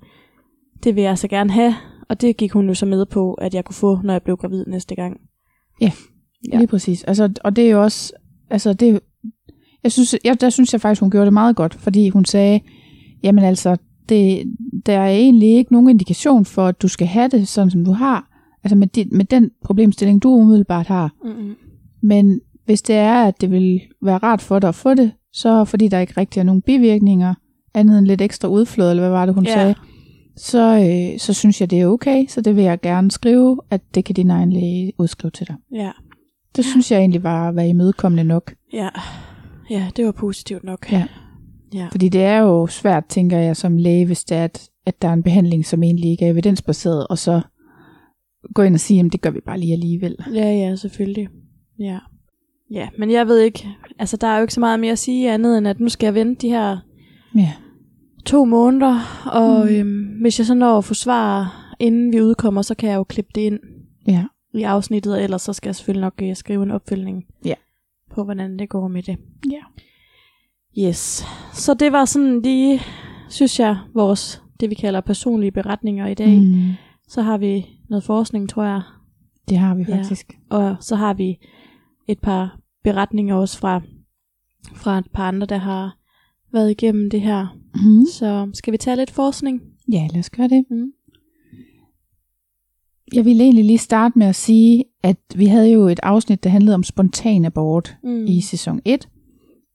det 0.84 0.96
vil 0.96 1.04
jeg 1.04 1.18
så 1.18 1.28
gerne 1.28 1.52
have, 1.52 1.76
og 2.10 2.22
det 2.22 2.38
gik 2.38 2.52
hun 2.52 2.68
jo 2.68 2.74
så 2.74 2.86
med 2.86 3.06
på, 3.06 3.34
at 3.34 3.54
jeg 3.54 3.66
kunne 3.66 3.76
få, 3.76 4.00
når 4.04 4.14
jeg 4.14 4.22
blev 4.22 4.38
gravid 4.38 4.66
næste 4.66 4.96
gang. 4.96 5.18
Ja. 5.82 5.92
Ja. 6.52 6.58
Lige 6.58 6.68
præcis. 6.68 7.04
Altså, 7.04 7.34
og 7.44 7.56
det 7.56 7.66
er 7.66 7.70
jo 7.70 7.82
også, 7.84 8.14
altså 8.50 8.74
det, 8.74 9.00
jeg 9.84 9.92
synes, 9.92 10.16
jeg, 10.24 10.42
der 10.42 10.50
synes 10.50 10.74
jeg 10.74 10.82
faktisk, 10.82 11.02
hun 11.02 11.12
gjorde 11.12 11.26
det 11.26 11.34
meget 11.34 11.56
godt, 11.56 11.74
fordi 11.74 12.10
hun 12.10 12.26
sagde, 12.26 12.60
jamen 13.24 13.44
altså, 13.44 13.78
det, 14.10 14.54
der 14.86 15.00
er 15.00 15.10
egentlig 15.10 15.58
ikke 15.58 15.74
nogen 15.74 15.90
indikation 15.90 16.46
for, 16.46 16.66
at 16.66 16.82
du 16.82 16.88
skal 16.88 17.08
have 17.08 17.28
det, 17.28 17.48
sådan 17.48 17.72
som 17.72 17.86
du 17.86 17.92
har, 17.92 18.33
altså 18.64 18.76
med, 18.76 18.88
de, 18.88 19.06
med 19.12 19.26
den 19.26 19.52
problemstilling, 19.66 20.24
du 20.24 20.30
umiddelbart 20.30 20.88
har. 20.88 21.14
Mm-hmm. 21.24 21.56
Men 22.02 22.42
hvis 22.66 22.82
det 22.82 22.96
er, 22.96 23.24
at 23.24 23.42
det 23.42 23.52
vil 23.52 23.82
være 24.02 24.18
rart 24.18 24.42
for 24.42 24.60
dig 24.60 24.68
at 24.68 24.76
få 24.76 24.94
det, 24.94 25.12
så 25.34 25.66
fordi 25.66 25.88
der 25.88 26.00
ikke 26.00 26.14
rigtig 26.18 26.40
er 26.40 26.44
nogen 26.44 26.62
bivirkninger, 26.62 27.34
andet 27.74 27.98
end 27.98 28.08
lidt 28.08 28.22
ekstra 28.22 28.48
udflod, 28.48 28.90
eller 28.90 29.02
hvad 29.04 29.10
var 29.12 29.26
det, 29.26 29.36
hun 29.36 29.46
Ja. 29.46 29.54
sagde, 29.54 29.76
så, 30.38 30.80
øh, 30.80 31.20
så 31.20 31.34
synes 31.34 31.62
jeg, 31.62 31.70
det 31.72 31.82
er 31.82 31.88
okay. 31.88 32.26
Så 32.28 32.42
det 32.42 32.56
vil 32.56 32.64
jeg 32.64 32.82
gerne 32.82 33.12
skrive, 33.12 33.60
at 33.70 33.82
det 33.96 34.06
kan 34.06 34.16
din 34.16 34.30
egen 34.30 34.54
læge 34.54 34.94
udskrive 34.98 35.32
til 35.32 35.48
dig. 35.48 35.56
Ja. 35.74 35.92
Det 36.56 36.66
synes 36.66 36.92
jeg 36.92 37.00
egentlig 37.00 37.24
var 37.24 37.50
at 37.50 37.56
være 37.56 37.70
imødekommende 37.70 38.24
nok. 38.24 38.54
Ja. 38.74 38.90
Ja, 39.70 39.88
det 39.96 40.06
var 40.06 40.12
positivt 40.12 40.64
nok. 40.64 40.92
Ja. 40.92 41.06
Ja. 41.74 41.88
Fordi 41.92 42.10
det 42.10 42.24
er 42.24 42.38
jo 42.38 42.68
svært, 42.68 43.06
tænker 43.06 43.38
jeg, 43.38 43.58
som 43.58 43.78
læge, 43.78 44.06
hvis 44.06 44.24
det 44.24 44.38
er, 44.38 44.44
at, 44.44 44.70
at 44.86 45.02
der 45.02 45.08
er 45.08 45.14
en 45.14 45.24
behandling, 45.24 45.66
som 45.66 45.84
egentlig 45.84 46.12
ikke 46.12 46.26
er 46.26 46.32
evidensbaseret, 46.32 47.08
og 47.08 47.18
så 47.18 47.42
gå 48.54 48.62
ind 48.62 48.74
og 48.74 48.80
sige, 48.80 49.00
at 49.06 49.12
det 49.12 49.22
gør 49.22 49.30
vi 49.30 49.40
bare 49.46 49.60
lige 49.60 49.74
alligevel. 49.74 50.16
Ja, 50.34 50.52
ja, 50.52 50.76
selvfølgelig. 50.76 51.28
Ja. 51.80 52.00
Ja, 52.72 52.90
men 52.98 53.12
jeg 53.12 53.28
ved 53.28 53.40
ikke, 53.40 53.68
altså 54.00 54.18
der 54.18 54.28
er 54.28 54.36
jo 54.38 54.42
ikke 54.42 54.54
så 54.54 54.60
meget 54.60 54.80
mere 54.80 54.92
at 54.92 55.00
sige 55.00 55.32
andet, 55.32 55.58
end 55.58 55.68
at 55.68 55.80
nu 55.80 55.90
skal 55.90 56.08
jeg 56.08 56.14
vente 56.16 56.42
de 56.48 56.50
her 56.50 56.78
Ja. 57.36 57.52
to 58.26 58.46
måneder, 58.46 59.00
og 59.32 59.66
Mm. 59.66 59.72
øhm, 59.76 60.22
hvis 60.22 60.40
jeg 60.40 60.46
så 60.48 60.54
når 60.54 60.78
at 60.78 60.86
få 60.86 60.94
svar, 60.94 61.60
inden 61.80 62.14
vi 62.14 62.22
udkommer, 62.22 62.62
så 62.62 62.76
kan 62.76 62.90
jeg 62.90 62.96
jo 62.96 63.04
klippe 63.04 63.32
det 63.36 63.42
ind. 63.42 63.60
Ja. 64.08 64.26
i 64.56 64.64
afsnittet, 64.64 65.14
og 65.14 65.24
ellers 65.24 65.42
så 65.42 65.54
skal 65.54 65.68
jeg 65.70 65.76
selvfølgelig 65.76 66.02
nok 66.02 66.14
øh, 66.24 66.36
skrive 66.36 66.64
en 66.64 66.72
opfølgning 66.72 67.26
Ja. 67.46 67.54
på, 68.12 68.24
hvordan 68.24 68.60
det 68.60 68.70
går 68.70 68.88
med 68.88 69.04
det. 69.04 69.18
Ja. 69.52 69.60
Yes. 70.88 71.26
Så 71.54 71.74
det 71.74 71.92
var 71.92 72.06
sådan 72.06 72.42
lige, 72.42 72.82
synes 73.30 73.60
jeg, 73.60 73.78
vores, 73.94 74.42
det 74.60 74.70
vi 74.70 74.76
kalder 74.76 75.02
personlige 75.02 75.52
beretninger 75.52 76.08
i 76.08 76.14
dag. 76.14 76.40
Mm, 76.40 76.72
Så 77.08 77.22
har 77.22 77.38
vi 77.38 77.66
noget 77.94 78.04
forskning, 78.04 78.50
tror 78.50 78.64
jeg, 78.64 78.82
det 79.50 79.58
har 79.58 79.76
vi 79.76 79.84
Ja. 79.88 79.98
faktisk. 79.98 80.38
og 80.50 80.76
så 80.80 80.96
har 80.96 81.14
vi 81.14 81.38
et 82.08 82.20
par 82.20 82.60
beretninger 82.84 83.36
også 83.36 83.58
fra, 83.60 83.82
fra 84.76 84.98
et 84.98 85.06
par 85.14 85.28
andre, 85.28 85.48
der 85.48 85.58
har 85.58 85.98
været 86.54 86.72
igennem 86.72 87.10
det 87.10 87.22
her. 87.22 87.58
Mm. 87.76 88.06
Så 88.14 88.50
skal 88.54 88.72
vi 88.74 88.78
tage 88.78 88.96
lidt 88.98 89.12
forskning? 89.12 89.62
Ja, 89.92 90.08
lad 90.14 90.20
os 90.20 90.30
gøre 90.30 90.48
det. 90.48 90.66
Mm. 90.72 90.92
Jeg 93.14 93.26
ville 93.26 93.44
egentlig 93.44 93.66
lige 93.66 93.78
starte 93.78 94.20
med 94.20 94.28
at 94.28 94.36
sige, 94.36 94.84
at 95.04 95.18
vi 95.36 95.46
havde 95.46 95.72
jo 95.72 95.88
et 95.88 96.00
afsnit, 96.04 96.44
der 96.44 96.50
handlede 96.50 96.76
om 96.76 96.84
spontan 96.84 97.46
abort 97.46 97.96
Mm. 98.04 98.26
i 98.26 98.42
sæson 98.42 98.80
1. 98.86 99.10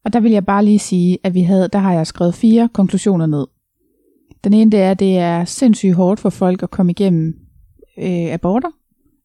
Og 0.05 0.12
der 0.12 0.21
vil 0.21 0.33
jeg 0.33 0.47
bare 0.47 0.64
lige 0.64 0.79
sige, 0.79 1.19
at 1.23 1.35
vi 1.35 1.41
havde, 1.43 1.69
der 1.73 1.79
har 1.79 1.93
jeg 1.93 2.07
skrevet 2.07 2.35
fire 2.35 2.69
konklusioner 2.73 3.27
ned. 3.27 3.47
Den 4.45 4.53
ene 4.55 4.71
det 4.71 4.81
er, 4.81 4.91
at 4.91 4.99
det 5.01 5.19
er 5.19 5.45
sindssygt 5.45 5.95
hårdt 5.95 6.21
for 6.21 6.31
folk 6.31 6.62
at 6.62 6.71
komme 6.71 6.93
igennem 6.93 7.35
øh, 7.99 8.33
aborter. 8.33 8.69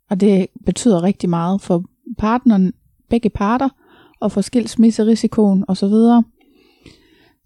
Og 0.09 0.21
det 0.21 0.47
betyder 0.65 1.03
rigtig 1.03 1.29
meget 1.29 1.61
for 1.61 1.83
partneren, 2.17 2.73
begge 3.09 3.29
parter, 3.29 3.69
og 4.19 4.31
for 4.31 4.41
skilsmisserisikoen 4.41 5.65
osv. 5.67 5.93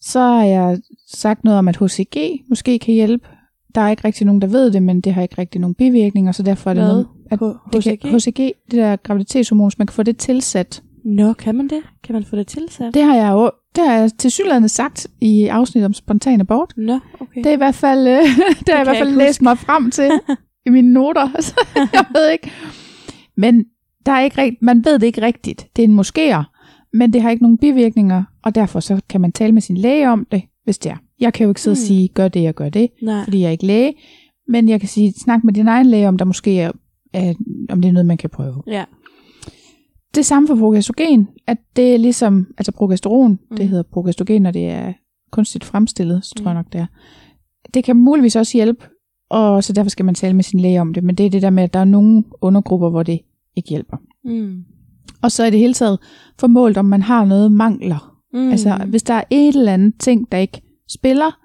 Så 0.01 0.19
har 0.19 0.43
jeg 0.43 0.79
sagt 1.07 1.43
noget 1.43 1.59
om, 1.59 1.67
at 1.67 1.77
HCG 1.77 2.17
måske 2.49 2.79
kan 2.79 2.93
hjælpe. 2.93 3.27
Der 3.75 3.81
er 3.81 3.89
ikke 3.89 4.05
rigtig 4.05 4.25
nogen, 4.25 4.41
der 4.41 4.47
ved 4.47 4.71
det, 4.71 4.83
men 4.83 5.01
det 5.01 5.13
har 5.13 5.21
ikke 5.21 5.37
rigtig 5.37 5.61
nogen 5.61 5.75
bivirkninger, 5.75 6.31
så 6.31 6.43
derfor 6.43 6.69
er 6.69 6.73
det 6.73 6.83
Hvad? 6.83 6.91
noget, 6.91 7.07
at 7.31 7.39
det 7.73 7.99
kan, 7.99 8.15
HCG? 8.15 8.37
Det 8.37 8.53
der 8.71 8.95
graviditetshormon, 8.95 9.71
så 9.71 9.75
man 9.79 9.87
kan 9.87 9.93
få 9.93 10.03
det 10.03 10.17
tilsat. 10.17 10.83
Nå, 11.05 11.33
kan 11.33 11.55
man 11.55 11.67
det? 11.67 11.81
Kan 12.03 12.13
man 12.13 12.23
få 12.23 12.35
det 12.35 12.47
tilsat? 12.47 12.93
Det 12.93 13.03
har 13.03 13.15
jeg 13.15 13.31
jo 13.31 13.51
det 13.75 13.87
har 13.87 13.93
jeg 13.93 14.11
til 14.17 14.31
synligheden 14.31 14.69
sagt 14.69 15.07
i 15.21 15.47
afsnit 15.47 15.83
om 15.83 15.93
spontan 15.93 16.41
abort. 16.41 16.73
Nå, 16.77 16.99
okay. 17.19 17.37
Det 17.43 17.45
er 17.45 17.51
i 17.53 17.57
hvert 17.57 17.75
fald, 17.75 18.07
øh, 18.07 18.23
det 18.65 18.69
har 18.69 18.75
jeg 18.75 18.81
i 18.81 18.83
hvert 18.83 18.97
fald 18.97 19.15
læst 19.15 19.41
mig 19.41 19.57
frem 19.57 19.91
til 19.91 20.11
i 20.67 20.69
mine 20.69 20.93
noter. 20.93 21.29
Så 21.41 21.55
jeg 21.93 22.05
ved 22.15 22.29
ikke. 22.31 22.51
Men 23.37 23.65
der 24.05 24.11
er 24.11 24.21
ikke 24.21 24.41
rigt, 24.41 24.55
man 24.61 24.85
ved 24.85 24.99
det 24.99 25.07
ikke 25.07 25.21
rigtigt. 25.21 25.67
Det 25.75 25.83
er 25.83 25.87
en 25.87 25.99
moskéer, 25.99 26.43
men 26.93 27.13
det 27.13 27.21
har 27.21 27.29
ikke 27.29 27.43
nogen 27.43 27.57
bivirkninger, 27.57 28.23
og 28.43 28.55
derfor 28.55 28.79
så 28.79 29.01
kan 29.09 29.21
man 29.21 29.31
tale 29.31 29.51
med 29.53 29.61
sin 29.61 29.77
læge 29.77 30.09
om 30.09 30.27
det, 30.31 30.41
hvis 30.63 30.77
det 30.77 30.91
er. 30.91 30.95
Jeg 31.19 31.33
kan 31.33 31.43
jo 31.43 31.51
ikke 31.51 31.61
sidde 31.61 31.73
og 31.73 31.77
Hmm. 31.77 31.85
sige, 31.87 32.07
gør 32.07 32.27
det 32.27 32.47
og 32.47 32.55
gør 32.55 32.69
det, 32.69 32.89
Nej. 33.01 33.23
fordi 33.23 33.39
jeg 33.39 33.47
er 33.47 33.51
ikke 33.51 33.65
læge. 33.65 33.93
Men 34.47 34.69
jeg 34.69 34.79
kan 34.79 34.89
sige, 34.89 35.13
snak 35.23 35.43
med 35.43 35.53
din 35.53 35.67
egen 35.67 35.85
læge, 35.85 36.07
om 36.07 36.17
der 36.17 36.25
måske 36.25 36.59
er, 36.59 36.71
er 37.13 37.33
om 37.69 37.81
det 37.81 37.89
er 37.89 37.93
noget, 37.93 38.05
man 38.05 38.17
kan 38.17 38.29
prøve. 38.29 38.63
Ja. 38.67 38.83
Det 40.15 40.25
samme 40.25 40.47
for 40.47 40.55
progestogen, 40.55 41.27
at 41.47 41.57
det 41.75 41.93
er 41.93 41.97
ligesom, 41.97 42.47
altså 42.57 42.71
progesteron. 42.71 43.39
Mm. 43.51 43.57
det 43.57 43.67
hedder 43.69 43.83
progestogen, 43.93 44.41
når 44.41 44.51
det 44.51 44.65
er 44.69 44.93
kunstigt 45.31 45.63
fremstillet, 45.65 46.25
så 46.25 46.35
tror 46.35 46.43
Mm. 46.43 46.47
jeg 46.47 46.53
nok 46.55 46.73
det 46.73 46.81
er. 46.81 46.85
Det 47.73 47.83
kan 47.83 47.95
muligvis 47.95 48.35
også 48.35 48.57
hjælpe, 48.57 48.85
og 49.29 49.63
så 49.63 49.73
derfor 49.73 49.89
skal 49.89 50.05
man 50.05 50.15
tale 50.15 50.33
med 50.33 50.43
sin 50.43 50.59
læge 50.59 50.81
om 50.81 50.93
det, 50.93 51.03
men 51.03 51.15
det 51.15 51.25
er 51.25 51.29
det 51.29 51.41
der 51.41 51.49
med, 51.49 51.63
at 51.63 51.73
der 51.73 51.79
er 51.79 51.85
nogle 51.85 52.23
undergrupper, 52.41 52.89
hvor 52.89 53.03
det 53.03 53.19
ikke 53.55 53.69
hjælper. 53.69 53.97
Mm. 54.25 54.63
Og 55.21 55.31
så 55.31 55.43
er 55.43 55.49
det 55.49 55.59
hele 55.59 55.73
taget 55.73 55.99
formålt, 56.39 56.77
om 56.77 56.85
man 56.85 57.01
har 57.01 57.25
noget 57.25 57.51
mangler. 57.51 58.17
Mm. 58.33 58.39
Mm. 58.39 58.49
Altså, 58.49 58.85
hvis 58.89 59.03
der 59.03 59.13
er 59.13 59.23
et 59.29 59.55
eller 59.55 59.73
andet 59.73 59.93
ting, 59.99 60.31
der 60.31 60.37
ikke 60.37 60.61
spiller 60.89 61.39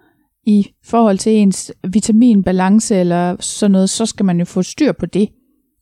i 0.47 0.66
forhold 0.85 1.18
til 1.18 1.33
ens 1.33 1.72
vitaminbalance 1.93 2.97
eller 2.97 3.37
sådan 3.41 3.72
noget, 3.72 3.91
så 3.91 4.07
skal 4.07 4.26
man 4.26 4.39
jo 4.39 4.45
få 4.45 4.62
styr 4.62 4.93
på 4.93 5.07
det. 5.07 5.28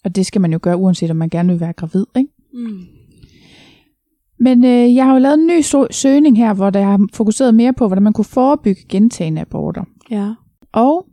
Og 0.05 0.17
det 0.17 0.27
skal 0.27 0.41
man 0.41 0.53
jo 0.53 0.59
gøre, 0.63 0.77
uanset 0.77 1.11
om 1.11 1.17
man 1.17 1.29
gerne 1.29 1.49
vil 1.49 1.61
være 1.61 1.73
gravid, 1.73 2.05
ikke? 2.17 2.31
Mm. 2.55 2.81
Men 4.41 4.65
øh, 4.65 4.95
jeg 4.95 5.05
har 5.05 5.13
jo 5.13 5.19
lavet 5.19 5.39
en 5.39 5.47
ny 5.47 5.61
so- 5.61 5.87
søgning 5.91 6.37
her, 6.37 6.55
hvor 6.55 6.71
der 6.71 6.83
har 6.83 7.09
fokuseret 7.13 7.55
mere 7.55 7.73
på, 7.73 7.87
hvordan 7.87 8.03
man 8.03 8.13
kunne 8.13 8.25
forebygge 8.25 8.81
gentagende 8.89 9.41
aborter. 9.41 9.85
Ja. 10.11 10.35
Og 10.73 11.07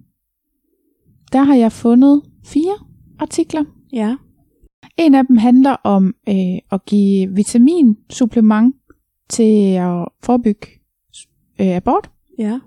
der 1.33 1.43
har 1.43 1.55
jeg 1.55 1.71
fundet 1.71 2.21
fire 2.45 2.73
artikler. 3.19 3.63
Ja. 3.93 4.15
En 4.97 5.15
af 5.15 5.25
dem 5.27 5.37
handler 5.37 5.71
om 5.83 6.15
øh, 6.29 6.35
at 6.71 6.85
give 6.85 7.35
vitaminsupplement 7.35 8.75
til 9.29 9.73
at 9.73 10.07
forebygge 10.23 10.67
øh, 11.61 11.67
abort, 11.75 12.09
Ja. 12.39 12.59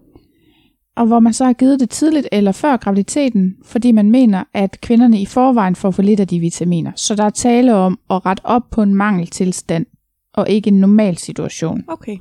og 0.96 1.06
hvor 1.06 1.20
man 1.20 1.32
så 1.32 1.44
har 1.44 1.52
givet 1.52 1.80
det 1.80 1.90
tidligt 1.90 2.28
eller 2.32 2.52
før 2.52 2.76
graviditeten, 2.76 3.56
fordi 3.64 3.92
man 3.92 4.10
mener, 4.10 4.44
at 4.54 4.80
kvinderne 4.80 5.20
i 5.20 5.26
forvejen 5.26 5.76
får 5.76 5.90
for 5.90 6.02
lidt 6.02 6.20
af 6.20 6.28
de 6.28 6.40
vitaminer. 6.40 6.92
Så 6.96 7.14
der 7.14 7.24
er 7.24 7.30
tale 7.30 7.74
om 7.74 7.98
at 8.10 8.26
rette 8.26 8.46
op 8.46 8.62
på 8.70 8.82
en 8.82 8.94
mangeltilstand, 8.94 9.86
og 10.32 10.48
ikke 10.50 10.68
en 10.68 10.80
normal 10.80 11.16
situation. 11.16 11.84
Okay. 11.88 12.16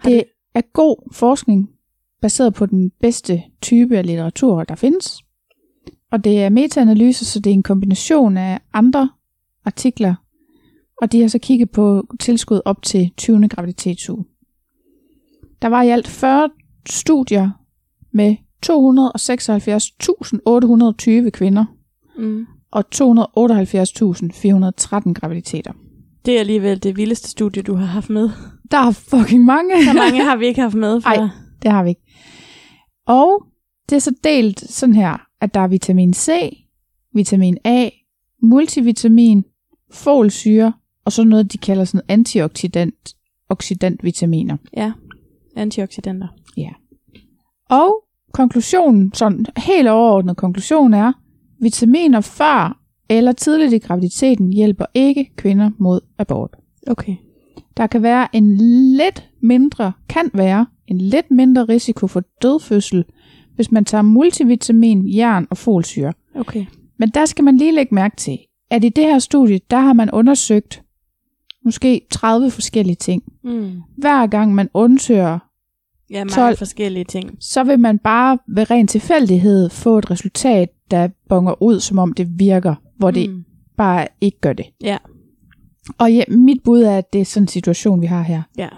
Har 0.00 0.10
Det 0.10 0.24
er 0.54 0.60
god 0.72 1.12
forskning, 1.12 1.70
baseret 2.22 2.54
på 2.54 2.66
den 2.66 2.90
bedste 3.00 3.42
type 3.62 3.98
af 3.98 4.06
litteratur, 4.06 4.64
der 4.64 4.74
findes. 4.74 5.18
Og 6.10 6.24
det 6.24 6.42
er 6.44 6.48
metaanalyse, 6.48 7.24
så 7.24 7.40
det 7.40 7.50
er 7.50 7.54
en 7.54 7.62
kombination 7.62 8.36
af 8.36 8.60
andre 8.72 9.10
artikler. 9.64 10.14
Og 11.02 11.12
de 11.12 11.20
har 11.20 11.28
så 11.28 11.38
kigget 11.38 11.70
på 11.70 12.06
tilskud 12.20 12.60
op 12.64 12.82
til 12.82 13.10
20. 13.16 13.48
graviditetsuge. 13.48 14.24
Der 15.62 15.68
var 15.68 15.82
i 15.82 15.88
alt 15.88 16.08
40 16.08 16.48
studier 16.88 17.50
med 18.12 18.36
276.820 18.66 21.30
kvinder 21.30 21.64
Mm. 22.18 22.46
og 22.70 22.84
278.413 22.94 23.00
graviditeter. 25.14 25.72
Det 26.24 26.34
er 26.36 26.40
alligevel 26.40 26.82
det 26.82 26.96
vildeste 26.96 27.28
studie, 27.30 27.62
du 27.62 27.74
har 27.74 27.86
haft 27.86 28.10
med. 28.10 28.30
Der 28.70 28.78
er 28.78 28.90
fucking 28.90 29.44
mange. 29.44 29.84
Så 29.84 29.92
mange 29.92 30.24
har 30.24 30.36
vi 30.36 30.46
ikke 30.46 30.60
haft 30.60 30.74
med 30.74 31.00
før. 31.02 31.10
Ej. 31.10 31.28
Det 31.62 31.70
har 31.70 31.82
vi 31.82 31.88
ikke. 31.88 32.02
Og 33.06 33.46
det 33.88 33.96
er 33.96 34.00
så 34.00 34.14
delt 34.24 34.60
sådan 34.60 34.94
her, 34.94 35.26
at 35.40 35.54
der 35.54 35.60
er 35.60 35.68
vitamin 35.68 36.14
C, 36.14 36.30
vitamin 37.14 37.58
A, 37.64 37.88
multivitamin, 38.42 39.44
folsyre, 39.90 40.72
og 41.04 41.12
så 41.12 41.24
noget, 41.24 41.52
de 41.52 41.58
kalder 41.58 41.84
sådan 41.84 42.06
antioxidant, 42.08 43.14
oxidantvitaminer. 43.48 44.56
Ja. 44.76 44.92
Antioxidanter. 45.56 46.28
Og 47.70 48.04
konklusionen, 48.32 49.14
sådan 49.14 49.46
helt 49.56 49.88
overordnet 49.88 50.36
konklusion 50.36 50.94
er, 50.94 51.12
vitaminer 51.60 52.20
før 52.20 52.80
eller 53.08 53.32
tidligt 53.32 53.72
i 53.72 53.78
graviditeten 53.78 54.52
hjælper 54.52 54.84
ikke 54.94 55.30
kvinder 55.36 55.70
mod 55.78 56.00
abort. 56.18 56.56
Okay. 56.86 57.16
Der 57.76 57.86
kan 57.86 58.02
være 58.02 58.28
en 58.32 58.56
lidt 58.96 59.28
mindre, 59.42 59.92
kan 60.08 60.30
være 60.34 60.66
en 60.86 60.98
lidt 60.98 61.30
mindre 61.30 61.64
risiko 61.64 62.06
for 62.06 62.22
dødfødsel, 62.42 63.04
hvis 63.60 63.72
man 63.72 63.84
tager 63.84 64.02
multivitamin, 64.02 65.08
jern 65.16 65.46
og 65.50 65.56
folsyre. 65.58 66.12
Okay. 66.34 66.66
Men 66.98 67.08
der 67.08 67.24
skal 67.26 67.44
man 67.44 67.56
lige 67.56 67.74
lægge 67.74 67.94
mærke 67.94 68.16
til, 68.16 68.38
at 68.70 68.84
i 68.84 68.88
det 68.88 69.04
her 69.04 69.18
studie, 69.18 69.60
der 69.70 69.78
har 69.80 69.92
man 69.92 70.10
undersøgt 70.10 70.82
måske 71.64 72.00
30 72.10 72.50
forskellige 72.50 72.96
ting. 72.96 73.22
Mm. 73.44 73.72
Hver 73.96 74.26
gang 74.26 74.54
man 74.54 74.68
undersøger, 74.74 75.38
Ja, 76.10 76.18
mange 76.18 76.30
12. 76.34 76.56
forskellige 76.56 77.04
ting. 77.04 77.36
så 77.40 77.64
vil 77.64 77.78
man 77.80 77.98
bare 77.98 78.38
ved 78.48 78.70
ren 78.70 78.86
tilfældighed 78.86 79.70
få 79.70 79.98
et 79.98 80.10
resultat, 80.10 80.68
der 80.90 81.08
bonger 81.28 81.62
ud, 81.62 81.80
som 81.80 81.98
om 81.98 82.12
det 82.12 82.28
virker, 82.38 82.74
hvor 82.98 83.10
det 83.10 83.30
Mm. 83.30 83.44
bare 83.76 84.06
ikke 84.20 84.40
gør 84.40 84.52
det. 84.52 84.66
Ja. 84.82 84.96
Og 85.98 86.12
ja, 86.12 86.22
mit 86.28 86.62
bud 86.64 86.82
er, 86.82 86.98
at 86.98 87.12
det 87.12 87.20
er 87.20 87.24
sådan 87.24 87.44
en 87.44 87.48
situation, 87.48 88.00
vi 88.00 88.06
har 88.06 88.22
her. 88.22 88.42
Ja. 88.58 88.68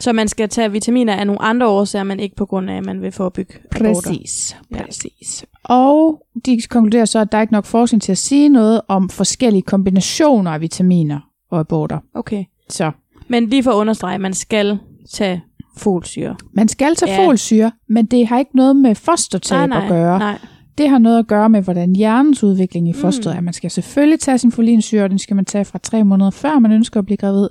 Så 0.00 0.12
man 0.12 0.28
skal 0.28 0.48
tage 0.48 0.72
vitaminer 0.72 1.14
af 1.14 1.26
nogle 1.26 1.42
andre 1.42 1.68
årsager, 1.68 2.04
men 2.04 2.20
ikke 2.20 2.36
på 2.36 2.46
grund 2.46 2.70
af, 2.70 2.76
at 2.76 2.84
man 2.86 3.02
vil 3.02 3.12
forebygge 3.12 3.54
aborter. 3.72 3.92
Præcis, 4.10 4.56
Ja. 4.70 4.82
præcis. 4.86 5.44
Og 5.64 6.22
de 6.46 6.60
konkluderer 6.70 7.04
så, 7.04 7.18
at 7.18 7.32
der 7.32 7.38
er 7.38 7.42
ikke 7.42 7.52
nok 7.52 7.64
forskning 7.66 8.02
til 8.02 8.12
at 8.12 8.18
sige 8.18 8.48
noget 8.48 8.80
om 8.88 9.08
forskellige 9.08 9.62
kombinationer 9.62 10.50
af 10.50 10.60
vitaminer 10.60 11.18
og 11.50 11.60
aborter. 11.60 11.98
Okay. 12.14 12.44
Så 12.68 12.90
Men 13.28 13.46
lige 13.48 13.62
for 13.62 13.70
at 13.70 13.74
understrege, 13.76 14.18
man 14.18 14.34
skal 14.34 14.78
tage 15.12 15.42
folsyre. 15.76 16.36
man 16.54 16.68
skal 16.68 16.94
tage 16.94 17.12
Ja. 17.12 17.20
ja. 17.22 17.26
folsyre, 17.26 17.72
men 17.88 18.06
det 18.06 18.26
har 18.26 18.38
ikke 18.38 18.56
noget 18.56 18.76
med 18.76 18.94
fostertab 18.94 19.72
at 19.72 19.88
gøre. 19.88 20.18
Nej. 20.18 20.38
Det 20.78 20.88
har 20.90 20.98
noget 20.98 21.18
at 21.18 21.26
gøre 21.26 21.48
med, 21.48 21.62
hvordan 21.62 21.96
hjernens 21.96 22.44
udvikling 22.44 22.88
i 22.88 22.92
fosteret 22.92 23.34
Mm. 23.34 23.38
er. 23.38 23.40
Man 23.42 23.54
skal 23.54 23.70
selvfølgelig 23.70 24.20
tage 24.20 24.38
sin 24.38 24.52
folinsyre, 24.52 25.04
og 25.04 25.10
den 25.10 25.18
skal 25.18 25.36
man 25.36 25.44
tage 25.44 25.64
fra 25.64 25.78
tre 25.78 26.04
måneder 26.04 26.30
før 26.30 26.58
man 26.58 26.72
ønsker 26.72 27.00
at 27.00 27.06
blive 27.06 27.16
gravid. 27.16 27.48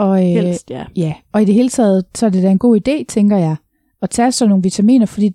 Og, 0.00 0.18
øh, 0.20 0.26
Helst, 0.44 0.70
ja. 0.70 0.84
Ja, 0.96 1.14
og 1.32 1.42
i 1.42 1.44
det 1.44 1.54
hele 1.54 1.68
taget, 1.68 2.04
så 2.14 2.26
er 2.26 2.30
det 2.30 2.42
da 2.42 2.50
en 2.50 2.58
god 2.58 2.80
idé, 2.88 3.04
tænker 3.08 3.36
jeg, 3.36 3.56
at 4.02 4.10
tage 4.10 4.32
sådan 4.32 4.48
nogle 4.48 4.62
vitaminer, 4.62 5.06
fordi 5.06 5.30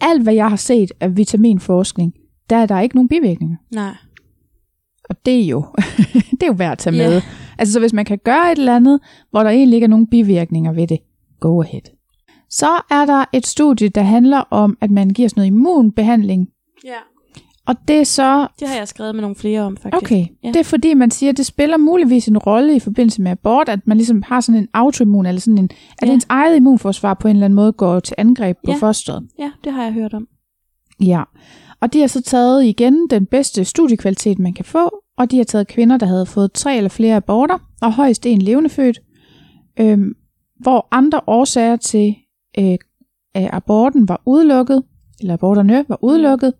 alt, 0.00 0.22
hvad 0.22 0.34
jeg 0.34 0.48
har 0.48 0.56
set 0.56 0.92
af 1.00 1.16
vitaminforskning, 1.16 2.12
der 2.50 2.56
er 2.56 2.66
der 2.66 2.80
ikke 2.80 2.94
nogen 2.96 3.08
bivirkninger. 3.08 3.56
Nej. 3.74 3.94
Og 5.10 5.16
det 5.26 5.40
er 5.40 5.44
jo, 5.46 5.64
det 6.30 6.42
er 6.42 6.46
jo 6.46 6.52
værd 6.52 6.72
at 6.72 6.78
tage 6.78 6.96
Ja. 6.96 7.08
med. 7.08 7.22
Altså, 7.58 7.72
så 7.72 7.80
hvis 7.80 7.92
man 7.92 8.04
kan 8.04 8.18
gøre 8.24 8.52
et 8.52 8.58
eller 8.58 8.76
andet, 8.76 9.00
hvor 9.30 9.42
der 9.42 9.50
egentlig 9.50 9.76
ikke 9.76 9.84
er 9.84 9.88
nogen 9.88 10.06
bivirkninger 10.06 10.72
ved 10.72 10.86
det, 10.86 10.98
go 11.40 11.62
ahead. 11.62 11.82
Så 12.50 12.68
er 12.90 13.06
der 13.06 13.24
et 13.32 13.46
studie, 13.46 13.88
der 13.88 14.02
handler 14.02 14.38
om, 14.50 14.78
at 14.80 14.90
man 14.90 15.08
giver 15.10 15.28
sådan 15.28 15.40
noget 15.40 15.46
immunbehandling, 15.50 16.48
Ja. 16.84 16.96
Og 17.70 17.76
det 17.88 17.96
er 18.00 18.04
så 18.04 18.46
Det 18.60 18.68
har 18.68 18.76
jeg 18.76 18.88
skrevet 18.88 19.14
med 19.14 19.22
nogle 19.22 19.36
flere 19.36 19.60
om, 19.62 19.76
faktisk. 19.76 20.02
Okay, 20.02 20.26
Ja. 20.44 20.48
det 20.48 20.56
er 20.56 20.64
fordi, 20.64 20.94
man 20.94 21.10
siger, 21.10 21.30
at 21.30 21.36
det 21.36 21.46
spiller 21.46 21.76
muligvis 21.76 22.26
en 22.28 22.38
rolle 22.38 22.76
i 22.76 22.78
forbindelse 22.80 23.22
med 23.22 23.30
abort, 23.30 23.68
at 23.68 23.80
man 23.86 23.96
ligesom 23.96 24.22
har 24.22 24.40
sådan 24.40 24.60
en 24.60 24.68
autoimmun, 24.74 25.26
eller 25.26 25.40
sådan 25.40 25.58
en, 25.58 25.70
at 26.02 26.08
Ja. 26.08 26.12
ens 26.12 26.26
eget 26.28 26.56
immunforsvar 26.56 27.14
på 27.14 27.28
en 27.28 27.36
eller 27.36 27.44
anden 27.44 27.54
måde 27.56 27.72
går 27.72 28.00
til 28.00 28.14
angreb 28.18 28.56
på 28.64 28.70
Ja. 28.70 28.76
fosteret. 28.76 29.26
Ja, 29.38 29.50
det 29.64 29.72
har 29.72 29.82
jeg 29.82 29.92
hørt 29.92 30.14
om. 30.14 30.28
Ja, 31.00 31.22
og 31.80 31.92
de 31.92 32.00
har 32.00 32.06
så 32.06 32.22
taget 32.22 32.64
igen 32.64 33.06
den 33.10 33.26
bedste 33.26 33.64
studiekvalitet, 33.64 34.38
man 34.38 34.54
kan 34.54 34.64
få, 34.64 34.90
og 35.18 35.30
de 35.30 35.36
har 35.36 35.44
taget 35.44 35.68
kvinder, 35.68 35.96
der 35.96 36.06
havde 36.06 36.26
fået 36.26 36.52
tre 36.52 36.76
eller 36.76 36.88
flere 36.90 37.16
aborter, 37.16 37.58
og 37.82 37.92
højst 37.92 38.26
en 38.26 38.42
levende 38.42 38.70
født, 38.70 39.00
øhm, 39.80 40.12
hvor 40.60 40.88
andre 40.90 41.20
årsager 41.26 41.76
til 41.76 42.14
øh, 42.58 42.76
at 43.34 43.50
aborten 43.52 44.08
var 44.08 44.22
udelukket, 44.26 44.82
eller 45.20 45.34
aborterne 45.34 45.84
var 45.88 45.98
udelukket, 46.04 46.52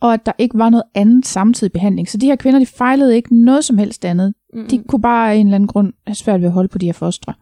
og 0.00 0.14
at 0.14 0.26
der 0.26 0.32
ikke 0.38 0.58
var 0.58 0.70
noget 0.70 0.84
andet 0.94 1.26
samtidig 1.26 1.72
behandling. 1.72 2.08
Så 2.08 2.18
de 2.18 2.26
her 2.26 2.36
kvinder, 2.36 2.58
de 2.60 2.66
fejlede 2.66 3.16
ikke 3.16 3.44
noget 3.44 3.64
som 3.64 3.78
helst 3.78 4.04
andet. 4.04 4.34
Mm-mm. 4.54 4.68
De 4.68 4.82
kunne 4.88 5.02
bare 5.02 5.32
af 5.32 5.36
en 5.36 5.46
eller 5.46 5.54
anden 5.54 5.68
grund 5.68 5.92
have 6.06 6.14
svært 6.14 6.40
ved 6.40 6.46
at 6.48 6.52
holde 6.52 6.68
på 6.68 6.78
de 6.78 6.86
her 6.86 6.92
fostre. 6.92 7.34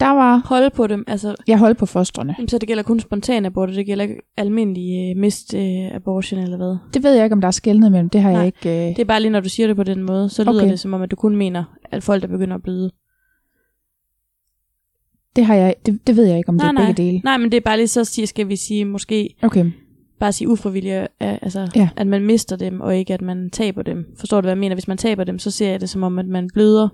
Der 0.00 0.10
var, 0.10 0.42
Holde 0.44 0.70
på 0.70 0.86
dem, 0.86 1.04
altså, 1.06 1.34
jeg 1.46 1.58
holdt 1.58 1.78
på 1.78 1.86
fostrene. 1.86 2.34
jamen, 2.38 2.48
så 2.48 2.58
det 2.58 2.66
gælder 2.68 2.82
kun 2.82 3.00
spontan 3.00 3.44
abort, 3.44 3.68
det 3.68 3.86
gælder 3.86 4.02
ikke 4.02 4.20
almindelig 4.36 5.10
øh, 5.10 5.20
mist 5.20 5.54
øh, 5.54 5.94
abortion 5.94 6.40
eller 6.40 6.56
hvad? 6.56 6.76
Det 6.94 7.02
ved 7.02 7.14
jeg 7.14 7.24
ikke, 7.24 7.34
om 7.34 7.40
der 7.40 7.48
er 7.48 7.52
skældnet 7.52 7.92
mellem. 7.92 8.08
Det 8.10 8.20
har 8.22 8.30
Nej, 8.30 8.38
jeg 8.38 8.46
ikke... 8.46 8.68
Øh... 8.90 8.96
Det 8.96 8.98
er 8.98 9.04
bare 9.04 9.20
lige, 9.20 9.30
når 9.30 9.40
du 9.40 9.48
siger 9.48 9.66
det 9.66 9.76
på 9.76 9.82
den 9.82 10.02
måde, 10.02 10.28
så 10.28 10.44
lyder 10.44 10.54
Okay. 10.62 10.70
det 10.70 10.80
som 10.80 10.94
om, 10.94 11.02
at 11.02 11.10
du 11.10 11.16
kun 11.16 11.36
mener, 11.36 11.64
at 11.84 12.02
folk, 12.02 12.22
der 12.22 12.28
begynder 12.28 12.54
at 12.54 12.62
bløde. 12.62 12.90
Det, 15.36 15.46
har 15.46 15.54
jeg, 15.54 15.74
det, 15.86 16.06
det 16.06 16.16
ved 16.16 16.24
jeg 16.24 16.36
ikke, 16.36 16.48
om 16.48 16.54
det 16.54 16.62
Nej, 16.62 16.68
er 16.68 16.72
nej. 16.72 16.86
begge 16.86 17.02
dele. 17.02 17.20
Nej, 17.24 17.36
men 17.38 17.50
det 17.52 17.56
er 17.56 17.60
bare 17.64 17.76
lige 17.76 17.88
så, 17.88 18.04
sige, 18.04 18.26
skal 18.26 18.48
vi 18.48 18.56
sige, 18.56 18.84
måske 18.84 19.34
Okay. 19.42 19.70
Bare 20.20 20.32
sige 20.32 20.48
ufrivilligt, 20.48 20.96
øh, 21.00 21.06
altså, 21.42 21.68
Ja. 21.76 21.88
at 21.96 22.06
man 22.06 22.22
mister 22.26 22.56
dem, 22.56 22.80
og 22.80 22.96
ikke 22.96 23.14
at 23.14 23.22
man 23.22 23.50
taber 23.50 23.82
dem. 23.82 24.04
Forstår 24.18 24.40
du, 24.40 24.44
hvad 24.44 24.50
jeg 24.52 24.58
mener? 24.58 24.74
Hvis 24.74 24.88
man 24.88 24.98
taber 24.98 25.24
dem, 25.24 25.38
så 25.38 25.50
ser 25.50 25.70
jeg 25.70 25.80
det 25.80 25.88
som 25.90 26.02
om, 26.02 26.18
at 26.18 26.26
man 26.26 26.48
bløder. 26.54 26.88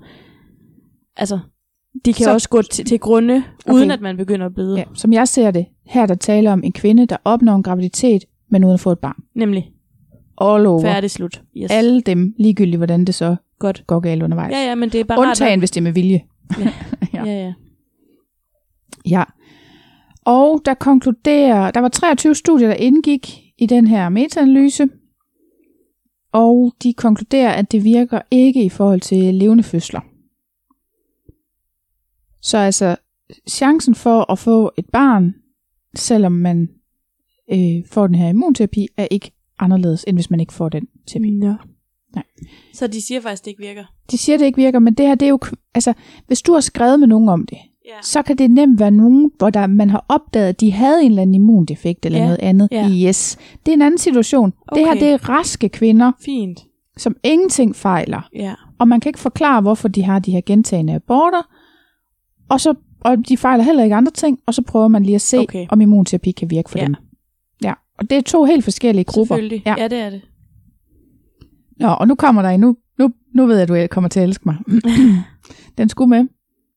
Altså, 1.16 1.38
de 2.04 2.12
kan 2.12 2.18
Så- 2.18 2.24
så... 2.24 2.32
også 2.32 2.48
gå 2.48 2.62
til, 2.62 2.84
til 2.84 2.98
grunde, 2.98 3.42
Okay. 3.66 3.74
uden 3.74 3.90
at 3.90 4.00
man 4.00 4.16
begynder 4.16 4.46
at 4.46 4.54
bløde. 4.54 4.76
Ja, 4.78 4.84
som 4.94 5.12
jeg 5.12 5.28
ser 5.28 5.50
det, 5.50 5.66
her 5.86 6.02
er 6.02 6.06
der 6.06 6.14
taler 6.14 6.52
om 6.52 6.60
en 6.64 6.72
kvinde, 6.72 7.06
der 7.06 7.16
opnår 7.24 7.54
en 7.56 7.62
graviditet, 7.62 8.24
men 8.50 8.64
uden 8.64 8.74
at 8.74 8.80
få 8.80 8.92
et 8.92 8.98
barn. 8.98 9.22
Nemlig, 9.34 9.70
All 10.40 10.66
over. 10.66 10.80
færdig 10.80 11.10
slut. 11.10 11.42
Yes. 11.56 11.70
Alle 11.70 12.00
dem, 12.00 12.34
ligegyldigt 12.38 12.76
hvordan 12.76 13.04
det 13.04 13.14
så 13.14 13.36
Godt. 13.58 13.84
går 13.86 14.00
galt 14.00 14.22
undervejs. 14.22 14.52
Ja, 14.52 14.58
ja, 14.68 14.74
men 14.74 14.88
det 14.88 15.00
er 15.00 15.04
bare 15.04 15.18
Undtagen, 15.20 15.58
hvis 15.58 15.70
det 15.70 15.80
er 15.80 15.82
med 15.82 15.92
vilje. 15.92 16.20
Ja. 16.58 16.64
ja. 17.14 17.24
Ja, 17.24 17.32
ja. 17.44 17.52
Ja. 19.06 19.24
Og 20.26 20.62
der 20.64 20.74
konkluderer, 20.74 21.70
der 21.70 21.80
var 21.80 21.88
23 21.88 22.34
studier, 22.34 22.68
der 22.68 22.74
indgik 22.74 23.52
i 23.58 23.66
den 23.66 23.86
her 23.86 24.08
metaanalyse, 24.08 24.88
og 26.32 26.72
de 26.82 26.92
konkluderer, 26.92 27.52
at 27.52 27.72
det 27.72 27.84
virker 27.84 28.20
ikke 28.30 28.64
i 28.64 28.68
forhold 28.68 29.00
til 29.00 29.34
levende 29.34 29.62
fødsler. 29.62 30.00
Så 32.42 32.58
altså, 32.58 32.96
chancen 33.50 33.94
for 33.94 34.32
at 34.32 34.38
få 34.38 34.72
et 34.78 34.86
barn, 34.92 35.34
selvom 35.94 36.32
man 36.32 36.68
øh, 37.52 37.86
får 37.86 38.06
den 38.06 38.16
her 38.16 38.28
immunterapi, 38.28 38.88
er 38.96 39.08
ikke 39.10 39.32
anderledes, 39.58 40.04
end 40.08 40.16
hvis 40.16 40.30
man 40.30 40.40
ikke 40.40 40.52
får 40.52 40.68
den 40.68 40.88
terapi. 41.06 41.38
Ja. 41.42 41.54
Nej. 42.14 42.24
Så 42.74 42.86
de 42.86 43.02
siger 43.02 43.20
faktisk, 43.20 43.44
det 43.44 43.50
ikke 43.50 43.62
virker? 43.62 43.84
De 44.10 44.18
siger, 44.18 44.38
det 44.38 44.44
ikke 44.44 44.62
virker, 44.62 44.78
men 44.78 44.94
det 44.94 45.06
her, 45.06 45.14
det 45.14 45.26
er 45.26 45.30
jo, 45.30 45.38
altså, 45.74 45.92
hvis 46.26 46.42
du 46.42 46.52
har 46.52 46.60
skrevet 46.60 47.00
med 47.00 47.08
nogen 47.08 47.28
om 47.28 47.46
det, 47.46 47.58
Ja. 47.86 47.92
så 48.02 48.22
kan 48.22 48.38
det 48.38 48.50
nemt 48.50 48.80
være 48.80 48.90
nogen, 48.90 49.30
hvor 49.38 49.50
der, 49.50 49.66
man 49.66 49.90
har 49.90 50.04
opdaget, 50.08 50.48
at 50.48 50.60
de 50.60 50.72
havde 50.72 51.02
en 51.02 51.10
eller 51.10 51.22
anden 51.22 51.34
immundefekt 51.34 52.06
eller 52.06 52.18
Ja, 52.18 52.24
noget 52.24 52.38
andet. 52.42 52.68
ja. 52.72 52.88
Yes. 53.08 53.38
Det 53.66 53.72
er 53.72 53.76
en 53.76 53.82
anden 53.82 53.98
situation. 53.98 54.52
Okay. 54.68 54.80
Det 54.80 54.88
her, 54.88 54.94
det 54.94 55.08
er 55.08 55.28
raske 55.28 55.68
kvinder, 55.68 56.12
Fint. 56.24 56.60
som 56.96 57.16
ingenting 57.24 57.76
fejler. 57.76 58.28
Ja. 58.34 58.54
Og 58.78 58.88
man 58.88 59.00
kan 59.00 59.08
ikke 59.10 59.18
forklare, 59.18 59.60
hvorfor 59.60 59.88
de 59.88 60.02
har 60.02 60.18
de 60.18 60.32
her 60.32 60.40
gentagende 60.46 60.94
aborter. 60.94 61.42
Og, 62.48 62.60
så, 62.60 62.74
og 63.00 63.28
de 63.28 63.36
fejler 63.36 63.64
heller 63.64 63.82
ikke 63.84 63.96
andre 63.96 64.12
ting, 64.12 64.38
og 64.46 64.54
så 64.54 64.62
prøver 64.62 64.88
man 64.88 65.02
lige 65.02 65.14
at 65.14 65.20
se, 65.20 65.38
Okay. 65.38 65.66
om 65.70 65.80
immunterapi 65.80 66.30
kan 66.30 66.50
virke 66.50 66.70
for 66.70 66.78
Ja. 66.78 66.84
dem. 66.84 66.94
Ja, 67.64 67.72
og 67.98 68.10
det 68.10 68.18
er 68.18 68.22
to 68.22 68.44
helt 68.44 68.64
forskellige 68.64 69.04
grupper. 69.04 69.34
Selvfølgelig. 69.34 69.62
Ja. 69.66 69.74
Ja, 69.78 69.88
det 69.88 69.98
er 69.98 70.10
det. 70.10 70.20
Nå, 71.80 71.88
og 71.88 72.08
nu 72.08 72.14
kommer 72.14 72.42
der 72.42 72.48
en. 72.48 72.60
Nu, 72.60 72.76
nu, 72.98 73.10
nu 73.34 73.46
ved 73.46 73.54
jeg, 73.54 73.62
at 73.62 73.68
du 73.68 73.94
kommer 73.94 74.08
til 74.08 74.20
at 74.20 74.24
elske 74.28 74.42
mig. 74.46 74.56
Den 75.78 75.88
skulle 75.88 76.08
med. 76.08 76.24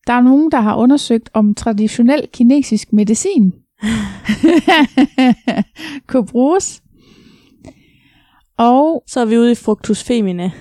Der 0.10 0.16
er 0.16 0.22
nogen, 0.22 0.52
der 0.52 0.60
har 0.62 0.76
undersøgt 0.76 1.30
om 1.34 1.54
traditionel 1.56 2.28
kinesisk 2.34 2.94
medicin 2.94 3.54
kunne 6.08 6.26
bruges. 6.26 6.82
Og 8.58 9.04
Så 9.08 9.20
er 9.20 9.26
vi 9.26 9.38
ude 9.38 9.52
i 9.52 9.56
fructus 9.56 10.04
femina. 10.04 10.52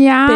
ja, 0.00 0.26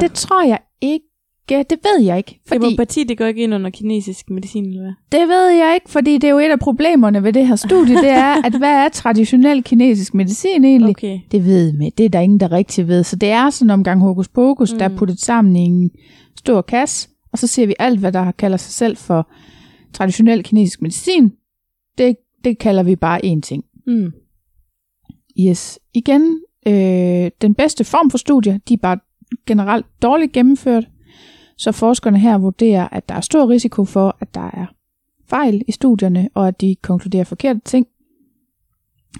det 0.00 0.12
tror 0.12 0.46
jeg 0.46 0.58
ikke. 0.80 1.04
Det 1.48 1.78
ved 1.84 2.04
jeg 2.04 2.16
ikke. 2.16 2.40
Fordi... 2.48 2.58
Fordi, 2.58 2.64
Homopati, 2.64 3.04
det 3.04 3.18
går 3.18 3.24
ikke 3.24 3.42
ind 3.42 3.54
under 3.54 3.70
kinesisk 3.70 4.30
medicin, 4.30 4.64
eller 4.64 4.80
hvad? 4.82 5.20
det 5.20 5.28
ved 5.28 5.48
jeg 5.48 5.74
ikke, 5.74 5.90
fordi 5.90 6.12
det 6.14 6.24
er 6.24 6.30
jo 6.30 6.38
et 6.38 6.50
af 6.50 6.58
problemerne 6.58 7.22
ved 7.22 7.32
det 7.32 7.46
her 7.46 7.56
studie, 7.56 7.94
det 7.96 8.10
er, 8.10 8.34
at 8.46 8.54
hvad 8.58 8.70
er 8.84 8.88
traditionel 8.88 9.62
kinesisk 9.62 10.14
medicin 10.14 10.64
egentlig? 10.64 10.90
Okay. 10.90 11.18
Det 11.32 11.44
ved 11.44 11.72
med. 11.72 11.90
Det 11.98 12.04
er 12.06 12.08
der 12.10 12.20
ingen, 12.20 12.40
der 12.40 12.52
rigtig 12.52 12.88
ved. 12.88 13.04
Så 13.04 13.16
det 13.16 13.30
er 13.30 13.50
sådan 13.50 13.66
en 13.66 13.70
omgang 13.70 14.00
hokus 14.00 14.28
pokus, 14.28 14.72
mm. 14.72 14.78
der 14.78 14.84
er 14.84 14.88
Mm. 14.88 14.96
puttet 14.96 15.20
sammen 15.20 15.56
i 15.56 15.60
en 15.60 15.90
stor 16.38 16.62
kasse, 16.62 17.08
og 17.32 17.38
så 17.38 17.46
ser 17.46 17.66
vi 17.66 17.74
alt, 17.78 18.00
hvad 18.00 18.12
der 18.12 18.32
kalder 18.32 18.56
sig 18.56 18.72
selv 18.72 18.96
for 18.96 19.30
traditionel 19.92 20.42
kinesisk 20.42 20.82
medicin. 20.82 21.32
Det, 21.98 22.16
det 22.44 22.58
kalder 22.58 22.82
vi 22.82 22.96
bare 22.96 23.24
én 23.24 23.40
ting. 23.40 23.64
Mm. 23.86 24.12
Yes. 25.40 25.78
Igen, 25.94 26.40
øh, 26.66 27.30
den 27.40 27.54
bedste 27.54 27.84
form 27.84 28.10
for 28.10 28.18
studier, 28.18 28.58
de 28.68 28.74
er 28.74 28.78
bare 28.78 28.98
generelt 29.46 29.86
dårligt 30.02 30.32
gennemført, 30.32 30.88
så 31.56 31.72
forskerne 31.72 32.18
her 32.18 32.38
vurderer, 32.38 32.88
at 32.92 33.08
der 33.08 33.14
er 33.14 33.20
stor 33.20 33.48
risiko 33.48 33.84
for, 33.84 34.16
at 34.20 34.34
der 34.34 34.50
er 34.52 34.66
fejl 35.28 35.62
i 35.68 35.72
studierne, 35.72 36.28
og 36.34 36.48
at 36.48 36.60
de 36.60 36.76
konkluderer 36.82 37.24
forkerte 37.24 37.60
ting. 37.64 37.86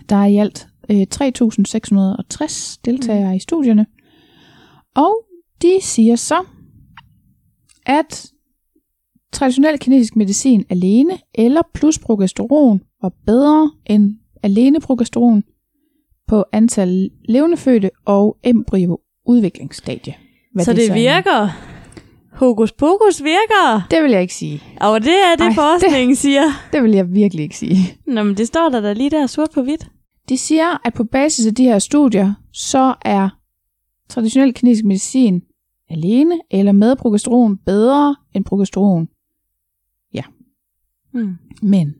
Der 0.09 0.17
er 0.17 0.27
i 0.27 0.37
alt 0.37 0.69
øh, 0.91 1.07
3.660 1.15 2.81
deltagere 2.85 3.31
mm. 3.31 3.37
i 3.37 3.39
studierne, 3.39 3.87
og 4.95 5.25
de 5.63 5.79
siger 5.81 6.17
så, 6.17 6.45
at 7.87 8.33
traditionel 9.33 9.79
kinesisk 9.79 10.17
medicin 10.17 10.65
alene 10.71 11.19
eller 11.35 11.63
plus 11.75 11.99
progesteron 11.99 12.81
var 13.03 13.13
bedre 13.27 13.71
end 13.87 14.17
alene 14.43 14.81
progesteron 14.81 15.45
på 16.29 16.45
antal 16.53 17.11
levende 17.29 17.57
fødte 17.57 17.91
og 18.05 18.37
embryo 18.45 18.99
udviklingsstadie. 19.27 20.15
Hvad 20.55 20.65
Så 20.65 20.73
det, 20.73 20.91
er. 20.91 20.95
virker. 20.95 21.49
Hokus 22.33 22.73
pokus 22.73 23.23
virker. 23.23 23.87
Det 23.91 24.03
vil 24.03 24.11
jeg 24.11 24.23
ikke 24.23 24.35
sige. 24.35 24.63
Og 24.81 25.01
det 25.01 25.13
er 25.13 25.37
det, 25.39 25.47
Ej, 25.47 25.55
forskningen 25.55 26.11
det... 26.11 26.19
siger. 26.19 26.43
Det 26.73 26.83
vil 26.83 26.93
jeg 26.93 27.13
virkelig 27.15 27.43
ikke 27.43 27.57
sige. 27.57 27.77
Nå, 28.07 28.23
men 28.23 28.37
det 28.37 28.47
står 28.47 28.69
der 28.69 28.81
da 28.81 28.93
lige 28.93 29.11
der 29.11 29.27
sort 29.27 29.51
på 29.55 29.63
hvidt. 29.63 29.89
De 30.29 30.39
siger, 30.39 30.81
at 30.85 30.95
på 30.95 31.05
basis 31.05 31.47
af 31.47 31.55
de 31.55 31.65
her 31.65 31.79
studier, 31.79 32.35
så 32.53 32.95
er 33.03 33.29
traditionel 34.09 34.55
kinesisk 34.55 34.85
medicin 34.85 35.43
alene 35.91 36.41
eller 36.51 36.73
med 36.73 36.97
progesteron 36.97 37.57
bedre 37.57 38.17
end 38.35 38.45
progesteron. 38.45 39.09
Mm. 41.13 41.37
Men 41.63 41.95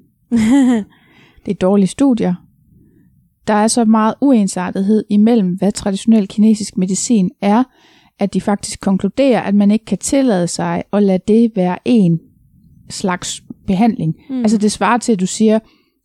det 1.47 1.51
er 1.51 1.59
dårlige 1.61 1.89
studier. 1.89 2.35
Der 3.47 3.55
er 3.55 3.69
så 3.69 3.85
meget 3.85 4.15
uensartethed 4.21 5.05
imellem, 5.11 5.49
hvad 5.49 5.73
traditionel 5.73 6.29
kinesisk 6.29 6.77
medicin 6.77 7.31
er, 7.41 7.65
at 8.19 8.35
de 8.35 8.41
faktisk 8.41 8.81
konkluderer, 8.81 9.41
at 9.41 9.55
man 9.55 9.71
ikke 9.71 9.85
kan 9.85 9.99
tillade 9.99 10.47
sig 10.47 10.83
at 10.93 11.03
lade 11.03 11.21
det 11.29 11.53
være 11.57 11.79
en 11.85 12.21
slags 12.91 13.43
behandling. 13.67 14.17
Mm. 14.31 14.39
Altså 14.39 14.59
det 14.59 14.73
svarer 14.73 14.99
til, 14.99 15.13
at 15.13 15.21
du 15.21 15.27
siger, 15.27 15.59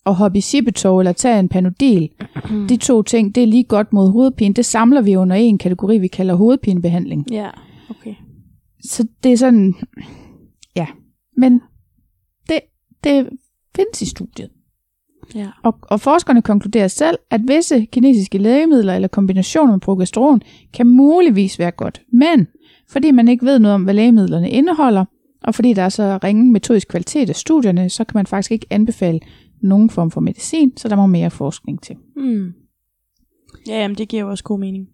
at 0.05 0.15
hoppe 0.15 0.37
i 0.37 0.41
Sibetov 0.41 0.99
eller 0.99 1.11
tage 1.11 1.39
en 1.39 1.49
panodil. 1.49 2.09
Mm. 2.49 2.67
De 2.67 2.77
to 2.77 3.01
ting, 3.01 3.35
det 3.35 3.43
er 3.43 3.47
lige 3.47 3.63
godt 3.63 3.93
mod 3.93 4.11
hovedpine. 4.11 4.53
Det 4.53 4.65
samler 4.65 5.01
vi 5.01 5.15
under 5.15 5.35
en 5.35 5.57
kategori, 5.57 5.97
vi 5.97 6.07
kalder 6.07 6.35
hovedpinebehandling. 6.35 7.31
ja, 7.31 7.49
okay. 7.89 8.15
Så 8.83 9.07
det 9.23 9.33
er 9.33 9.37
sådan, 9.37 9.73
ja. 10.75 10.87
Men 11.37 11.61
det, 12.49 12.59
det 13.03 13.29
findes 13.75 14.01
i 14.01 14.05
studiet. 14.05 14.49
Ja. 15.35 15.49
Og, 15.63 15.79
og 15.81 16.01
forskerne 16.01 16.41
konkluderer 16.41 16.87
selv, 16.87 17.17
at 17.29 17.41
visse 17.47 17.85
kinesiske 17.85 18.37
lægemidler 18.37 18.95
eller 18.95 19.07
kombinationer 19.07 19.71
med 19.71 19.79
progesteron 19.79 20.41
kan 20.73 20.87
muligvis 20.87 21.59
være 21.59 21.71
godt. 21.71 22.01
Men 22.13 22.47
fordi 22.89 23.11
man 23.11 23.27
ikke 23.27 23.45
ved 23.45 23.59
noget 23.59 23.75
om, 23.75 23.83
hvad 23.83 23.93
lægemidlerne 23.93 24.49
indeholder, 24.49 25.05
og 25.43 25.55
fordi 25.55 25.73
der 25.73 25.81
er 25.81 25.89
så 25.89 26.19
ringe 26.23 26.51
metodisk 26.51 26.87
kvalitet 26.87 27.29
af 27.29 27.35
studierne, 27.35 27.89
så 27.89 28.03
kan 28.03 28.17
man 28.17 28.25
faktisk 28.25 28.51
ikke 28.51 28.67
anbefale 28.69 29.19
nogen 29.61 29.89
form 29.89 30.11
for 30.11 30.21
medicin, 30.21 30.77
så 30.77 30.87
der 30.87 30.95
må 30.95 31.05
mere 31.05 31.29
forskning 31.29 31.81
til. 31.81 31.95
Mm. 32.15 32.53
Ja, 33.67 33.81
jamen, 33.81 33.97
det 33.97 34.07
giver 34.07 34.23
jo 34.23 34.29
også 34.29 34.43
god 34.43 34.59
mening. 34.59 34.87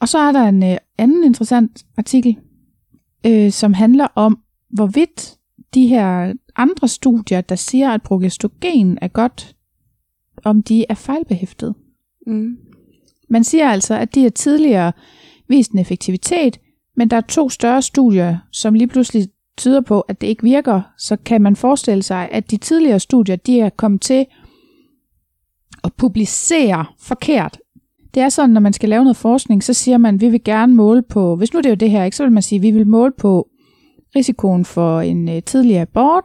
Og 0.00 0.08
så 0.08 0.18
er 0.18 0.32
der 0.32 0.42
en 0.42 0.62
øh, 0.62 0.76
anden 0.98 1.24
interessant 1.24 1.86
artikel, 1.96 2.36
øh, 3.26 3.52
som 3.52 3.74
handler 3.74 4.06
om, 4.14 4.38
hvorvidt 4.70 5.36
de 5.74 5.86
her 5.86 6.32
andre 6.56 6.88
studier, 6.88 7.40
der 7.40 7.54
siger, 7.54 7.90
at 7.90 8.02
progestogen 8.02 8.98
er 9.02 9.08
godt, 9.08 9.56
om 10.44 10.62
de 10.62 10.84
er 10.88 10.94
fejlbehæftet. 10.94 11.74
Mm. 12.26 12.58
Man 13.28 13.44
siger 13.44 13.68
altså, 13.68 13.94
at 13.94 14.14
de 14.14 14.22
har 14.22 14.30
tidligere 14.30 14.92
vist 15.48 15.70
en 15.72 15.78
effektivitet, 15.78 16.60
men 16.96 17.10
der 17.10 17.16
er 17.16 17.20
to 17.20 17.48
større 17.48 17.82
studier, 17.82 18.38
som 18.52 18.74
lige 18.74 18.86
pludselig 18.86 19.28
tyder 19.56 19.80
på, 19.80 20.00
at 20.00 20.20
det 20.20 20.26
ikke 20.26 20.42
virker, 20.42 20.82
så 20.98 21.16
kan 21.16 21.42
man 21.42 21.56
forestille 21.56 22.02
sig, 22.02 22.28
at 22.32 22.50
de 22.50 22.56
tidligere 22.56 23.00
studier, 23.00 23.36
de 23.36 23.60
er 23.60 23.70
kommet 23.70 24.00
til 24.00 24.26
at 25.84 25.92
publicere 25.94 26.84
forkert. 26.98 27.58
Det 28.16 28.22
er 28.22 28.28
sådan, 28.28 28.50
når 28.50 28.60
man 28.60 28.72
skal 28.72 28.88
lave 28.88 29.04
noget 29.04 29.16
forskning, 29.16 29.64
så 29.64 29.72
siger 29.74 29.98
man, 29.98 30.14
at 30.14 30.20
vi 30.20 30.28
vil 30.28 30.44
gerne 30.44 30.74
måle 30.74 31.02
på, 31.02 31.36
hvis 31.36 31.52
nu 31.52 31.58
det 31.58 31.66
er 31.66 31.70
jo 31.70 31.76
det 31.76 31.90
her, 31.90 32.04
ikke, 32.04 32.16
så 32.16 32.22
vil 32.22 32.32
man 32.32 32.42
sige, 32.42 32.56
at 32.56 32.62
vi 32.62 32.70
vil 32.70 32.86
måle 32.86 33.12
på 33.18 33.48
risikoen 34.16 34.64
for 34.64 35.00
en 35.00 35.28
øh, 35.28 35.42
tidlig 35.42 35.80
abort, 35.80 36.24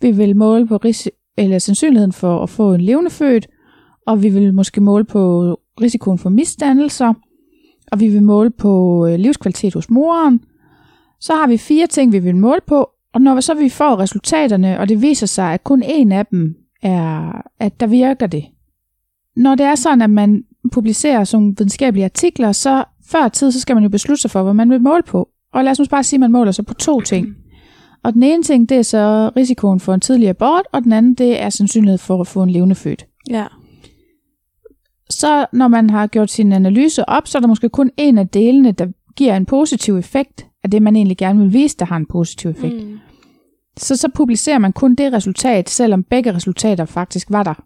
vi 0.00 0.10
vil 0.10 0.36
måle 0.36 0.66
på 0.66 0.76
ris- 0.76 1.08
eller 1.36 1.58
sandsynligheden 1.58 2.12
for 2.12 2.42
at 2.42 2.50
få 2.50 2.74
en 2.74 2.80
levende 2.80 3.10
født, 3.10 3.46
og 4.06 4.22
vi 4.22 4.28
vil 4.28 4.54
måske 4.54 4.80
måle 4.80 5.04
på 5.04 5.54
risikoen 5.80 6.18
for 6.18 6.30
misdannelser, 6.30 7.14
og 7.92 8.00
vi 8.00 8.08
vil 8.08 8.22
måle 8.22 8.50
på 8.50 9.06
øh, 9.06 9.18
livskvalitet 9.18 9.74
hos 9.74 9.90
moren. 9.90 10.40
Så 11.20 11.32
har 11.34 11.46
vi 11.46 11.56
fire 11.56 11.86
ting, 11.86 12.12
vi 12.12 12.18
vil 12.18 12.36
måle 12.36 12.60
på, 12.66 12.88
og 13.12 13.20
når 13.20 13.40
så 13.40 13.54
vi 13.54 13.68
får 13.68 13.98
resultaterne, 13.98 14.80
og 14.80 14.88
det 14.88 15.02
viser 15.02 15.26
sig, 15.26 15.54
at 15.54 15.64
kun 15.64 15.82
en 15.82 16.12
af 16.12 16.26
dem 16.26 16.54
er, 16.82 17.42
at 17.60 17.80
der 17.80 17.86
virker 17.86 18.26
det. 18.26 18.44
Når 19.36 19.54
det 19.54 19.66
er 19.66 19.74
sådan, 19.74 20.02
at 20.02 20.10
man 20.10 20.44
publicerer 20.72 21.24
sådan 21.24 21.54
videnskabelige 21.58 22.04
artikler, 22.04 22.52
så 22.52 22.84
før 23.06 23.28
tid, 23.28 23.52
så 23.52 23.60
skal 23.60 23.76
man 23.76 23.82
jo 23.82 23.88
beslutte 23.88 24.22
sig 24.22 24.30
for, 24.30 24.42
hvad 24.42 24.54
man 24.54 24.70
vil 24.70 24.80
måle 24.80 25.02
på. 25.02 25.28
Og 25.52 25.64
lad 25.64 25.72
os 25.72 25.78
nu 25.78 25.84
bare 25.90 26.04
sige, 26.04 26.16
at 26.16 26.20
man 26.20 26.32
måler 26.32 26.52
sig 26.52 26.66
på 26.66 26.74
to 26.74 27.00
ting. 27.00 27.26
Og 28.04 28.12
den 28.12 28.22
ene 28.22 28.42
ting, 28.42 28.68
det 28.68 28.76
er 28.76 28.82
så 28.82 29.30
risikoen 29.36 29.80
for 29.80 29.94
en 29.94 30.00
tidlig 30.00 30.28
abort, 30.28 30.62
og 30.72 30.82
den 30.82 30.92
anden, 30.92 31.14
det 31.14 31.40
er 31.42 31.50
sandsynlighed 31.50 31.98
for 31.98 32.20
at 32.20 32.26
få 32.26 32.42
en 32.42 32.50
levende 32.50 32.74
født. 32.74 33.06
Ja. 33.30 33.46
Så 35.10 35.46
når 35.52 35.68
man 35.68 35.90
har 35.90 36.06
gjort 36.06 36.30
sin 36.30 36.52
analyse 36.52 37.08
op, 37.08 37.28
så 37.28 37.38
er 37.38 37.40
der 37.40 37.48
måske 37.48 37.68
kun 37.68 37.90
en 37.96 38.18
af 38.18 38.28
delene, 38.28 38.72
der 38.72 38.86
giver 39.16 39.36
en 39.36 39.46
positiv 39.46 39.96
effekt 39.96 40.46
af 40.64 40.70
det, 40.70 40.82
man 40.82 40.96
egentlig 40.96 41.16
gerne 41.16 41.40
vil 41.40 41.52
vise, 41.52 41.76
der 41.78 41.84
har 41.84 41.96
en 41.96 42.06
positiv 42.06 42.50
effekt. 42.50 42.86
Mm. 42.86 42.98
Så 43.76 43.96
så 43.96 44.08
publicerer 44.14 44.58
man 44.58 44.72
kun 44.72 44.94
det 44.94 45.12
resultat, 45.12 45.70
selvom 45.70 46.02
begge 46.02 46.34
resultater 46.34 46.84
faktisk 46.84 47.30
var 47.30 47.42
der. 47.42 47.64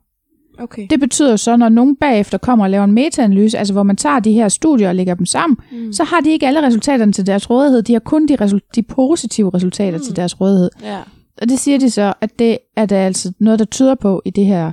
Okay. 0.63 0.87
Det 0.91 1.01
betyder 1.01 1.37
så, 1.37 1.57
når 1.57 1.69
nogen 1.69 1.97
bagefter 1.97 2.39
kommer 2.39 2.65
og 2.65 2.71
laver 2.71 2.85
en 2.85 2.93
metaanalyse, 2.93 3.59
altså 3.59 3.73
hvor 3.75 3.83
man 3.83 3.97
tager 3.97 4.21
de 4.21 4.33
her 4.33 4.49
studier 4.49 4.89
og 4.89 4.95
lægger 4.95 5.15
dem 5.15 5.27
sammen, 5.27 5.57
Mm. 5.73 5.93
så 5.93 6.05
har 6.05 6.21
de 6.21 6.31
ikke 6.31 6.47
alle 6.47 6.67
resultaterne 6.67 7.13
til 7.13 7.27
deres 7.27 7.51
rådighed. 7.51 7.83
De 7.83 7.93
har 7.93 8.01
kun 8.01 8.27
de, 8.29 8.35
resul- 8.45 8.71
de 8.75 8.83
positive 8.83 9.51
resultater 9.55 9.99
mm. 9.99 10.05
til 10.05 10.17
deres 10.17 10.41
rådighed. 10.41 10.71
Ja. 10.83 11.01
Og 11.43 11.49
det 11.49 11.59
siger 11.59 11.79
de 11.79 11.91
så, 11.91 12.13
at 12.21 12.39
det 12.39 12.59
er 12.77 12.87
der 12.87 13.07
altså 13.07 13.33
noget, 13.39 13.59
der 13.59 13.65
tyder 13.65 13.95
på 13.95 14.23
i 14.25 14.31
det 14.31 14.47
her 14.47 14.73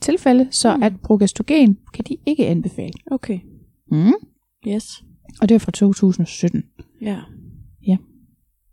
tilfælde, 0.00 0.48
så 0.50 0.76
Mm. 0.76 0.82
at 0.82 0.92
progestogen 1.04 1.78
kan 1.94 2.04
de 2.08 2.16
ikke 2.26 2.46
anbefale. 2.46 2.92
Okay. 3.10 3.38
Mm. 3.90 4.12
Yes. 4.68 5.02
Og 5.40 5.48
det 5.48 5.54
er 5.54 5.58
fra 5.58 5.72
2017. 5.72 6.62
Ja. 7.02 7.16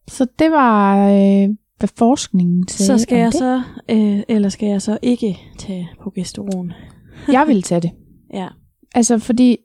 Så 0.08 0.26
det 0.40 0.52
var, 0.52 1.08
øh, 1.10 1.50
hvad 1.80 1.90
forskningen 1.98 2.68
sagde 2.68 2.88
Så 3.00 3.04
skal 3.04 3.18
jeg 3.18 3.32
det. 3.32 3.34
så, 3.40 3.62
øh, 3.92 4.24
eller 4.28 4.50
skal 4.50 4.70
jeg 4.70 4.82
så 4.82 4.98
ikke 5.02 5.40
tage 5.58 5.90
progesteron? 6.02 6.74
Jeg 7.28 7.48
vil 7.48 7.62
tage 7.62 7.82
det. 7.82 7.92
Ja. 8.34 8.48
Altså, 8.96 9.20
fordi 9.20 9.58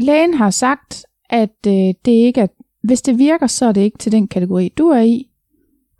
lægen 0.00 0.34
har 0.34 0.50
sagt, 0.50 1.06
at 1.30 1.56
øh, 1.66 1.72
det 2.04 2.12
ikke 2.12 2.40
er, 2.40 2.46
hvis 2.82 3.02
det 3.02 3.18
virker, 3.18 3.46
så 3.46 3.66
er 3.66 3.72
det 3.72 3.80
ikke 3.80 3.98
til 3.98 4.12
den 4.12 4.28
kategori, 4.28 4.68
du 4.78 4.88
er 4.88 5.00
i. 5.00 5.30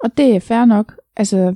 Og 0.05 0.17
det 0.17 0.37
er 0.37 0.41
fair 0.41 0.65
nok. 0.65 0.97
Altså, 1.17 1.55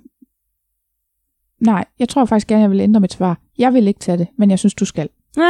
nej, 1.60 1.84
jeg 1.98 2.08
tror 2.08 2.24
faktisk 2.24 2.46
gerne, 2.48 2.62
jeg 2.62 2.70
vil 2.70 2.80
ændre 2.80 3.00
mit 3.00 3.12
svar. 3.12 3.40
Jeg 3.58 3.74
vil 3.74 3.88
ikke 3.88 4.00
tage 4.00 4.18
det, 4.18 4.26
men 4.38 4.50
jeg 4.50 4.58
synes, 4.58 4.74
du 4.74 4.84
skal. 4.84 5.08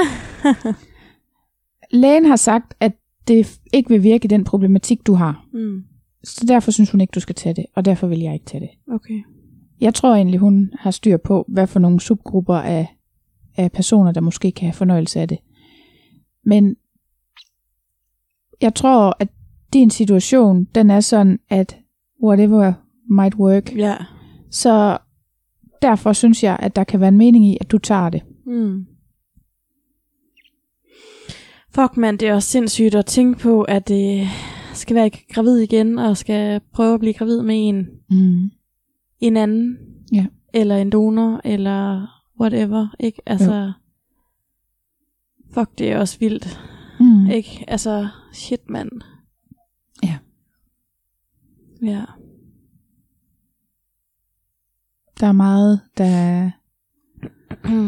Lægen 1.90 2.24
har 2.24 2.36
sagt, 2.36 2.74
at 2.80 2.92
det 3.28 3.60
ikke 3.72 3.88
vil 3.88 4.02
virke 4.02 4.24
i 4.24 4.28
den 4.28 4.44
problematik, 4.44 5.06
du 5.06 5.14
har. 5.14 5.44
mm. 5.52 5.84
Så 6.24 6.44
derfor 6.48 6.70
synes 6.70 6.90
hun 6.90 7.00
ikke, 7.00 7.12
du 7.12 7.20
skal 7.20 7.34
tage 7.34 7.54
det, 7.54 7.66
og 7.74 7.84
derfor 7.84 8.06
vil 8.06 8.20
jeg 8.20 8.34
ikke 8.34 8.46
tage 8.46 8.60
det. 8.60 8.70
Okay. 8.94 9.22
Jeg 9.80 9.94
tror 9.94 10.14
egentlig, 10.14 10.40
hun 10.40 10.72
har 10.78 10.90
styr 10.90 11.16
på, 11.16 11.44
hvad 11.48 11.66
for 11.66 11.80
nogle 11.80 12.00
subgrupper 12.00 12.54
af, 12.54 12.96
af 13.56 13.72
personer, 13.72 14.12
der 14.12 14.20
måske 14.20 14.52
kan 14.52 14.66
have 14.66 14.72
fornøjelse 14.72 15.20
af 15.20 15.28
det. 15.28 15.38
Men 16.44 16.76
jeg 18.60 18.74
tror, 18.74 19.16
at 19.20 19.28
din 19.72 19.90
situation, 19.90 20.64
den 20.64 20.90
er 20.90 21.00
sådan, 21.00 21.38
at 21.48 21.78
whatever 22.24 22.72
might 23.10 23.34
work. 23.34 23.76
Ja. 23.76 23.96
Så 24.50 24.98
derfor 25.82 26.12
synes 26.12 26.44
jeg, 26.44 26.56
at 26.60 26.76
der 26.76 26.84
kan 26.84 27.00
være 27.00 27.08
en 27.08 27.18
mening 27.18 27.46
i, 27.46 27.56
at 27.60 27.70
du 27.70 27.78
tager 27.78 28.10
det. 28.10 28.22
Mm. 28.46 28.86
Fuck 31.74 31.96
mand, 31.96 32.18
det 32.18 32.28
er 32.28 32.34
også 32.34 32.48
sindssygt 32.48 32.94
at 32.94 33.06
tænke 33.06 33.38
på, 33.38 33.62
at 33.62 33.88
det 33.88 34.28
skal 34.74 34.96
være 34.96 35.10
gravid 35.10 35.58
igen, 35.58 35.98
og 35.98 36.16
skal 36.16 36.60
prøve 36.72 36.94
at 36.94 37.00
blive 37.00 37.14
gravid 37.14 37.42
med 37.42 37.68
en, 37.68 37.86
Mm. 38.10 38.50
en 39.20 39.36
anden. 39.36 39.78
Ja. 40.12 40.26
Eller 40.54 40.76
en 40.76 40.90
donor, 40.90 41.40
eller 41.44 42.06
whatever, 42.40 42.88
ikke? 43.00 43.22
Altså, 43.26 43.72
fuck, 45.54 45.78
det 45.78 45.92
er 45.92 45.98
også 45.98 46.18
vildt, 46.18 46.60
Mm. 47.00 47.26
ikke? 47.30 47.64
Altså, 47.68 48.08
shit 48.32 48.68
mand. 48.68 48.90
Ja. 50.02 50.18
Ja. 51.82 52.04
Der 55.20 55.26
er 55.26 55.32
meget, 55.32 55.80
der 55.98 56.04
er 56.04 56.50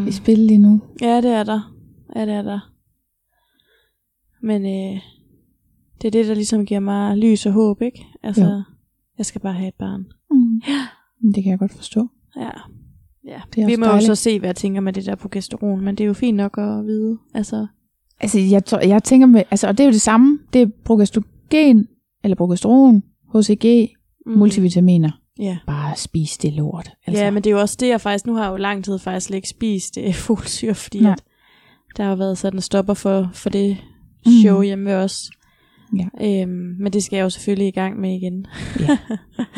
i 0.08 0.12
spil 0.12 0.38
lige 0.38 0.58
nu. 0.58 0.82
Ja, 1.00 1.16
det 1.20 1.30
er 1.30 1.42
der. 1.42 1.74
Ja, 2.16 2.26
det 2.26 2.34
er 2.34 2.42
der. 2.42 2.72
Men 4.42 4.62
øh, 4.66 5.00
det 6.02 6.06
er 6.06 6.10
det, 6.10 6.26
der 6.26 6.34
ligesom 6.34 6.66
giver 6.66 6.80
mig 6.80 7.16
lys 7.16 7.46
og 7.46 7.52
håb, 7.52 7.82
ikke? 7.82 8.06
Altså, 8.22 8.44
Jo. 8.44 8.62
jeg 9.18 9.26
skal 9.26 9.40
bare 9.40 9.52
have 9.54 9.68
et 9.68 9.74
barn. 9.78 10.04
Mm. 10.30 11.32
Det 11.32 11.42
kan 11.44 11.50
jeg 11.50 11.58
godt 11.58 11.72
forstå. 11.72 12.08
Ja. 12.36 12.50
ja. 13.26 13.40
Det 13.54 13.62
er 13.62 13.66
Vi 13.66 13.76
må 13.76 13.86
jo 13.86 13.90
dejligt. 13.92 14.06
så 14.06 14.14
se, 14.14 14.38
hvad 14.38 14.48
jeg 14.48 14.56
tænker 14.56 14.80
med 14.80 14.92
det 14.92 15.06
der 15.06 15.14
progesteron, 15.14 15.80
men 15.80 15.94
det 15.94 16.04
er 16.04 16.08
jo 16.08 16.12
fint 16.14 16.36
nok 16.36 16.58
at 16.58 16.84
vide. 16.84 17.18
Altså, 17.34 17.66
Altså, 18.20 18.38
jeg, 18.38 18.64
tror, 18.64 18.78
jeg 18.78 19.02
tænker 19.02 19.26
med, 19.26 19.42
altså, 19.50 19.68
og 19.68 19.78
det 19.78 19.84
er 19.84 19.88
jo 19.88 19.92
det 19.92 20.00
samme. 20.00 20.38
Det 20.52 20.62
er 20.62 20.66
progestogen, 20.84 21.86
eller 22.24 22.34
progesteron, 22.36 23.02
HCG, 23.34 23.88
mm. 24.26 24.32
multivitaminer. 24.32 25.10
Ja. 25.38 25.58
Bare 25.66 25.96
spis 25.96 26.38
det 26.38 26.52
lort. 26.52 26.90
Altså. 27.06 27.24
Ja, 27.24 27.30
men 27.30 27.44
det 27.44 27.50
er 27.50 27.54
jo 27.54 27.60
også 27.60 27.76
det, 27.80 27.88
jeg 27.88 28.00
faktisk, 28.00 28.26
nu 28.26 28.34
har 28.34 28.42
jeg 28.44 28.50
jo 28.50 28.56
lang 28.56 28.84
tid 28.84 28.98
faktisk 28.98 29.30
ikke 29.30 29.48
spist 29.48 29.98
øh, 29.98 30.14
folsyre, 30.26 30.74
fordi 30.74 31.00
Nej. 31.00 31.12
at 31.12 31.22
der 31.96 32.02
har 32.02 32.10
jo 32.10 32.16
været 32.16 32.38
sådan 32.38 32.58
en 32.58 32.62
stopper 32.62 32.94
for, 32.94 33.30
for 33.32 33.50
det 33.50 33.76
Mm. 34.26 34.32
show 34.42 34.60
hjemme 34.62 34.84
ved 34.84 34.94
os. 34.94 35.30
Ja. 35.96 36.42
Øhm, 36.42 36.76
men 36.80 36.92
det 36.92 37.02
skal 37.02 37.16
jeg 37.16 37.24
jo 37.24 37.30
selvfølgelig 37.30 37.68
i 37.68 37.70
gang 37.70 38.00
med 38.00 38.14
igen. 38.16 38.46
Ja. 38.80 38.98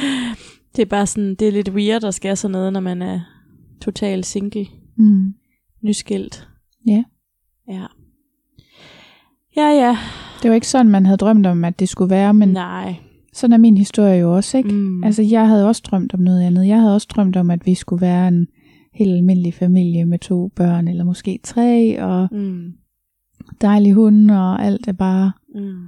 det 0.76 0.82
er 0.82 0.86
bare 0.86 1.06
sådan, 1.06 1.34
det 1.34 1.48
er 1.48 1.52
lidt 1.52 1.68
weird 1.72 2.04
at 2.04 2.14
skal 2.14 2.36
sådan 2.36 2.52
noget, 2.52 2.72
når 2.72 2.80
man 2.80 3.02
er 3.02 3.20
total 3.80 4.24
single, 4.24 4.66
Mm. 4.98 5.34
nyskilt. 5.82 6.48
Ja. 6.86 7.04
Ja. 7.68 7.86
Ja, 9.56 9.68
ja. 9.68 9.96
Det 10.42 10.50
var 10.50 10.54
ikke 10.54 10.68
sådan, 10.68 10.88
man 10.92 11.06
havde 11.06 11.16
drømt 11.16 11.46
om, 11.46 11.64
at 11.64 11.80
det 11.80 11.88
skulle 11.88 12.10
være, 12.10 12.34
men 12.34 12.48
Nej. 12.48 12.94
sådan 13.32 13.52
er 13.52 13.58
min 13.58 13.76
historie 13.76 14.18
jo 14.20 14.36
også, 14.36 14.58
ikke? 14.58 14.72
Mm. 14.72 15.04
Altså, 15.04 15.22
jeg 15.22 15.48
havde 15.48 15.68
også 15.68 15.82
drømt 15.86 16.14
om 16.14 16.20
noget 16.20 16.42
andet. 16.42 16.66
Jeg 16.66 16.80
havde 16.80 16.94
også 16.94 17.08
drømt 17.10 17.36
om, 17.36 17.50
at 17.50 17.66
vi 17.66 17.74
skulle 17.74 18.00
være 18.00 18.28
en 18.28 18.46
helt 18.94 19.12
almindelig 19.12 19.54
familie 19.54 20.04
med 20.04 20.18
to 20.18 20.48
børn, 20.48 20.88
eller 20.88 21.04
måske 21.04 21.40
tre, 21.42 22.02
og 22.02 22.28
mm. 22.32 22.72
dejlig 23.60 23.92
hund, 23.94 24.30
og 24.30 24.64
alt 24.64 24.88
er 24.88 24.92
bare... 24.92 25.32
Mm. 25.54 25.84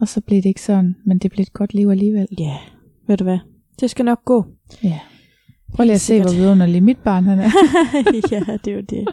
Og 0.00 0.08
så 0.08 0.20
blev 0.20 0.36
det 0.36 0.46
ikke 0.48 0.62
sådan, 0.62 0.96
men 1.06 1.18
det 1.18 1.30
blev 1.30 1.42
et 1.42 1.52
godt 1.52 1.74
liv 1.74 1.88
alligevel. 1.88 2.28
Ja, 2.38 2.44
yeah. 2.44 2.58
ved 3.08 3.16
du 3.16 3.24
hvad? 3.24 3.38
Det 3.80 3.90
skal 3.90 4.04
nok 4.04 4.24
gå. 4.24 4.44
Ja. 4.82 5.00
Prøv 5.74 5.84
lige 5.84 5.94
at 5.94 6.00
se, 6.00 6.20
hvor 6.20 6.30
vidunderlig 6.34 6.82
mit 6.82 6.98
barn 6.98 7.24
han 7.24 7.38
er. 7.38 7.50
ja, 8.32 8.56
det 8.64 8.70
er 8.70 8.74
jo 8.76 8.80
det. 8.80 9.08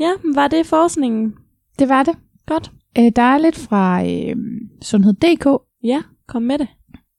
Ja, 0.00 0.10
var 0.34 0.48
det 0.48 0.66
forskningen? 0.66 1.34
det 1.78 1.88
var 1.88 2.02
det. 2.02 2.14
Godt. 2.46 2.72
Øh, 2.98 3.12
der 3.16 3.22
er 3.22 3.38
lidt 3.38 3.56
fra 3.56 4.04
øh, 4.06 4.36
Sundhed.dk, 4.82 5.46
Ja, 5.84 6.02
kom 6.28 6.42
med 6.42 6.58
det. 6.58 6.68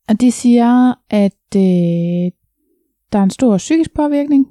og 0.08 0.20
de 0.20 0.32
siger, 0.32 0.94
at 1.10 1.56
øh, 1.56 2.32
der 3.12 3.18
er 3.18 3.22
en 3.22 3.30
stor 3.30 3.56
psykisk 3.56 3.94
påvirkning. 3.94 4.46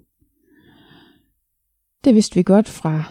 Det 2.03 2.15
vidste 2.15 2.35
vi 2.35 2.43
godt 2.43 2.67
fra 2.69 3.03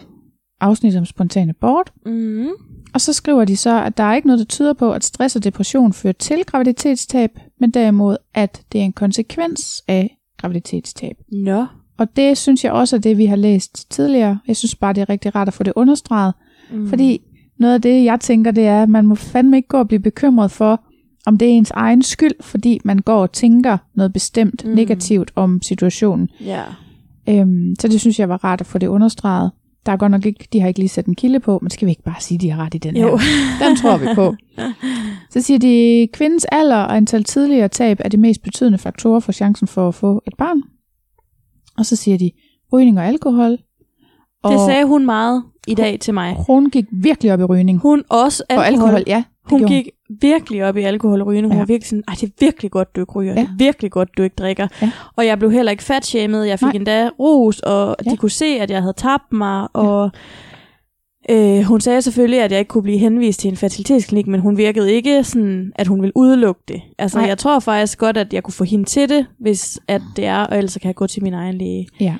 afsnit 0.61 0.95
om 0.95 1.05
spontan 1.05 1.49
abort. 1.49 1.93
Mm. 2.05 2.47
Og 2.93 3.01
så 3.01 3.13
skriver 3.13 3.45
de 3.45 3.57
så, 3.57 3.83
at 3.83 3.97
der 3.97 4.03
er 4.03 4.15
ikke 4.15 4.27
noget, 4.27 4.39
der 4.39 4.45
tyder 4.45 4.73
på, 4.73 4.91
at 4.91 5.03
stress 5.03 5.35
og 5.35 5.43
depression 5.43 5.93
fører 5.93 6.13
til 6.13 6.43
graviditetstab, 6.45 7.31
men 7.59 7.71
derimod, 7.71 8.17
at 8.33 8.61
det 8.71 8.81
er 8.81 8.85
en 8.85 8.93
konsekvens 8.93 9.83
af 9.87 10.17
graviditetstab. 10.37 11.15
Nå. 11.31 11.65
Og 11.97 12.15
det 12.15 12.37
synes 12.37 12.63
jeg 12.63 12.71
også 12.71 12.95
er 12.95 12.99
det, 12.99 13.17
vi 13.17 13.25
har 13.25 13.35
læst 13.35 13.91
tidligere. 13.91 14.39
Jeg 14.47 14.55
synes 14.55 14.75
bare, 14.75 14.93
det 14.93 15.01
er 15.01 15.09
rigtig 15.09 15.35
rart 15.35 15.47
at 15.47 15.53
få 15.53 15.63
det 15.63 15.73
understreget. 15.75 16.33
Mm. 16.71 16.87
Fordi 16.89 17.21
noget 17.59 17.73
af 17.73 17.81
det, 17.81 18.03
jeg 18.03 18.19
tænker, 18.19 18.51
det 18.51 18.65
er, 18.67 18.83
at 18.83 18.89
man 18.89 19.05
må 19.05 19.15
fandme 19.15 19.57
ikke 19.57 19.67
gå 19.67 19.77
og 19.79 19.87
blive 19.87 19.99
bekymret 19.99 20.51
for, 20.51 20.81
om 21.25 21.37
det 21.37 21.47
er 21.47 21.51
ens 21.51 21.71
egen 21.71 22.01
skyld, 22.01 22.31
fordi 22.41 22.79
man 22.83 22.99
går 22.99 23.21
og 23.21 23.31
tænker 23.31 23.77
noget 23.95 24.13
bestemt 24.13 24.65
Mm. 24.65 24.71
negativt 24.71 25.31
om 25.35 25.61
situationen. 25.61 26.29
Ja. 26.41 26.63
Øhm, 27.29 27.75
så 27.79 27.87
det 27.87 27.99
synes 28.01 28.19
jeg 28.19 28.29
var 28.29 28.43
rart 28.43 28.61
at 28.61 28.67
få 28.67 28.77
det 28.77 28.87
understreget. 28.87 29.51
Der 29.87 29.93
er 29.93 29.97
godt 29.97 30.11
nok 30.11 30.25
ikke, 30.25 30.47
de 30.53 30.59
har 30.61 30.67
ikke 30.67 30.79
lige 30.79 30.89
sat 30.89 31.05
en 31.05 31.15
kilde 31.15 31.39
på, 31.39 31.59
men 31.61 31.69
skal 31.69 31.85
vi 31.85 31.91
ikke 31.91 32.03
bare 32.03 32.21
sige, 32.21 32.35
at 32.35 32.41
de 32.41 32.49
har 32.49 32.63
ret 32.65 32.73
i 32.73 32.77
den 32.77 32.97
Jo. 32.97 33.17
her? 33.17 33.67
Den 33.67 33.75
tror 33.77 33.97
vi 33.97 34.05
på. 34.15 34.35
Så 35.33 35.41
siger 35.41 35.59
de, 35.59 36.07
kvindens 36.13 36.45
alder 36.51 36.75
og 36.75 36.95
antal 36.97 37.23
tidligere 37.23 37.67
tab 37.67 37.97
er 38.05 38.09
de 38.09 38.17
mest 38.17 38.41
betydende 38.43 38.77
faktorer 38.77 39.19
for 39.19 39.31
chancen 39.31 39.67
for 39.67 39.87
at 39.87 39.95
få 39.95 40.21
et 40.27 40.33
barn. 40.37 40.61
Og 41.77 41.85
så 41.85 41.95
siger 41.95 42.17
de, 42.17 42.31
rygning 42.73 42.99
og 42.99 43.05
alkohol. 43.05 43.57
Og 44.43 44.51
Det 44.51 44.59
sagde 44.65 44.85
hun 44.85 45.05
meget 45.05 45.43
i 45.67 45.73
dag 45.75 45.99
til 45.99 46.13
mig. 46.13 46.35
hun 46.47 46.69
gik 46.69 46.85
virkelig 46.91 47.33
op 47.33 47.39
i 47.39 47.43
rygning. 47.43 47.79
Hun 47.79 48.03
også 48.09 48.43
og 48.49 48.67
alkohol. 48.67 48.89
alkohol, 48.89 49.03
ja. 49.07 49.23
Hun 49.49 49.67
gik 49.67 49.89
virkelig 50.21 50.63
op 50.65 50.77
i 50.77 50.81
alkohol 50.81 51.21
og 51.21 51.27
rygning. 51.27 51.45
Hun 51.45 51.53
Ja. 51.53 51.57
var 51.59 51.65
virkelig 51.65 51.87
sådan, 51.89 52.03
det 52.07 52.23
er 52.23 52.27
virkelig 52.39 52.71
godt, 52.71 52.95
du 52.95 53.01
ikke 53.01 53.11
ryger. 53.13 53.33
Ja. 53.33 53.39
Det 53.41 53.47
er 53.49 53.55
virkelig 53.57 53.91
godt, 53.91 54.09
du 54.17 54.23
ikke 54.23 54.35
drikker. 54.35 54.67
Ja. 54.81 54.91
Og 55.15 55.25
jeg 55.25 55.39
blev 55.39 55.51
heller 55.51 55.71
ikke 55.71 55.83
fatshamed. 55.83 56.43
Jeg 56.43 56.59
fik 56.59 56.63
Nej. 56.65 56.71
endda 56.75 57.09
ros, 57.19 57.59
og 57.59 57.95
Ja. 58.05 58.11
de 58.11 58.17
kunne 58.17 58.29
se, 58.31 58.45
at 58.45 58.71
jeg 58.71 58.81
havde 58.81 58.93
tabt 58.97 59.33
mig. 59.33 59.67
Og 59.73 60.11
øh, 61.29 61.61
hun 61.61 61.81
sagde 61.81 62.01
selvfølgelig, 62.01 62.41
at 62.41 62.51
jeg 62.51 62.59
ikke 62.59 62.69
kunne 62.69 62.83
blive 62.83 62.97
henvist 62.97 63.39
til 63.39 63.49
en 63.49 63.57
fertilitetsklinik, 63.57 64.27
men 64.27 64.39
hun 64.39 64.57
virkede 64.57 64.93
ikke 64.93 65.23
sådan, 65.23 65.71
at 65.75 65.87
hun 65.87 66.01
ville 66.01 66.17
udelukke 66.17 66.61
det. 66.67 66.81
Altså, 66.97 67.17
Nej. 67.17 67.27
jeg 67.27 67.37
tror 67.37 67.59
faktisk 67.59 67.97
godt, 67.99 68.17
at 68.17 68.33
jeg 68.33 68.43
kunne 68.43 68.53
få 68.53 68.63
hende 68.63 68.85
til 68.85 69.09
det, 69.09 69.25
hvis 69.39 69.79
at 69.87 70.01
det 70.15 70.25
er, 70.25 70.37
og 70.39 70.57
ellers 70.57 70.77
kan 70.81 70.87
jeg 70.87 70.95
gå 70.95 71.07
til 71.07 71.23
min 71.23 71.33
egen 71.33 71.55
læge. 71.57 71.87
Ja. 71.99 72.15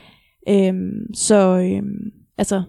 Øhm, 0.49 1.13
så 1.13 1.35
øhm, 1.57 2.11
altså, 2.37 2.61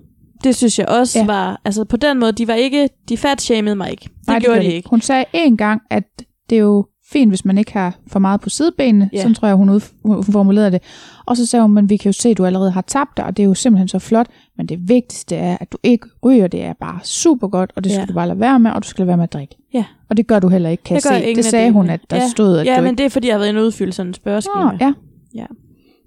det 0.45 0.57
synes 0.57 0.78
jeg 0.78 0.89
også 0.89 1.18
Ja. 1.18 1.26
var, 1.26 1.61
altså 1.64 1.84
på 1.84 1.97
den 1.97 2.18
måde, 2.18 2.32
de 2.32 2.49
var 2.49 2.55
ikke, 2.55 2.89
de 3.09 3.16
fatshamede 3.16 3.76
mig 3.76 3.91
ikke. 3.91 4.03
Det 4.18 4.26
Nej, 4.28 4.41
gjorde 4.41 4.57
gør 4.59 4.62
de 4.62 4.72
ikke. 4.72 4.89
Hun 4.89 5.01
sagde 5.01 5.24
en 5.32 5.57
gang, 5.57 5.82
at 5.91 6.05
det 6.51 6.57
er 6.59 6.62
jo 6.62 6.86
fint, 7.12 7.30
hvis 7.30 7.45
man 7.45 7.59
ikke 7.59 7.72
har 7.72 7.95
for 8.07 8.18
meget 8.18 8.41
på 8.41 8.49
sidebenene. 8.51 9.11
Ja. 9.12 9.18
Sådan 9.20 9.34
tror 9.34 9.49
jeg, 9.49 9.57
hun, 9.57 9.68
ud, 9.70 9.80
hun 10.05 10.24
formulerede 10.24 10.70
det. 10.70 10.82
Og 11.26 11.36
så 11.36 11.47
sagde 11.47 11.62
hun, 11.62 11.72
men 11.74 11.91
vi 11.91 11.97
kan 11.97 12.09
jo 12.09 12.12
se, 12.12 12.28
at 12.28 12.39
du 12.39 12.45
allerede 12.47 12.70
har 12.70 12.80
tabt 12.80 13.16
dig, 13.16 13.24
og 13.24 13.36
det 13.36 13.43
er 13.43 13.47
jo 13.47 13.55
simpelthen 13.55 13.89
så 13.89 13.99
flot. 13.99 14.26
Men 14.57 14.66
det 14.66 14.89
vigtigste 14.89 15.36
er, 15.36 15.57
at 15.61 15.72
du 15.72 15.78
ikke 15.82 16.07
ryger. 16.24 16.47
Det 16.47 16.62
er 16.62 16.72
bare 16.80 16.99
super 17.05 17.49
godt, 17.49 17.72
og 17.76 17.84
det 17.84 17.93
skal 17.93 18.01
Ja. 18.01 18.07
du 18.07 18.12
bare 18.12 18.28
lade 18.28 18.41
være 18.41 18.59
med, 18.61 18.70
og 18.70 18.82
du 18.82 18.89
skal 18.89 19.03
lade 19.03 19.09
være 19.09 19.16
med 19.16 19.24
at 19.24 19.32
drikke. 19.32 19.57
Ja. 19.74 19.84
Og 20.11 20.16
det 20.16 20.26
gør 20.26 20.39
du 20.39 20.49
heller 20.49 20.70
ikke, 20.70 20.82
kan 20.82 20.97
Det 20.97 21.05
jeg 21.05 21.20
se. 21.22 21.26
Det 21.30 21.39
af 21.39 21.45
sagde 21.45 21.70
hun, 21.70 21.84
delene. 21.84 21.93
at 21.93 22.01
der 22.11 22.16
Ja. 22.16 22.28
stod, 22.28 22.59
at 22.59 22.66
ja, 22.66 22.76
du 22.76 22.80
men 22.82 22.91
ikke... 22.91 22.99
det 22.99 23.05
er 23.07 23.11
fordi, 23.11 23.26
jeg 23.28 23.34
har 23.34 23.39
været 23.39 23.49
inde 23.49 23.61
og 23.61 23.66
udfylde 23.66 23.93
sådan 23.93 24.11
en 24.11 24.14
spørgeskema. 24.14 24.64
Nå, 24.64 24.70
ja. 24.80 24.93
Ja. 25.34 25.47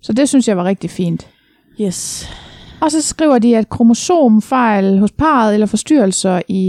Så 0.02 0.14
det 0.14 0.30
synes 0.30 0.48
jeg 0.48 0.58
var 0.58 0.64
rigtig 0.64 0.90
fint. 0.90 1.28
Yes. 1.82 2.30
Og 2.82 2.92
så 2.92 3.02
skriver 3.02 3.40
de, 3.40 3.58
at 3.58 3.70
kromosomfejl 3.70 5.00
hos 5.00 5.12
parret 5.12 5.54
eller 5.54 5.68
forstyrrelser 5.68 6.42
i, 6.48 6.66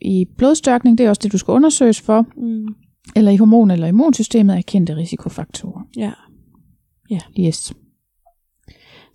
i 0.00 0.24
blodstørkning, 0.38 0.98
det 0.98 1.06
er 1.06 1.10
også 1.10 1.20
det, 1.24 1.32
du 1.32 1.38
skal 1.38 1.52
undersøges 1.52 2.00
for, 2.00 2.26
Mm. 2.36 2.66
eller 3.16 3.30
i 3.30 3.36
hormon- 3.36 3.72
eller 3.72 3.86
immunsystemet 3.86 4.56
er 4.56 4.62
kendte 4.62 4.96
risikofaktorer. 4.96 5.82
Ja. 5.96 6.10
Yes. 7.40 7.72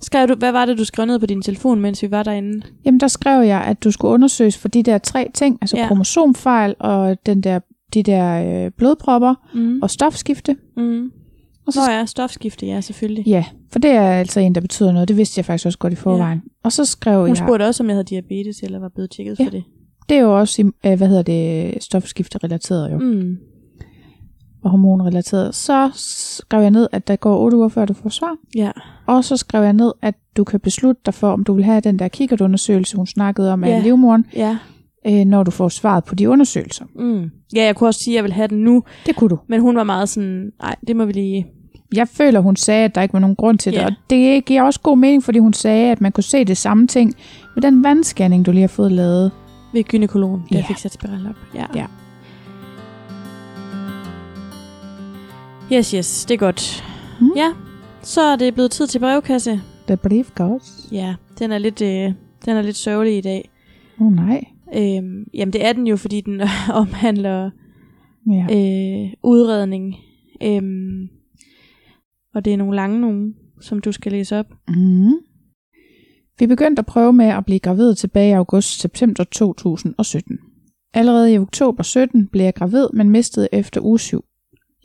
Skrev 0.02 0.28
du, 0.28 0.36
hvad 0.36 0.52
var 0.52 0.66
det, 0.66 0.78
du 0.78 0.84
skrev 0.86 1.06
ned 1.06 1.20
på 1.20 1.26
din 1.26 1.42
telefon, 1.42 1.80
mens 1.82 2.02
vi 2.04 2.12
var 2.12 2.24
derinde? 2.24 2.62
Jamen, 2.86 3.00
der 3.00 3.08
skrev 3.08 3.46
jeg, 3.48 3.62
at 3.62 3.84
du 3.84 3.92
skulle 3.92 4.12
undersøges 4.14 4.58
for 4.58 4.68
de 4.68 4.84
der 4.84 4.98
tre 4.98 5.28
ting, 5.34 5.58
altså 5.62 5.76
ja. 5.78 5.82
Ja. 5.82 5.88
kromosomfejl 5.88 6.76
og 6.80 7.18
den 7.26 7.42
der, 7.42 7.60
de 7.94 8.04
der 8.04 8.66
øh, 8.66 8.72
blodpropper 8.78 9.34
Mm. 9.54 9.80
og 9.82 9.90
stofskifte. 9.90 10.56
Mm. 10.78 11.12
Og 11.68 11.74
så, 11.74 11.80
Nå 11.88 11.92
ja, 11.94 12.06
stofskifte, 12.06 12.66
ja, 12.66 12.82
selvfølgelig. 12.82 13.28
ja, 13.28 13.46
for 13.72 13.80
det 13.80 13.92
er 13.92 14.02
altså 14.12 14.40
en, 14.40 14.56
der 14.56 14.62
betyder 14.62 14.92
noget. 14.92 15.08
Det 15.08 15.18
vidste 15.18 15.40
jeg 15.40 15.46
faktisk 15.46 15.66
også 15.66 15.78
godt 15.80 15.94
i 15.94 15.96
forvejen. 15.96 16.38
Ja. 16.46 16.50
Og 16.64 16.72
så 16.72 16.86
skrev 16.86 17.20
Hun 17.20 17.28
jeg, 17.28 17.38
spurgte 17.38 17.64
også, 17.64 17.84
om 17.84 17.88
jeg 17.90 17.96
havde 17.96 18.04
diabetes, 18.04 18.60
eller 18.64 18.80
var 18.80 18.90
blevet 18.90 19.12
tjekket 19.12 19.40
Ja. 19.40 19.46
for 19.46 19.50
det. 19.52 19.64
det 20.10 20.18
er 20.18 20.22
jo 20.22 20.40
også, 20.40 20.72
øh, 20.86 20.98
hvad 20.98 21.08
hedder 21.08 21.22
det, 21.24 21.84
stofskifte-relateret 21.84 22.92
jo, 22.92 22.98
mm. 22.98 23.38
Og 24.64 24.72
hormonrelateret. 24.72 25.56
Så 25.56 25.90
skrev 26.40 26.62
jeg 26.62 26.72
ned, 26.72 26.88
at 26.92 27.08
der 27.08 27.16
går 27.16 27.38
8 27.40 27.58
uger, 27.58 27.68
før 27.70 27.86
du 27.86 27.94
får 27.94 28.10
svar. 28.10 28.36
Ja. 28.56 28.72
Og 29.08 29.24
så 29.24 29.38
skrev 29.38 29.64
jeg 29.64 29.74
ned, 29.74 29.92
at 30.02 30.16
du 30.38 30.44
kan 30.44 30.60
beslutte 30.60 31.02
dig 31.06 31.14
for, 31.14 31.32
om 31.32 31.44
du 31.44 31.54
vil 31.54 31.64
have 31.64 31.82
den 31.82 32.00
der 32.00 32.08
kikkertundersøgelse, 32.08 32.98
hun 32.98 33.08
snakkede 33.08 33.54
om 33.54 33.64
af 33.64 33.70
Ja. 33.70 33.80
livmoren, 33.82 34.26
Ja. 34.36 34.58
Øh, 35.08 35.26
når 35.26 35.44
du 35.44 35.52
får 35.52 35.70
svaret 35.70 36.04
på 36.04 36.16
de 36.16 36.30
undersøgelser. 36.30 36.86
Mm. 36.96 37.30
Ja, 37.56 37.64
jeg 37.66 37.76
kunne 37.76 37.90
også 37.90 38.00
sige, 38.04 38.14
at 38.14 38.16
jeg 38.16 38.24
vil 38.24 38.34
have 38.34 38.48
den 38.48 38.58
nu, 38.64 38.84
Det 39.06 39.16
kunne 39.16 39.30
du. 39.30 39.40
men 39.50 39.62
hun 39.62 39.76
var 39.76 39.84
meget 39.84 40.10
sådan, 40.10 40.52
nej, 40.62 40.76
det 40.88 40.96
må 40.96 41.06
vi 41.06 41.12
lige... 41.12 41.46
Jeg 41.96 42.08
føler, 42.08 42.40
hun 42.40 42.56
sagde, 42.56 42.86
at 42.86 42.96
der 42.96 43.02
ikke 43.02 43.14
var 43.14 43.20
nogen 43.20 43.36
grund 43.36 43.58
til 43.58 43.72
det, 43.74 43.80
Ja. 43.80 43.86
og 43.86 43.92
det 44.10 44.46
giver 44.46 44.62
også 44.64 44.80
god 44.82 44.98
mening, 44.98 45.24
fordi 45.24 45.40
hun 45.40 45.54
sagde, 45.54 45.92
at 45.92 46.02
man 46.02 46.12
kunne 46.12 46.24
se 46.24 46.44
det 46.46 46.58
samme 46.58 46.88
ting 46.88 47.14
med 47.56 47.62
den 47.64 47.84
vandscanning, 47.84 48.46
du 48.46 48.52
lige 48.52 48.62
har 48.62 48.68
fået 48.68 48.92
lavet. 48.92 49.32
Ved 49.74 49.84
gynekologen, 49.84 50.42
der 50.50 50.58
jeg 50.58 50.66
fik 50.68 50.78
sat 50.78 50.94
spiral 50.94 51.28
op. 51.30 51.36
Ja. 51.56 51.66
Ja. 51.76 51.86
Yes, 55.74 55.92
yes, 55.92 56.26
det 56.26 56.34
er 56.34 56.38
godt. 56.38 56.84
Mm. 57.22 57.30
Ja, 57.36 57.52
så 58.02 58.22
er 58.22 58.36
det 58.36 58.54
blevet 58.54 58.72
tid 58.72 58.88
til 58.88 59.00
brevkasse. 59.00 59.62
The 59.88 59.98
brief 59.98 60.30
goes. 60.36 60.88
Ja, 60.92 61.16
den 61.40 61.52
er 61.52 61.58
lidt, 61.58 61.82
øh, 61.82 62.14
den 62.46 62.58
er 62.58 62.62
lidt 62.62 62.78
sørgelig 62.78 63.18
i 63.18 63.22
dag. 63.22 63.50
Åh 64.02 64.08
oh, 64.08 64.14
nej. 64.14 64.44
Øhm, 64.78 65.24
jamen, 65.34 65.54
det 65.54 65.66
er 65.66 65.74
den 65.74 65.88
jo, 65.88 65.96
fordi 65.96 66.22
den 66.22 66.42
omhandler 66.82 67.52
Ja. 68.32 68.44
øh, 68.52 69.14
udredning. 69.24 69.96
Øhm, 70.44 71.10
og 72.34 72.46
det 72.46 72.54
er 72.54 72.58
nogle 72.58 72.76
lange 72.76 73.02
nogle, 73.02 73.34
som 73.62 73.80
du 73.80 73.92
skal 73.92 74.12
læse 74.12 74.40
op. 74.40 74.46
Mm. 74.68 75.14
Vi 76.40 76.48
begyndte 76.48 76.80
at 76.80 76.86
prøve 76.86 77.14
med 77.14 77.26
at 77.26 77.46
blive 77.46 77.60
gravid 77.60 77.96
tilbage 77.96 78.30
i 78.30 78.34
august-september 78.34 79.24
2017. 79.24 80.38
Allerede 80.94 81.34
i 81.34 81.38
oktober 81.38 81.84
17 81.84 82.28
blev 82.28 82.44
jeg 82.44 82.54
gravid, 82.56 82.88
men 82.94 83.10
mistede 83.10 83.48
efter 83.52 83.82
uge 83.82 84.00
7. 84.00 84.26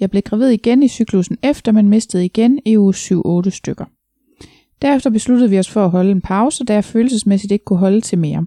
Jeg 0.00 0.10
blev 0.10 0.22
gravid 0.22 0.48
igen 0.48 0.82
i 0.82 0.88
cyklusen 0.88 1.36
efter, 1.42 1.72
men 1.72 1.88
mistede 1.88 2.24
igen 2.24 2.60
i 2.66 2.78
uge 2.78 2.94
7-8 2.94 3.50
stykker. 3.50 3.84
Derefter 4.82 5.10
besluttede 5.10 5.50
vi 5.50 5.58
os 5.58 5.70
for 5.70 5.84
at 5.84 5.90
holde 5.90 6.10
en 6.10 6.20
pause, 6.20 6.64
da 6.64 6.74
jeg 6.74 6.84
følelsesmæssigt 6.84 7.52
ikke 7.52 7.64
kunne 7.64 7.78
holde 7.78 8.00
til 8.00 8.18
mere. 8.18 8.46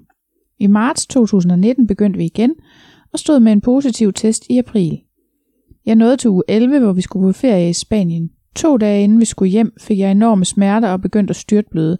I 0.59 0.67
marts 0.67 1.07
2019 1.07 1.87
begyndte 1.87 2.17
vi 2.17 2.25
igen, 2.25 2.53
og 3.13 3.19
stod 3.19 3.39
med 3.39 3.51
en 3.51 3.61
positiv 3.61 4.13
test 4.13 4.45
i 4.49 4.57
april. 4.57 4.99
Jeg 5.85 5.95
nåede 5.95 6.17
til 6.17 6.29
uge 6.29 6.43
11, 6.47 6.79
hvor 6.79 6.93
vi 6.93 7.01
skulle 7.01 7.33
på 7.33 7.37
ferie 7.37 7.69
i 7.69 7.73
Spanien. 7.73 8.29
To 8.55 8.77
dage 8.77 9.03
inden 9.03 9.19
vi 9.19 9.25
skulle 9.25 9.51
hjem, 9.51 9.73
fik 9.81 9.99
jeg 9.99 10.11
enorme 10.11 10.45
smerter 10.45 10.89
og 10.89 11.01
begyndte 11.01 11.31
at 11.31 11.35
styrtbløde. 11.35 11.97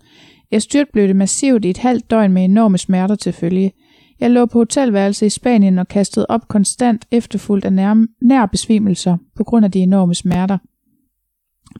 Jeg 0.51 0.61
styrtblødte 0.61 1.13
massivt 1.13 1.65
i 1.65 1.69
et 1.69 1.77
halvt 1.77 2.09
døgn 2.09 2.33
med 2.33 2.43
enorme 2.43 2.77
smerter 2.77 3.15
til 3.15 3.33
følge. 3.33 3.71
Jeg 4.19 4.31
lå 4.31 4.45
på 4.45 4.57
hotelværelse 4.57 5.25
i 5.25 5.29
Spanien 5.29 5.79
og 5.79 5.87
kastede 5.87 6.25
op 6.29 6.47
konstant 6.47 7.05
efterfulgt 7.11 7.65
af 7.65 7.73
nær, 7.73 8.05
nær 8.21 8.45
besvimelser 8.45 9.17
på 9.35 9.43
grund 9.43 9.65
af 9.65 9.71
de 9.71 9.79
enorme 9.79 10.15
smerter. 10.15 10.57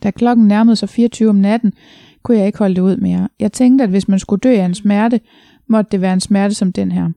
Da 0.04 0.12
klokken 0.12 0.48
nærmede 0.48 0.76
sig 0.76 0.90
24 0.90 1.30
om 1.30 1.36
natten, 1.36 1.74
kunne 2.24 2.38
jeg 2.38 2.46
ikke 2.48 2.60
holde 2.60 2.76
det 2.76 2.82
ud 2.82 2.98
mere. 2.98 3.30
Jeg 3.40 3.52
tænkte, 3.52 3.84
at 3.84 3.90
hvis 3.90 4.08
man 4.08 4.20
skulle 4.20 4.40
dø 4.40 4.56
af 4.56 4.66
en 4.66 4.76
smerte, 4.76 5.20
måtte 5.68 5.92
det 5.92 6.02
være 6.02 6.14
en 6.14 6.20
smerte 6.20 6.56
som 6.56 6.72
den 6.72 6.92
her. 6.92 7.10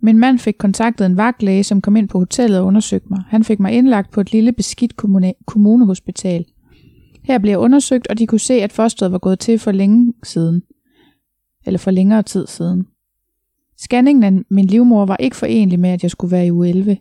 Min 0.00 0.18
mand 0.18 0.38
fik 0.38 0.54
kontaktet 0.58 1.06
en 1.06 1.16
vagtlæge, 1.16 1.64
som 1.64 1.80
kom 1.80 1.96
ind 1.96 2.08
på 2.08 2.18
hotellet 2.18 2.58
og 2.58 2.66
undersøgte 2.66 3.08
mig. 3.10 3.22
Han 3.28 3.44
fik 3.44 3.60
mig 3.60 3.72
indlagt 3.72 4.10
på 4.10 4.20
et 4.20 4.32
lille 4.32 4.52
beskidt 4.52 4.96
kommune- 4.96 5.44
kommunehospital. 5.46 6.44
Her 7.24 7.38
blev 7.38 7.50
jeg 7.50 7.58
undersøgt, 7.58 8.06
og 8.06 8.18
de 8.18 8.26
kunne 8.26 8.38
se, 8.38 8.54
at 8.54 8.72
fosteret 8.72 9.12
var 9.12 9.18
gået 9.18 9.38
til 9.38 9.58
for 9.58 9.72
længe 9.72 10.14
siden. 10.22 10.62
Eller 11.66 11.78
for 11.78 11.90
længere 11.90 12.22
tid 12.22 12.46
siden. 12.46 12.86
Scanningen 13.78 14.24
af 14.24 14.42
min 14.50 14.66
livmor 14.66 15.06
var 15.06 15.16
ikke 15.16 15.36
forenlig 15.36 15.80
med, 15.80 15.90
at 15.90 16.02
jeg 16.02 16.10
skulle 16.10 16.32
være 16.32 16.46
i 16.46 16.52
uge 16.52 16.68
11. 16.68 16.96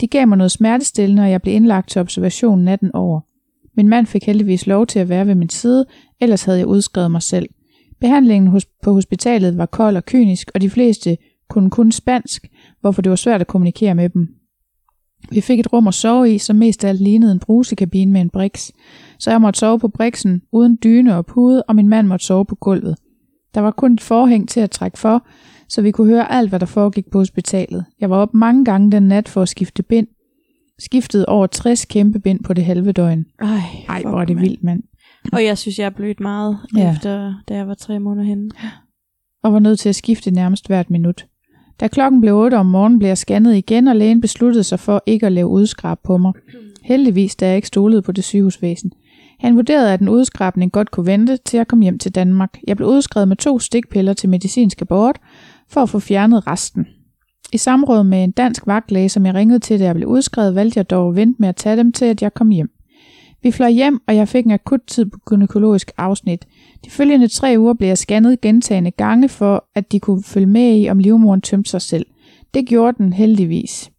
De 0.00 0.06
gav 0.06 0.28
mig 0.28 0.38
noget 0.38 0.50
smertestillende, 0.50 1.22
og 1.22 1.30
jeg 1.30 1.42
blev 1.42 1.54
indlagt 1.54 1.90
til 1.90 2.00
observation 2.00 2.64
natten 2.64 2.90
over. 2.94 3.20
Min 3.76 3.88
mand 3.88 4.06
fik 4.06 4.24
heldigvis 4.24 4.66
lov 4.66 4.86
til 4.86 4.98
at 4.98 5.08
være 5.08 5.26
ved 5.26 5.34
min 5.34 5.48
side, 5.48 5.86
ellers 6.20 6.44
havde 6.44 6.58
jeg 6.58 6.66
udskrevet 6.66 7.10
mig 7.10 7.22
selv. 7.22 7.48
Behandlingen 8.00 8.50
hos, 8.50 8.66
på 8.82 8.92
hospitalet 8.92 9.58
var 9.58 9.66
kold 9.66 9.96
og 9.96 10.04
kynisk, 10.04 10.50
og 10.54 10.60
de 10.60 10.70
fleste 10.70 11.16
kunne 11.48 11.70
kun 11.70 11.92
spansk, 11.92 12.46
hvorfor 12.80 13.02
det 13.02 13.10
var 13.10 13.16
svært 13.16 13.40
at 13.40 13.46
kommunikere 13.46 13.94
med 13.94 14.08
dem. 14.08 14.28
Vi 15.30 15.40
fik 15.40 15.60
et 15.60 15.72
rum 15.72 15.88
at 15.88 15.94
sove 15.94 16.34
i, 16.34 16.38
som 16.38 16.56
mest 16.56 16.84
af 16.84 16.88
alt 16.88 17.00
lignede 17.00 17.32
en 17.32 17.38
brusekabine 17.38 18.12
med 18.12 18.20
en 18.20 18.30
briks, 18.30 18.72
så 19.18 19.30
jeg 19.30 19.40
måtte 19.40 19.60
sove 19.60 19.78
på 19.78 19.88
briksen 19.88 20.42
uden 20.52 20.78
dyne 20.84 21.16
og 21.16 21.26
pude, 21.26 21.62
og 21.62 21.76
min 21.76 21.88
mand 21.88 22.06
måtte 22.06 22.26
sove 22.26 22.44
på 22.44 22.54
gulvet. 22.54 22.96
Der 23.54 23.60
var 23.60 23.70
kun 23.70 23.94
et 23.94 24.00
forhæng 24.00 24.48
til 24.48 24.60
at 24.60 24.70
trække 24.70 24.98
for, 24.98 25.26
så 25.68 25.82
vi 25.82 25.90
kunne 25.90 26.06
høre 26.08 26.32
alt, 26.32 26.48
hvad 26.48 26.60
der 26.60 26.66
foregik 26.66 27.10
på 27.10 27.18
hospitalet. 27.18 27.84
Jeg 28.00 28.10
var 28.10 28.16
op 28.16 28.34
mange 28.34 28.64
gange 28.64 28.92
den 28.92 29.02
nat 29.02 29.28
for 29.28 29.42
at 29.42 29.48
skifte 29.48 29.82
bind. 29.82 30.06
Skiftede 30.78 31.26
over 31.26 31.46
60 31.46 31.84
kæmpe 31.84 32.18
bind 32.20 32.44
på 32.44 32.52
det 32.52 32.64
halve 32.64 32.92
døgn. 32.92 33.24
Ej, 33.40 33.48
Ej, 33.88 34.02
hvor 34.02 34.20
er 34.20 34.24
det 34.24 34.36
mand. 34.36 34.46
vildt, 34.46 34.64
mand. 34.64 34.82
Og 35.32 35.44
jeg 35.44 35.58
synes, 35.58 35.78
jeg 35.78 35.86
er 35.86 35.90
blødt 35.90 36.20
meget, 36.20 36.58
Ja. 36.76 36.92
efter 36.92 37.34
da 37.48 37.54
jeg 37.54 37.68
var 37.68 37.74
tre 37.74 37.98
måneder 38.00 38.26
henne. 38.26 38.50
og 39.42 39.52
var 39.52 39.58
nødt 39.58 39.78
til 39.78 39.88
at 39.88 39.94
skifte 39.94 40.30
nærmest 40.30 40.66
hvert 40.66 40.90
minut. 40.90 41.26
Da 41.80 41.88
klokken 41.88 42.20
blev 42.20 42.36
8 42.36 42.54
om 42.54 42.66
morgenen, 42.66 42.98
blev 42.98 43.08
jeg 43.08 43.18
scannet 43.18 43.56
igen, 43.56 43.88
og 43.88 43.96
lægen 43.96 44.20
besluttede 44.20 44.64
sig 44.64 44.80
for 44.80 45.02
ikke 45.06 45.26
at 45.26 45.32
lave 45.32 45.48
udskrab 45.48 45.98
på 46.04 46.16
mig. 46.18 46.32
Heldigvis, 46.82 47.36
da 47.36 47.46
jeg 47.46 47.56
ikke 47.56 47.68
stolede 47.68 48.02
på 48.02 48.12
det 48.12 48.24
sygehusvæsen. 48.24 48.92
Han 49.40 49.56
vurderede, 49.56 49.92
at 49.92 50.00
en 50.00 50.08
udskrabning 50.08 50.72
godt 50.72 50.90
kunne 50.90 51.06
vente 51.06 51.36
til 51.36 51.56
at 51.56 51.68
komme 51.68 51.82
hjem 51.82 51.98
til 51.98 52.14
Danmark. 52.14 52.58
Jeg 52.66 52.76
blev 52.76 52.88
udskrevet 52.88 53.28
med 53.28 53.36
to 53.36 53.58
stikpiller 53.58 54.12
til 54.12 54.28
medicinsk 54.28 54.82
abort, 54.82 55.18
for 55.68 55.80
at 55.82 55.88
få 55.88 55.98
fjernet 55.98 56.46
resten. 56.46 56.86
I 57.52 57.58
samråd 57.58 58.02
med 58.04 58.24
en 58.24 58.30
dansk 58.30 58.66
vagtlæge, 58.66 59.08
som 59.08 59.26
jeg 59.26 59.34
ringede 59.34 59.58
til, 59.58 59.80
da 59.80 59.84
jeg 59.84 59.94
blev 59.94 60.08
udskrevet, 60.08 60.54
valgte 60.54 60.78
jeg 60.78 60.90
dog 60.90 61.08
at 61.08 61.16
vente 61.16 61.36
med 61.40 61.48
at 61.48 61.56
tage 61.56 61.76
dem 61.76 61.92
til, 61.92 62.04
at 62.04 62.22
jeg 62.22 62.34
kom 62.34 62.48
hjem. 62.48 62.70
Vi 63.42 63.50
fløj 63.50 63.70
hjem, 63.70 64.00
og 64.06 64.16
jeg 64.16 64.28
fik 64.28 64.44
en 64.44 64.50
akut 64.50 64.80
tid 64.86 65.06
på 65.06 65.18
gynækologisk 65.26 65.90
afsnit. 65.96 66.46
De 66.84 66.90
følgende 66.90 67.28
tre 67.28 67.54
uger 67.58 67.74
blev 67.74 67.88
jeg 67.88 67.98
scannet 67.98 68.40
gentagende 68.40 68.90
gange 68.90 69.28
for, 69.28 69.64
at 69.74 69.92
de 69.92 70.00
kunne 70.00 70.22
følge 70.22 70.46
med 70.46 70.80
i, 70.80 70.88
om 70.88 70.98
livmoderen 70.98 71.40
tømte 71.40 71.70
sig 71.70 71.82
selv. 71.82 72.06
Det 72.54 72.66
gjorde 72.66 72.98
den 72.98 73.12
heldigvis. 73.12 73.90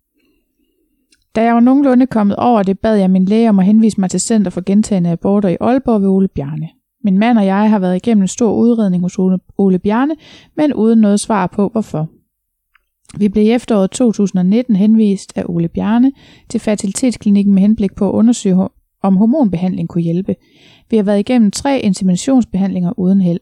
Da 1.35 1.43
jeg 1.43 1.53
var 1.53 1.59
nogenlunde 1.59 2.07
kommet 2.07 2.35
over 2.35 2.63
det, 2.63 2.79
bad 2.79 2.95
jeg 2.95 3.11
min 3.11 3.25
læge 3.25 3.49
om 3.49 3.59
at 3.59 3.65
henvise 3.65 3.99
mig 3.99 4.09
til 4.09 4.21
Center 4.21 4.51
for 4.51 4.61
Gentagende 4.61 5.09
Aborter 5.09 5.49
i 5.49 5.57
Aalborg 5.61 6.01
ved 6.01 6.09
Ole 6.09 6.27
Bjarne. 6.27 6.69
Min 7.03 7.17
mand 7.17 7.37
og 7.37 7.45
jeg 7.45 7.69
har 7.69 7.79
været 7.79 7.95
igennem 7.95 8.21
en 8.21 8.27
stor 8.27 8.53
udredning 8.53 9.03
hos 9.03 9.19
Ole, 9.19 9.39
Ole 9.57 9.79
Bjarne, 9.79 10.15
men 10.57 10.73
uden 10.73 10.99
noget 10.99 11.19
svar 11.19 11.47
på, 11.47 11.67
hvorfor. 11.67 12.09
Vi 13.17 13.29
blev 13.29 13.43
i 13.45 13.51
efteråret 13.51 13.91
2019 13.91 14.75
henvist 14.75 15.33
af 15.37 15.43
Ole 15.45 15.67
Bjarne 15.67 16.11
til 16.49 16.59
fertilitetsklinikken 16.59 17.53
med 17.53 17.61
henblik 17.61 17.95
på 17.95 18.09
at 18.09 18.13
undersøge, 18.13 18.67
om 19.01 19.17
hormonbehandling 19.17 19.89
kunne 19.89 20.03
hjælpe. 20.03 20.35
Vi 20.89 20.95
har 20.97 21.03
været 21.03 21.19
igennem 21.19 21.51
tre 21.51 21.79
inseminationsbehandlinger 21.79 22.99
uden 22.99 23.21
held. 23.21 23.39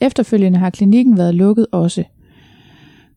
Efterfølgende 0.00 0.58
har 0.58 0.70
klinikken 0.70 1.18
været 1.18 1.34
lukket 1.34 1.66
også. 1.72 2.04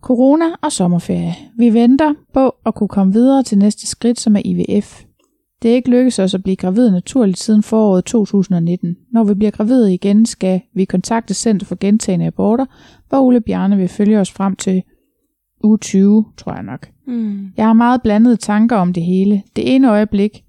Corona 0.01 0.45
og 0.61 0.71
sommerferie. 0.71 1.35
Vi 1.57 1.73
venter 1.73 2.13
på 2.33 2.55
at 2.65 2.75
kunne 2.75 2.87
komme 2.87 3.13
videre 3.13 3.43
til 3.43 3.57
næste 3.57 3.87
skridt, 3.87 4.19
som 4.19 4.35
er 4.35 4.41
IVF. 4.45 5.03
Det 5.61 5.71
er 5.71 5.75
ikke 5.75 5.89
lykkedes 5.89 6.19
os 6.19 6.33
at 6.33 6.43
blive 6.43 6.55
gravid 6.55 6.91
naturligt 6.91 7.39
siden 7.39 7.63
foråret 7.63 8.05
2019. 8.05 8.95
Når 9.11 9.23
vi 9.23 9.33
bliver 9.33 9.51
gravide 9.51 9.93
igen, 9.93 10.25
skal 10.25 10.61
vi 10.75 10.85
kontakte 10.85 11.33
Center 11.33 11.65
for 11.65 11.75
Gentagende 11.79 12.25
Aborter, 12.25 12.65
hvor 13.09 13.21
Ole 13.21 13.41
Bjarne 13.41 13.77
vil 13.77 13.87
følge 13.87 14.19
os 14.19 14.31
frem 14.31 14.55
til 14.55 14.83
uge 15.63 15.77
20, 15.77 16.25
tror 16.37 16.53
jeg 16.53 16.63
nok. 16.63 16.89
Mm. 17.07 17.47
Jeg 17.57 17.65
har 17.65 17.73
meget 17.73 18.01
blandede 18.01 18.35
tanker 18.35 18.75
om 18.75 18.93
det 18.93 19.03
hele. 19.03 19.43
Det 19.55 19.75
ene 19.75 19.89
øjeblik, 19.89 20.43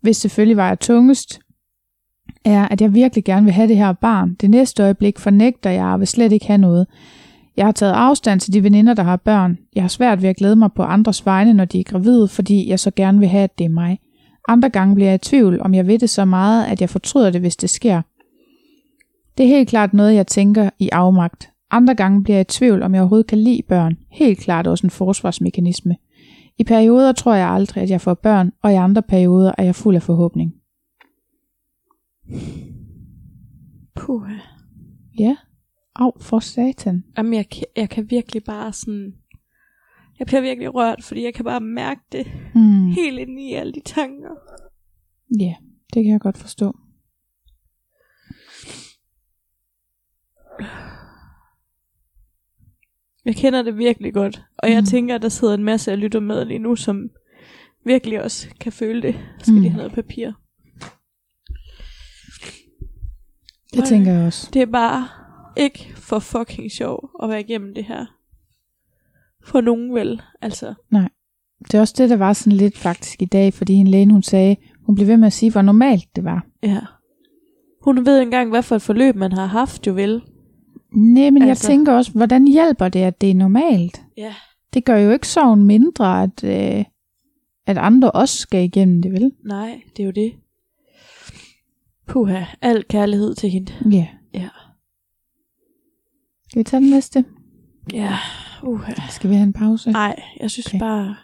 hvis 0.00 0.16
selvfølgelig 0.16 0.56
var 0.56 0.68
jeg 0.68 0.80
tungest, 0.80 1.40
er, 2.44 2.68
at 2.68 2.80
jeg 2.80 2.94
virkelig 2.94 3.24
gerne 3.24 3.44
vil 3.44 3.52
have 3.52 3.68
det 3.68 3.76
her 3.76 3.92
barn. 3.92 4.34
Det 4.34 4.50
næste 4.50 4.82
øjeblik 4.82 5.18
fornægter 5.18 5.70
jeg 5.70 5.86
og 5.86 5.98
vil 5.98 6.08
slet 6.08 6.32
ikke 6.32 6.46
have 6.46 6.58
noget. 6.58 6.86
Jeg 7.56 7.64
har 7.64 7.72
taget 7.72 7.92
afstand 7.92 8.40
til 8.40 8.52
de 8.52 8.62
veninder, 8.62 8.94
der 8.94 9.02
har 9.02 9.16
børn. 9.16 9.58
Jeg 9.74 9.82
har 9.82 9.88
svært 9.88 10.22
ved 10.22 10.28
at 10.28 10.36
glæde 10.36 10.56
mig 10.56 10.72
på 10.72 10.82
andres 10.82 11.26
vegne, 11.26 11.54
når 11.54 11.64
de 11.64 11.80
er 11.80 11.84
gravide, 11.84 12.28
fordi 12.28 12.68
jeg 12.68 12.80
så 12.80 12.90
gerne 12.90 13.18
vil 13.18 13.28
have, 13.28 13.44
at 13.44 13.58
det 13.58 13.64
er 13.64 13.68
mig. 13.68 13.98
Andre 14.48 14.70
gange 14.70 14.94
bliver 14.94 15.08
jeg 15.08 15.14
i 15.14 15.18
tvivl, 15.18 15.60
om 15.60 15.74
jeg 15.74 15.86
ved 15.86 15.98
det 15.98 16.10
så 16.10 16.24
meget, 16.24 16.64
at 16.64 16.80
jeg 16.80 16.90
fortryder 16.90 17.30
det, 17.30 17.40
hvis 17.40 17.56
det 17.56 17.70
sker. 17.70 18.02
Det 19.38 19.44
er 19.44 19.48
helt 19.48 19.68
klart 19.68 19.94
noget, 19.94 20.14
jeg 20.14 20.26
tænker 20.26 20.70
i 20.78 20.88
afmagt. 20.92 21.50
Andre 21.70 21.94
gange 21.94 22.22
bliver 22.22 22.36
jeg 22.36 22.40
i 22.40 22.52
tvivl, 22.52 22.82
om 22.82 22.94
jeg 22.94 23.02
overhovedet 23.02 23.26
kan 23.26 23.38
lide 23.38 23.62
børn. 23.68 23.98
Helt 24.10 24.38
klart 24.38 24.66
også 24.66 24.86
en 24.86 24.90
forsvarsmekanisme. 24.90 25.96
I 26.60 26.64
perioder 26.64 27.12
tror 27.12 27.34
jeg 27.34 27.48
aldrig, 27.48 27.82
at 27.82 27.90
jeg 27.90 28.00
får 28.00 28.14
børn, 28.14 28.52
og 28.62 28.72
i 28.72 28.74
andre 28.74 29.02
perioder 29.02 29.52
er 29.58 29.62
jeg 29.62 29.74
fuld 29.74 29.96
af 29.96 30.02
forhåbning. 30.02 30.54
Puh. 33.94 34.30
Ja. 35.18 35.36
Au, 35.96 36.12
for 36.20 36.38
satan. 36.38 37.04
Jamen, 37.18 37.34
jeg, 37.34 37.48
kan- 37.48 37.64
jeg 37.76 37.90
kan 37.90 38.10
virkelig 38.10 38.44
bare 38.44 38.72
sådan... 38.72 39.14
Jeg 40.18 40.26
bliver 40.26 40.40
virkelig 40.40 40.74
rørt, 40.74 41.04
fordi 41.04 41.24
jeg 41.24 41.34
kan 41.34 41.44
bare 41.44 41.60
mærke 41.60 42.00
det 42.12 42.26
Hmm. 42.52 42.86
helt 42.90 43.18
ind 43.18 43.40
i 43.40 43.52
alle 43.54 43.72
de 43.72 43.80
tanker. 43.80 44.30
Ja, 45.40 45.54
det 45.94 46.04
kan 46.04 46.12
jeg 46.12 46.20
godt 46.20 46.38
forstå. 46.38 46.76
Jeg 53.30 53.36
kender 53.36 53.62
det 53.62 53.78
virkelig 53.78 54.14
godt, 54.14 54.42
og 54.58 54.70
jeg 54.70 54.80
Mm. 54.80 54.86
tænker, 54.86 55.14
at 55.14 55.22
der 55.22 55.28
sidder 55.28 55.54
en 55.54 55.64
masse 55.64 55.92
og 55.92 55.98
lytter 55.98 56.20
med 56.20 56.44
lige 56.44 56.58
nu, 56.58 56.76
som 56.76 57.10
virkelig 57.84 58.22
også 58.22 58.48
kan 58.60 58.72
føle 58.72 59.02
det. 59.02 59.14
Skal 59.38 59.54
Mm. 59.54 59.60
de 59.62 59.68
have 59.68 59.76
noget 59.76 59.92
papir? 59.92 60.32
Det 63.70 63.78
Nej. 63.78 63.86
tænker 63.86 64.12
jeg 64.12 64.26
også. 64.26 64.50
Det 64.52 64.62
er 64.62 64.66
bare 64.66 65.08
ikke 65.56 65.92
for 65.96 66.18
fucking 66.18 66.70
sjov 66.70 67.10
at 67.22 67.28
være 67.28 67.40
igennem 67.40 67.74
det 67.74 67.84
her. 67.84 68.06
For 69.44 69.60
nogen 69.60 69.94
vel, 69.94 70.22
altså. 70.42 70.74
Det 71.64 71.74
er 71.74 71.80
også 71.80 71.94
det, 71.98 72.10
der 72.10 72.16
var 72.16 72.32
sådan 72.32 72.56
lidt 72.56 72.78
faktisk 72.78 73.22
i 73.22 73.24
dag, 73.24 73.54
fordi 73.54 73.72
en 73.72 73.86
læge, 73.88 74.10
hun 74.12 74.22
sagde, 74.22 74.56
hun 74.82 74.94
blev 74.94 75.06
ved 75.06 75.16
med 75.16 75.26
at 75.26 75.32
sige, 75.32 75.52
hvor 75.52 75.62
normalt 75.62 76.16
det 76.16 76.24
var. 76.24 76.46
Ja. 76.62 76.80
Hun 77.82 78.06
ved 78.06 78.20
engang, 78.20 78.50
hvad 78.50 78.62
for 78.62 78.76
et 78.76 78.82
forløb 78.82 79.14
man 79.16 79.32
har 79.32 79.46
haft, 79.46 79.86
jo 79.86 79.92
vel. 79.92 80.22
Nej, 80.92 81.30
men 81.30 81.42
altså. 81.42 81.48
jeg 81.48 81.56
tænker 81.56 81.92
også, 81.92 82.12
hvordan 82.12 82.46
hjælper 82.46 82.88
det, 82.88 83.00
at 83.00 83.20
det 83.20 83.30
er 83.30 83.34
normalt? 83.34 84.02
Ja. 84.16 84.34
Det 84.74 84.84
gør 84.84 84.96
jo 84.96 85.10
ikke 85.10 85.28
sorgen 85.28 85.64
mindre, 85.64 86.22
at, 86.22 86.44
øh, 86.44 86.84
at 87.66 87.78
andre 87.78 88.10
også 88.10 88.38
skal 88.38 88.64
igennem 88.64 89.02
det, 89.02 89.12
vel? 89.12 89.32
Nej, 89.44 89.82
det 89.96 90.02
er 90.02 90.06
jo 90.06 90.12
det. 90.12 90.32
Puha, 92.06 92.44
al 92.62 92.84
kærlighed 92.84 93.34
til 93.34 93.50
hende. 93.50 93.72
Ja. 93.90 94.06
Ja. 94.34 94.48
Skal 96.48 96.58
vi 96.58 96.64
tage 96.64 96.80
den 96.80 96.90
næste? 96.90 97.24
Ja, 97.92 98.18
uha. 98.62 98.92
Skal 99.10 99.30
vi 99.30 99.34
have 99.34 99.46
en 99.46 99.52
pause? 99.52 99.90
Nej, 99.90 100.22
jeg 100.40 100.50
synes 100.50 100.66
okay. 100.66 100.78
bare... 100.78 101.16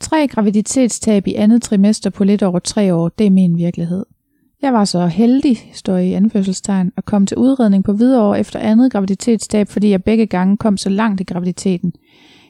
Tre 0.00 0.28
graviditetstab 0.28 1.26
i 1.26 1.34
andet 1.34 1.62
trimester 1.62 2.10
på 2.10 2.24
lidt 2.24 2.42
over 2.42 2.58
tre 2.58 2.94
år, 2.94 3.08
det 3.08 3.26
er 3.26 3.30
min 3.30 3.56
virkelighed. 3.56 4.06
Jeg 4.62 4.72
var 4.72 4.84
så 4.84 5.06
heldig, 5.06 5.70
står 5.72 5.96
i 5.96 6.12
anførselstegn, 6.12 6.92
at 6.96 7.04
komme 7.04 7.26
til 7.26 7.36
udredning 7.36 7.84
på 7.84 7.92
Hvidovre 7.92 8.40
efter 8.40 8.58
andet 8.58 8.92
graviditetstab, 8.92 9.68
fordi 9.68 9.90
jeg 9.90 10.04
begge 10.04 10.26
gange 10.26 10.56
kom 10.56 10.76
så 10.76 10.88
langt 10.88 11.20
i 11.20 11.24
graviditeten. 11.24 11.92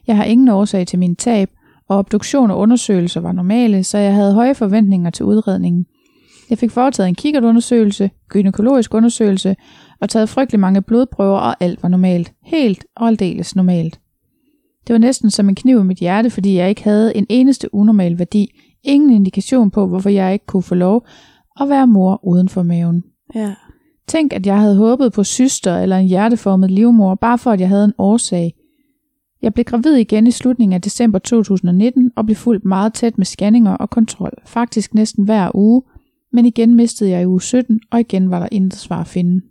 Jeg 0.06 0.16
har 0.16 0.24
ingen 0.24 0.48
årsag 0.48 0.86
til 0.86 0.98
min 0.98 1.16
tab, 1.16 1.50
og 1.88 1.98
obduktion 1.98 2.50
og 2.50 2.58
undersøgelser 2.58 3.20
var 3.20 3.32
normale, 3.32 3.84
så 3.84 3.98
jeg 3.98 4.14
havde 4.14 4.34
høje 4.34 4.54
forventninger 4.54 5.10
til 5.10 5.24
udredningen. 5.24 5.86
Jeg 6.50 6.58
fik 6.58 6.70
foretaget 6.70 7.08
en 7.08 7.14
kikkertundersøgelse, 7.14 8.10
gynækologisk 8.28 8.94
undersøgelse 8.94 9.56
og 10.00 10.08
taget 10.08 10.28
frygtelig 10.28 10.60
mange 10.60 10.82
blodprøver, 10.82 11.38
og 11.38 11.56
alt 11.60 11.82
var 11.82 11.88
normalt. 11.88 12.32
Helt 12.42 12.84
og 12.96 13.06
aldeles 13.06 13.56
normalt. 13.56 14.00
Det 14.86 14.92
var 14.92 14.98
næsten 14.98 15.30
som 15.30 15.48
en 15.48 15.54
kniv 15.54 15.80
i 15.80 15.82
mit 15.82 15.98
hjerte, 15.98 16.30
fordi 16.30 16.56
jeg 16.56 16.68
ikke 16.68 16.84
havde 16.84 17.16
en 17.16 17.26
eneste 17.28 17.74
unormal 17.74 18.18
værdi. 18.18 18.60
Ingen 18.82 19.10
indikation 19.10 19.70
på, 19.70 19.86
hvorfor 19.86 20.10
jeg 20.10 20.32
ikke 20.32 20.46
kunne 20.46 20.62
få 20.62 20.74
lov 20.74 21.06
at 21.60 21.68
være 21.68 21.86
mor 21.86 22.20
uden 22.24 22.48
for 22.48 22.62
maven. 22.62 23.04
Ja. 23.34 23.54
Tænk, 24.06 24.32
at 24.32 24.46
jeg 24.46 24.60
havde 24.60 24.76
håbet 24.76 25.12
på 25.12 25.24
syster 25.24 25.78
eller 25.78 25.96
en 25.96 26.06
hjerteformet 26.06 26.70
livmor, 26.70 27.14
bare 27.14 27.38
for 27.38 27.50
at 27.50 27.60
jeg 27.60 27.68
havde 27.68 27.84
en 27.84 27.92
årsag. 27.98 28.54
Jeg 29.42 29.54
blev 29.54 29.64
gravid 29.64 29.94
igen 29.94 30.26
i 30.26 30.30
slutningen 30.30 30.74
af 30.74 30.82
december 30.82 31.18
2019 31.18 32.12
og 32.16 32.24
blev 32.24 32.36
fulgt 32.36 32.64
meget 32.64 32.94
tæt 32.94 33.18
med 33.18 33.26
scanninger 33.26 33.72
og 33.72 33.90
kontrol, 33.90 34.32
faktisk 34.46 34.94
næsten 34.94 35.24
hver 35.24 35.50
uge, 35.54 35.82
men 36.32 36.46
igen 36.46 36.74
mistede 36.74 37.10
jeg 37.10 37.22
i 37.22 37.26
uge 37.26 37.42
17, 37.42 37.80
og 37.90 38.00
igen 38.00 38.30
var 38.30 38.38
der 38.38 38.48
intet 38.52 38.78
svar 38.78 39.00
at 39.00 39.06
finde. 39.06 39.42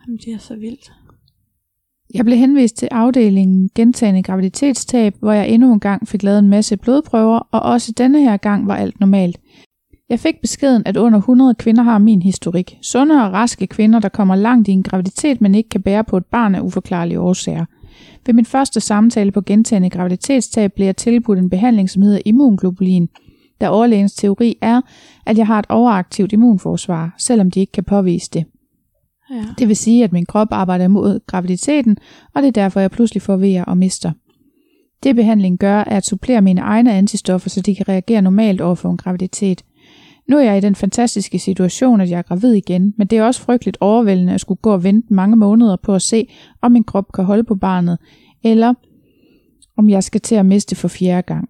Jamen, 0.00 0.18
det 0.18 0.32
er 0.32 0.38
så 0.38 0.56
vildt. 0.56 0.92
Jeg 2.14 2.24
blev 2.24 2.38
henvist 2.38 2.76
til 2.76 2.88
afdelingen 2.90 3.70
gentagende 3.74 4.22
graviditetstab, 4.22 5.14
hvor 5.20 5.32
jeg 5.32 5.48
endnu 5.48 5.72
en 5.72 5.80
gang 5.80 6.08
fik 6.08 6.22
lavet 6.22 6.38
en 6.38 6.48
masse 6.48 6.76
blodprøver, 6.76 7.38
og 7.38 7.60
også 7.60 7.92
denne 7.92 8.20
her 8.20 8.36
gang 8.36 8.66
var 8.66 8.76
alt 8.76 9.00
normalt. 9.00 9.40
Jeg 10.10 10.20
fik 10.20 10.40
beskeden, 10.40 10.82
at 10.86 10.96
under 10.96 11.18
100 11.18 11.54
kvinder 11.54 11.82
har 11.82 11.98
min 11.98 12.22
historik. 12.22 12.78
Sunde 12.82 13.24
og 13.24 13.32
raske 13.32 13.66
kvinder, 13.66 13.98
der 13.98 14.08
kommer 14.08 14.36
langt 14.36 14.68
i 14.68 14.70
en 14.70 14.82
graviditet, 14.82 15.40
men 15.40 15.54
ikke 15.54 15.68
kan 15.68 15.82
bære 15.82 16.04
på 16.04 16.16
et 16.16 16.26
barn 16.26 16.54
af 16.54 16.60
uforklarlige 16.60 17.20
årsager. 17.20 17.64
Ved 18.26 18.34
min 18.34 18.44
første 18.44 18.80
samtale 18.80 19.32
på 19.32 19.40
gentagende 19.40 19.90
graviditetstab 19.90 20.72
blev 20.72 20.86
jeg 20.86 20.96
tilbudt 20.96 21.38
en 21.38 21.50
behandling, 21.50 21.90
som 21.90 22.02
hedder 22.02 22.20
immunglobulin, 22.24 23.08
da 23.60 23.68
overlægens 23.68 24.14
teori 24.14 24.56
er, 24.60 24.80
at 25.26 25.38
jeg 25.38 25.46
har 25.46 25.58
et 25.58 25.66
overaktivt 25.68 26.32
immunforsvar, 26.32 27.14
selvom 27.18 27.50
de 27.50 27.60
ikke 27.60 27.72
kan 27.72 27.84
påvise 27.84 28.30
det. 28.32 28.44
Ja. 29.30 29.44
Det 29.58 29.68
vil 29.68 29.76
sige, 29.76 30.04
at 30.04 30.12
min 30.12 30.26
krop 30.26 30.48
arbejder 30.50 30.88
mod 30.88 31.20
graviditeten, 31.26 31.96
og 32.34 32.42
det 32.42 32.48
er 32.48 32.62
derfor, 32.62 32.80
jeg 32.80 32.90
pludselig 32.90 33.22
får 33.22 33.36
vejer 33.36 33.64
og 33.64 33.76
mister. 33.76 34.12
Det 35.02 35.16
behandling 35.16 35.58
gør, 35.58 35.78
er 35.78 35.96
at 35.96 36.06
supplere 36.06 36.42
mine 36.42 36.60
egne 36.60 36.94
antistoffer, 36.94 37.50
så 37.50 37.60
de 37.60 37.74
kan 37.74 37.88
reagere 37.88 38.22
normalt 38.22 38.60
over 38.60 38.74
for 38.74 38.90
en 38.90 38.96
graviditet. 38.96 39.64
Nu 40.28 40.36
er 40.36 40.42
jeg 40.42 40.58
i 40.58 40.60
den 40.60 40.74
fantastiske 40.74 41.38
situation, 41.38 42.00
at 42.00 42.10
jeg 42.10 42.18
er 42.18 42.22
gravid 42.22 42.52
igen, 42.52 42.94
men 42.98 43.06
det 43.06 43.18
er 43.18 43.24
også 43.24 43.40
frygteligt 43.40 43.76
overvældende 43.80 44.32
at 44.34 44.40
skulle 44.40 44.60
gå 44.62 44.72
og 44.72 44.84
vente 44.84 45.14
mange 45.14 45.36
måneder 45.36 45.76
på 45.82 45.94
at 45.94 46.02
se, 46.02 46.28
om 46.62 46.72
min 46.72 46.84
krop 46.84 47.12
kan 47.12 47.24
holde 47.24 47.44
på 47.44 47.54
barnet, 47.54 47.98
eller 48.44 48.74
om 49.76 49.90
jeg 49.90 50.04
skal 50.04 50.20
til 50.20 50.34
at 50.34 50.46
miste 50.46 50.76
for 50.76 50.88
fjerde 50.88 51.22
gang. 51.22 51.48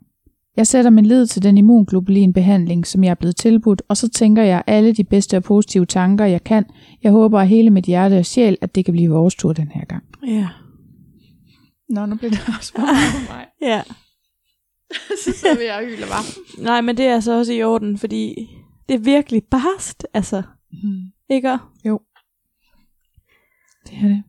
Jeg 0.56 0.66
sætter 0.66 0.90
min 0.90 1.06
lid 1.06 1.26
til 1.26 1.42
den 1.42 1.58
immunglobulin-behandling, 1.58 2.86
som 2.86 3.04
jeg 3.04 3.10
er 3.10 3.14
blevet 3.14 3.36
tilbudt, 3.36 3.82
og 3.88 3.96
så 3.96 4.08
tænker 4.08 4.42
jeg 4.42 4.62
alle 4.66 4.92
de 4.92 5.04
bedste 5.04 5.36
og 5.36 5.42
positive 5.42 5.86
tanker, 5.86 6.24
jeg 6.24 6.44
kan. 6.44 6.64
Jeg 7.02 7.12
håber 7.12 7.40
af 7.40 7.48
hele 7.48 7.70
mit 7.70 7.84
hjerte 7.84 8.18
og 8.18 8.26
sjæl, 8.26 8.58
at 8.60 8.74
det 8.74 8.84
kan 8.84 8.92
blive 8.92 9.10
vores 9.10 9.34
tur 9.34 9.52
den 9.52 9.70
her 9.74 9.84
gang. 9.84 10.02
Ja. 10.26 10.48
Nå, 11.88 12.06
nu 12.06 12.16
bliver 12.16 12.30
det 12.30 12.40
også 12.58 12.72
for 12.76 13.32
mig. 13.32 13.46
Ja. 13.62 13.82
så 15.24 15.32
sidder 15.32 15.58
vi 15.58 15.64
og 15.66 15.90
hyler 15.90 16.06
bare. 16.06 16.64
Nej, 16.64 16.80
men 16.80 16.96
det 16.96 17.06
er 17.06 17.14
altså 17.14 17.38
også 17.38 17.52
i 17.52 17.62
orden, 17.62 17.98
fordi 17.98 18.48
det 18.89 18.95
er 18.95 18.99
virkelig 18.99 19.45
barst, 19.45 20.07
altså. 20.14 20.43
Hmm. 20.70 21.12
Ikke? 21.30 21.59
Det 23.86 23.99
er 24.03 24.09
det. 24.09 24.22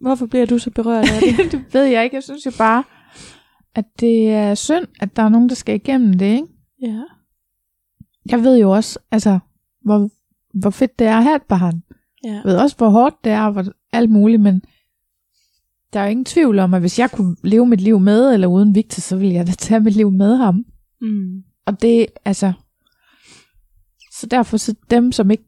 Hvorfor 0.00 0.26
bliver 0.26 0.46
du 0.46 0.58
så 0.58 0.70
berørt 0.70 1.04
af 1.10 1.20
det? 1.20 1.36
det 1.52 1.74
ved 1.74 1.84
jeg 1.84 2.04
ikke. 2.04 2.16
Jeg 2.16 2.22
synes 2.22 2.46
jo 2.46 2.52
bare, 2.58 2.84
at 3.74 3.84
det 4.00 4.30
er 4.30 4.54
synd, 4.54 4.86
at 5.00 5.16
der 5.16 5.22
er 5.22 5.28
nogen, 5.28 5.48
der 5.48 5.54
skal 5.54 5.74
igennem 5.74 6.18
det, 6.18 6.26
ikke? 6.26 6.46
ja. 6.82 7.02
jeg 8.30 8.44
ved 8.44 8.58
jo 8.58 8.70
også, 8.70 8.98
altså, 9.10 9.38
hvor, 9.84 10.10
hvor 10.54 10.70
fedt 10.70 10.98
det 10.98 11.06
er 11.06 11.16
at 11.16 11.22
have 11.22 11.36
et 11.36 11.42
barn. 11.42 11.82
Ja. 12.24 12.32
Jeg 12.32 12.42
ved 12.44 12.56
også, 12.56 12.76
hvor 12.76 12.88
hårdt 12.88 13.24
det 13.24 13.32
er, 13.32 13.42
og 13.42 13.52
hvor 13.52 13.64
alt 13.92 14.10
muligt, 14.10 14.42
men 14.42 14.62
der 15.92 16.00
er 16.00 16.04
jo 16.04 16.10
ingen 16.10 16.24
tvivl 16.24 16.58
om, 16.58 16.74
at 16.74 16.80
hvis 16.80 16.98
jeg 16.98 17.10
kunne 17.10 17.36
leve 17.44 17.66
mit 17.66 17.80
liv 17.80 18.00
med 18.00 18.34
eller 18.34 18.46
uden 18.46 18.74
Victor, 18.74 19.00
så 19.00 19.16
ville 19.16 19.34
jeg 19.34 19.46
da 19.46 19.52
tage 19.52 19.80
mit 19.80 19.96
liv 19.96 20.10
med 20.10 20.36
ham. 20.36 20.64
Mm. 21.00 21.42
Og 21.66 21.82
det, 21.82 22.06
altså, 22.24 22.52
så 24.20 24.26
derfor 24.26 24.56
så 24.56 24.74
dem, 24.90 25.12
som 25.12 25.30
ikke 25.30 25.44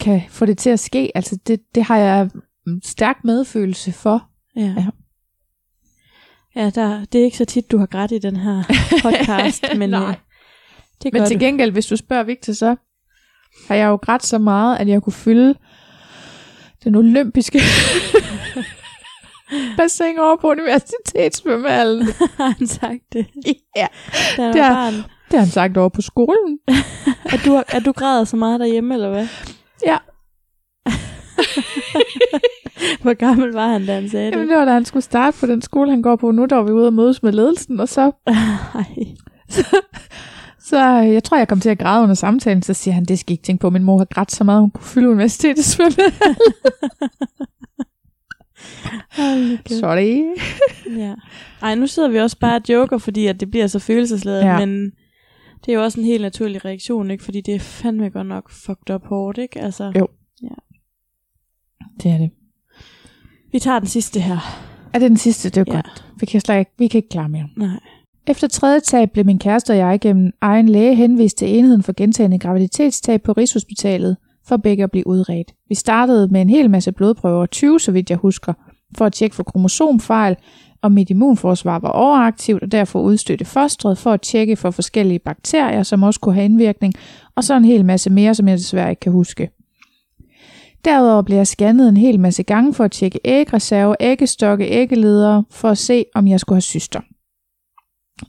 kan 0.00 0.22
få 0.28 0.46
det 0.46 0.58
til 0.58 0.70
at 0.70 0.80
ske, 0.80 1.12
altså 1.14 1.38
det, 1.46 1.60
det 1.74 1.82
har 1.84 1.96
jeg 1.96 2.30
en 2.66 2.82
stærk 2.84 3.16
medfølelse 3.24 3.92
for. 3.92 4.28
Ja. 4.56 4.60
Ja. 4.76 4.86
Ja, 6.56 6.70
der, 6.70 7.04
det 7.04 7.20
er 7.20 7.24
ikke 7.24 7.36
så 7.36 7.44
tit, 7.44 7.70
du 7.70 7.78
har 7.78 7.86
grædt 7.86 8.12
i 8.12 8.18
den 8.18 8.36
her 8.36 8.62
podcast, 9.02 9.64
men 9.76 9.90
Nej. 9.90 10.08
øh, 10.08 10.14
det 11.02 11.12
Men 11.12 11.26
til 11.26 11.40
du. 11.40 11.44
gengæld, 11.44 11.70
hvis 11.72 11.86
du 11.86 11.96
spørger 11.96 12.22
Victor, 12.24 12.52
så 12.52 12.76
har 13.68 13.74
jeg 13.74 13.86
jo 13.86 13.96
grædt 13.96 14.26
så 14.26 14.38
meget, 14.38 14.76
at 14.76 14.88
jeg 14.88 15.02
kunne 15.02 15.12
fylde 15.12 15.54
den 16.84 16.94
olympiske 16.94 17.60
bassin 19.76 20.18
over 20.18 20.36
på 20.36 20.50
universitetssvømmehallen. 20.50 22.06
har 22.36 22.56
han 22.58 22.66
sagt 22.66 23.02
det. 23.12 23.26
Ja, 23.76 23.86
Der 24.36 24.46
Det 24.46 24.54
det 24.54 24.62
barn. 24.62 24.94
Det 25.32 25.38
har 25.38 25.44
han 25.44 25.52
sagt 25.52 25.76
over 25.76 25.88
på 25.88 26.02
skolen. 26.02 26.58
At 27.24 27.40
du, 27.44 27.52
har- 27.52 27.64
at 27.68 27.84
du 27.84 27.92
græder 27.92 28.24
så 28.24 28.36
meget 28.36 28.60
derhjemme, 28.60 28.94
eller 28.94 29.10
hvad? 29.10 29.26
Ja. 29.86 29.96
Hvor 33.02 33.14
gammel 33.14 33.52
var 33.52 33.68
han, 33.68 33.86
da 33.86 33.94
han 33.94 34.08
sagde 34.10 34.26
Jamen, 34.26 34.40
det? 34.40 34.48
det 34.48 34.56
var 34.58 34.64
da 34.64 34.72
han 34.72 34.84
skulle 34.84 35.02
starte 35.02 35.36
på 35.40 35.46
den 35.46 35.62
skole, 35.62 35.90
han 35.90 36.02
går 36.02 36.16
på 36.16 36.30
nu, 36.30 36.44
der 36.44 36.56
var 36.56 36.62
vi 36.62 36.72
ude 36.72 36.86
og 36.86 36.92
mødes 36.92 37.22
med 37.22 37.32
ledelsen, 37.32 37.80
og 37.80 37.88
så, 37.88 38.02
Ej. 38.74 38.84
så 40.60 41.02
øh, 41.04 41.12
jeg 41.14 41.24
tror, 41.24 41.36
jeg 41.36 41.48
kom 41.48 41.60
til 41.60 41.68
at 41.70 41.78
græde 41.78 42.02
under 42.02 42.14
samtalen, 42.14 42.62
så 42.62 42.74
siger 42.74 42.94
han, 42.94 43.04
det 43.04 43.18
skal 43.18 43.30
I 43.30 43.34
ikke 43.34 43.42
tænke 43.42 43.60
på, 43.60 43.70
min 43.70 43.82
mor 43.82 43.98
har 43.98 44.04
grædt 44.04 44.32
så 44.32 44.44
meget, 44.44 44.60
hun 44.60 44.70
kunne 44.70 44.84
fylde 44.84 45.08
universitetets 45.10 45.68
svømmehal. 45.68 46.36
Kæft. 49.64 49.80
Sorry. 49.80 50.22
Ja. 50.98 51.14
Ej, 51.62 51.74
nu 51.74 51.86
sidder 51.86 52.08
vi 52.08 52.18
også 52.18 52.38
bare 52.38 52.54
og 52.56 52.62
joker, 52.68 52.98
fordi 52.98 53.26
at 53.26 53.40
det 53.40 53.50
bliver 53.50 53.66
så 53.66 53.78
følelsesladet, 53.78 54.44
ja. 54.44 54.66
men 54.66 54.92
det 55.66 55.72
er 55.72 55.76
jo 55.76 55.82
også 55.82 56.00
en 56.00 56.06
helt 56.06 56.22
naturlig 56.22 56.64
reaktion, 56.64 57.10
ikke? 57.10 57.24
Fordi 57.24 57.40
det 57.40 57.54
er 57.54 57.58
fandme 57.60 58.10
godt 58.10 58.26
nok 58.26 58.50
fucked 58.50 58.94
up 58.94 59.04
hårdt, 59.06 59.38
ikke? 59.38 59.60
Altså, 59.60 59.92
Jo. 59.98 60.06
Det 62.02 62.10
er 62.10 62.18
det. 62.18 62.30
vi 63.52 63.58
tager 63.58 63.78
den 63.78 63.88
sidste 63.88 64.20
her. 64.20 64.38
Er 64.94 64.98
det 64.98 65.10
den 65.10 65.16
sidste? 65.16 65.50
Det 65.50 65.56
er 65.56 65.64
Ja. 65.68 65.74
godt. 65.74 66.04
Vi 66.20 66.26
kan, 66.26 66.40
slet 66.40 66.58
ikke, 66.58 66.70
vi 66.78 66.88
kan 66.88 66.98
ikke 66.98 67.08
klare 67.08 67.28
mere. 67.28 67.48
Nej. 67.56 67.68
Efter 68.26 68.48
tredje 68.48 68.80
tab 68.80 69.10
blev 69.12 69.26
min 69.26 69.38
kæreste 69.38 69.70
og 69.70 69.76
jeg 69.76 70.00
gennem 70.00 70.32
egen 70.40 70.68
læge 70.68 70.94
henvist 70.94 71.38
til 71.38 71.58
enheden 71.58 71.82
for 71.82 71.92
gentagende 71.96 72.38
graviditetstab 72.38 73.22
på 73.22 73.32
Rigshospitalet 73.32 74.16
for 74.46 74.56
begge 74.56 74.84
at 74.84 74.90
blive 74.90 75.06
udredt. 75.06 75.54
Vi 75.68 75.74
startede 75.74 76.28
med 76.28 76.40
en 76.40 76.50
hel 76.50 76.70
masse 76.70 76.92
blodprøver, 76.92 77.46
20 77.46 77.80
så 77.80 77.92
vidt 77.92 78.10
jeg 78.10 78.18
husker, 78.18 78.52
for 78.98 79.04
at 79.06 79.12
tjekke 79.12 79.36
for 79.36 79.42
kromosomfejl, 79.42 80.36
og 80.82 80.92
mit 80.92 81.10
immunforsvar 81.10 81.78
var 81.78 81.88
overaktivt 81.88 82.62
og 82.62 82.72
derfor 82.72 83.00
udstødte 83.00 83.44
fostret 83.44 83.98
for 83.98 84.12
at 84.12 84.20
tjekke 84.20 84.56
for 84.56 84.70
forskellige 84.70 85.18
bakterier, 85.18 85.82
som 85.82 86.02
også 86.02 86.20
kunne 86.20 86.34
have 86.34 86.44
indvirkning, 86.44 86.94
og 87.36 87.44
så 87.44 87.56
en 87.56 87.64
hel 87.64 87.84
masse 87.84 88.10
mere, 88.10 88.34
som 88.34 88.48
jeg 88.48 88.58
desværre 88.58 88.90
ikke 88.90 89.00
kan 89.00 89.12
huske. 89.12 89.50
Derudover 90.84 91.22
blev 91.22 91.36
jeg 91.36 91.46
scannet 91.46 91.88
en 91.88 91.96
hel 91.96 92.20
masse 92.20 92.42
gange 92.42 92.74
for 92.74 92.84
at 92.84 92.90
tjekke 92.90 93.20
ægreserve, 93.24 93.96
æggestokke, 94.00 94.64
æggeledere, 94.64 95.44
for 95.50 95.68
at 95.68 95.78
se, 95.78 96.04
om 96.14 96.28
jeg 96.28 96.40
skulle 96.40 96.56
have 96.56 96.62
syster. 96.62 97.00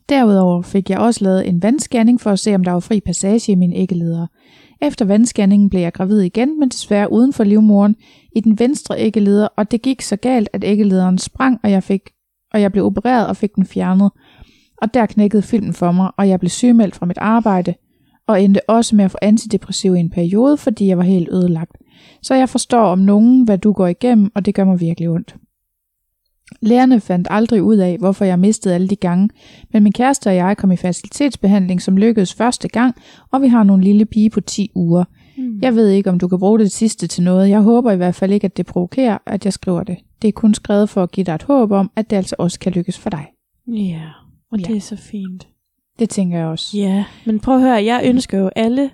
Derudover 0.10 0.62
fik 0.62 0.90
jeg 0.90 1.00
også 1.00 1.24
lavet 1.24 1.48
en 1.48 1.64
vandscanning 1.64 2.22
for 2.22 2.32
at 2.32 2.40
se, 2.40 2.56
om 2.56 2.64
der 2.64 2.72
var 2.72 2.80
fri 2.80 3.00
passage 3.00 3.52
i 3.52 3.56
mine 3.56 3.76
æggeledere. 3.76 4.28
Efter 4.82 5.06
vandscanningen 5.06 5.70
blev 5.70 5.82
jeg 5.82 5.94
gravid 5.94 6.22
igen, 6.22 6.60
men 6.60 6.70
desværre 6.70 7.12
uden 7.12 7.34
for 7.34 7.44
livmoren 7.44 7.96
i 8.36 8.40
den 8.40 8.60
venstre 8.60 9.00
æggeleder, 9.00 9.48
og 9.58 9.72
det 9.72 9.82
gik 9.82 10.02
så 10.02 10.16
galt, 10.16 10.50
at 10.54 10.64
æggelederen 10.64 11.18
sprang, 11.18 11.60
og 11.64 11.72
jeg, 11.72 11.84
fik, 11.84 12.02
og 12.54 12.62
jeg 12.62 12.72
blev 12.72 12.86
opereret 12.86 13.28
og 13.28 13.38
fik 13.38 13.56
den 13.56 13.66
fjernet. 13.66 14.12
Og 14.82 14.94
der 14.94 15.06
knækkede 15.06 15.42
filmen 15.42 15.74
for 15.74 15.92
mig, 15.92 16.12
og 16.18 16.30
jeg 16.30 16.40
blev 16.40 16.50
sygemeldt 16.50 16.96
fra 16.96 17.06
mit 17.06 17.18
arbejde, 17.18 17.74
og 18.28 18.44
endte 18.44 18.70
også 18.70 18.96
med 18.96 19.06
at 19.06 19.12
få 19.12 19.18
antidepressiv 19.22 19.96
i 19.96 20.00
en 20.00 20.10
periode, 20.10 20.58
fordi 20.58 20.88
jeg 20.88 20.98
var 20.98 21.04
helt 21.04 21.30
ødelagt. 21.30 21.78
Så 22.22 22.36
jeg 22.36 22.50
forstår 22.50 22.84
om 22.84 23.00
nogen, 23.00 23.44
hvad 23.44 23.58
du 23.58 23.72
går 23.72 23.88
igennem, 23.88 24.32
og 24.36 24.46
det 24.46 24.56
gør 24.56 24.64
mig 24.64 24.80
virkelig 24.80 25.10
ondt. 25.10 25.36
Lærerne 26.62 27.00
fandt 27.00 27.28
aldrig 27.32 27.64
ud 27.64 27.78
af, 27.78 27.98
hvorfor 27.98 28.26
jeg 28.26 28.40
mistede 28.40 28.76
alle 28.76 28.88
de 28.88 28.96
gange, 28.96 29.30
men 29.74 29.84
min 29.84 29.94
kæreste 29.94 30.28
og 30.28 30.36
jeg 30.36 30.58
kom 30.58 30.72
i 30.72 30.78
facilitetsbehandling, 30.78 31.82
som 31.82 31.98
lykkedes 31.98 32.34
første 32.34 32.68
gang, 32.68 32.96
og 33.32 33.42
vi 33.42 33.48
har 33.48 33.64
nogle 33.64 33.84
lille 33.84 34.06
pige 34.06 34.30
på 34.30 34.42
10 34.42 34.72
uger. 34.76 35.04
Mm. 35.38 35.60
Jeg 35.62 35.76
ved 35.76 35.90
ikke, 35.90 36.10
om 36.10 36.20
du 36.20 36.28
kan 36.28 36.40
bruge 36.40 36.60
det 36.60 36.72
sidste 36.72 37.08
til 37.08 37.24
noget. 37.24 37.50
Jeg 37.50 37.62
håber 37.62 37.92
i 37.92 37.98
hvert 37.98 38.16
fald 38.16 38.32
ikke, 38.32 38.46
at 38.46 38.58
det 38.58 38.66
provokerer, 38.66 39.18
at 39.26 39.46
jeg 39.46 39.54
skriver 39.54 39.84
det. 39.84 39.98
Det 40.24 40.28
er 40.28 40.32
kun 40.32 40.54
skrevet 40.54 40.90
for 40.90 41.04
at 41.04 41.12
give 41.12 41.24
dig 41.24 41.34
et 41.36 41.44
håb 41.44 41.72
om, 41.72 41.92
at 41.96 42.10
det 42.10 42.16
altså 42.16 42.36
også 42.40 42.60
kan 42.60 42.72
lykkes 42.72 43.00
for 43.00 43.10
dig. 43.10 43.28
Ja, 43.68 44.02
og 44.52 44.60
Ja. 44.60 44.64
det 44.68 44.76
er 44.78 44.82
så 44.82 44.96
fint. 44.96 45.48
Det 46.00 46.10
tænker 46.10 46.38
jeg 46.38 46.48
også. 46.48 46.78
Ja, 46.78 47.06
men 47.26 47.40
prøv 47.40 47.56
at 47.56 47.62
høre, 47.62 47.84
jeg 47.86 48.02
ønsker 48.06 48.38
jo 48.40 48.50
alle 48.56 48.92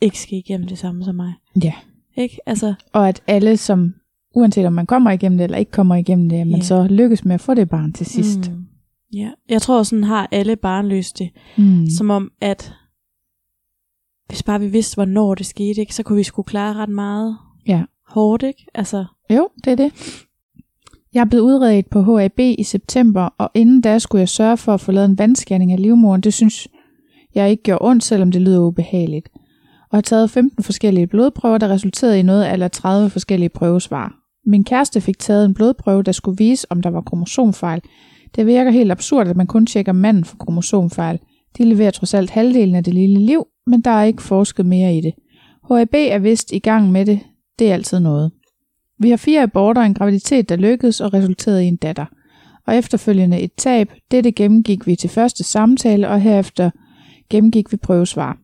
ikke 0.00 0.20
skal 0.20 0.38
igennem 0.38 0.66
det 0.68 0.78
samme 0.78 1.04
som 1.04 1.14
mig. 1.14 1.32
Ja. 1.64 1.74
Ikke? 2.16 2.38
Altså, 2.46 2.74
Og 2.92 3.08
at 3.08 3.22
alle, 3.26 3.56
som 3.56 3.94
uanset 4.34 4.66
om 4.66 4.72
man 4.72 4.86
kommer 4.86 5.10
igennem 5.10 5.38
det 5.38 5.44
eller 5.44 5.58
ikke 5.58 5.70
kommer 5.70 5.94
igennem 5.94 6.28
det, 6.28 6.36
at 6.40 6.46
man 6.46 6.56
Ja. 6.56 6.64
så 6.64 6.86
lykkes 6.90 7.24
med 7.24 7.34
at 7.34 7.40
få 7.40 7.54
det 7.54 7.68
barn 7.68 7.92
til 7.92 8.06
sidst. 8.06 8.50
Mm. 8.50 8.64
Ja, 9.14 9.30
jeg 9.48 9.62
tror 9.62 9.82
sådan 9.82 10.04
har 10.04 10.28
alle 10.32 10.56
barnløse 10.56 11.14
det. 11.18 11.30
Mm. 11.58 11.64
Mm. 11.64 11.86
Som 11.90 12.10
om, 12.10 12.30
at 12.40 12.74
hvis 14.28 14.42
bare 14.42 14.60
vi 14.60 14.68
vidste, 14.68 14.94
hvornår 14.96 15.34
det 15.34 15.46
skete, 15.46 15.80
ikke, 15.80 15.94
så 15.94 16.02
kunne 16.02 16.16
vi 16.16 16.22
skulle 16.22 16.46
klare 16.46 16.74
ret 16.74 16.88
meget 16.88 17.36
Ja. 17.66 17.82
hårdt, 18.08 18.42
ikke? 18.42 18.66
Altså, 18.74 19.04
Jo, 19.30 19.48
det 19.64 19.72
er 19.72 19.76
det. 19.76 19.92
Jeg 21.14 21.28
blev 21.28 21.42
udredet 21.42 21.86
på 21.86 22.18
HAB 22.18 22.38
i 22.38 22.62
september, 22.62 23.28
og 23.38 23.50
inden 23.54 23.80
da 23.80 23.98
skulle 23.98 24.20
jeg 24.20 24.28
sørge 24.28 24.56
for 24.56 24.74
at 24.74 24.80
få 24.80 24.92
lavet 24.92 25.08
en 25.08 25.18
vandscanning 25.18 25.72
af 25.72 25.82
livmoderen. 25.82 26.20
Det 26.20 26.34
synes 26.34 26.68
jeg 27.34 27.50
ikke 27.50 27.62
gjorde 27.62 27.84
ondt, 27.84 28.04
selvom 28.04 28.32
det 28.32 28.42
lyder 28.42 28.60
ubehageligt. 28.60 29.28
Og 29.90 29.96
har 29.96 30.00
taget 30.00 30.30
15 30.30 30.64
forskellige 30.64 31.06
blodprøver, 31.06 31.58
der 31.58 31.68
resulterede 31.68 32.18
i 32.18 32.22
noget 32.22 32.52
eller 32.52 32.68
30 32.68 33.10
forskellige 33.10 33.48
prøvesvar. 33.48 34.14
Min 34.46 34.64
kæreste 34.64 35.00
fik 35.00 35.18
taget 35.18 35.44
en 35.44 35.54
blodprøve, 35.54 36.02
der 36.02 36.12
skulle 36.12 36.38
vise, 36.38 36.66
om 36.70 36.82
der 36.82 36.90
var 36.90 37.00
kromosomfejl. 37.00 37.80
Det 38.36 38.46
virker 38.46 38.70
helt 38.70 38.92
absurd, 38.92 39.28
at 39.28 39.36
man 39.36 39.46
kun 39.46 39.66
tjekker 39.66 39.92
manden 39.92 40.24
for 40.24 40.36
kromosomfejl. 40.36 41.18
De 41.58 41.64
leverer 41.64 41.90
trods 41.90 42.14
alt 42.14 42.30
halvdelen 42.30 42.74
af 42.74 42.84
det 42.84 42.94
lille 42.94 43.18
liv, 43.20 43.46
men 43.66 43.80
der 43.80 43.90
er 43.90 44.04
ikke 44.04 44.22
forsket 44.22 44.66
mere 44.66 44.96
i 44.96 45.00
det. 45.00 45.14
HAB 45.70 45.94
er 45.94 46.18
vist 46.18 46.52
i 46.52 46.58
gang 46.58 46.92
med 46.92 47.06
det. 47.06 47.20
Det 47.58 47.70
er 47.70 47.74
altid 47.74 48.00
noget. 48.00 48.30
Vi 48.98 49.10
har 49.10 49.16
fire 49.16 49.42
aborter 49.42 49.82
en 49.82 49.94
graviditet, 49.94 50.48
der 50.48 50.56
lykkedes 50.56 51.00
og 51.00 51.14
resulterede 51.14 51.64
i 51.64 51.68
en 51.68 51.76
datter. 51.76 52.06
Og 52.66 52.76
efterfølgende 52.76 53.40
et 53.40 53.52
tab. 53.56 53.92
Dette 54.10 54.32
gennemgik 54.32 54.86
vi 54.86 54.96
til 54.96 55.10
første 55.10 55.44
samtale, 55.44 56.08
og 56.08 56.20
herefter 56.20 56.70
gennemgik 57.30 57.72
vi 57.72 57.76
prøvesvar. 57.76 58.38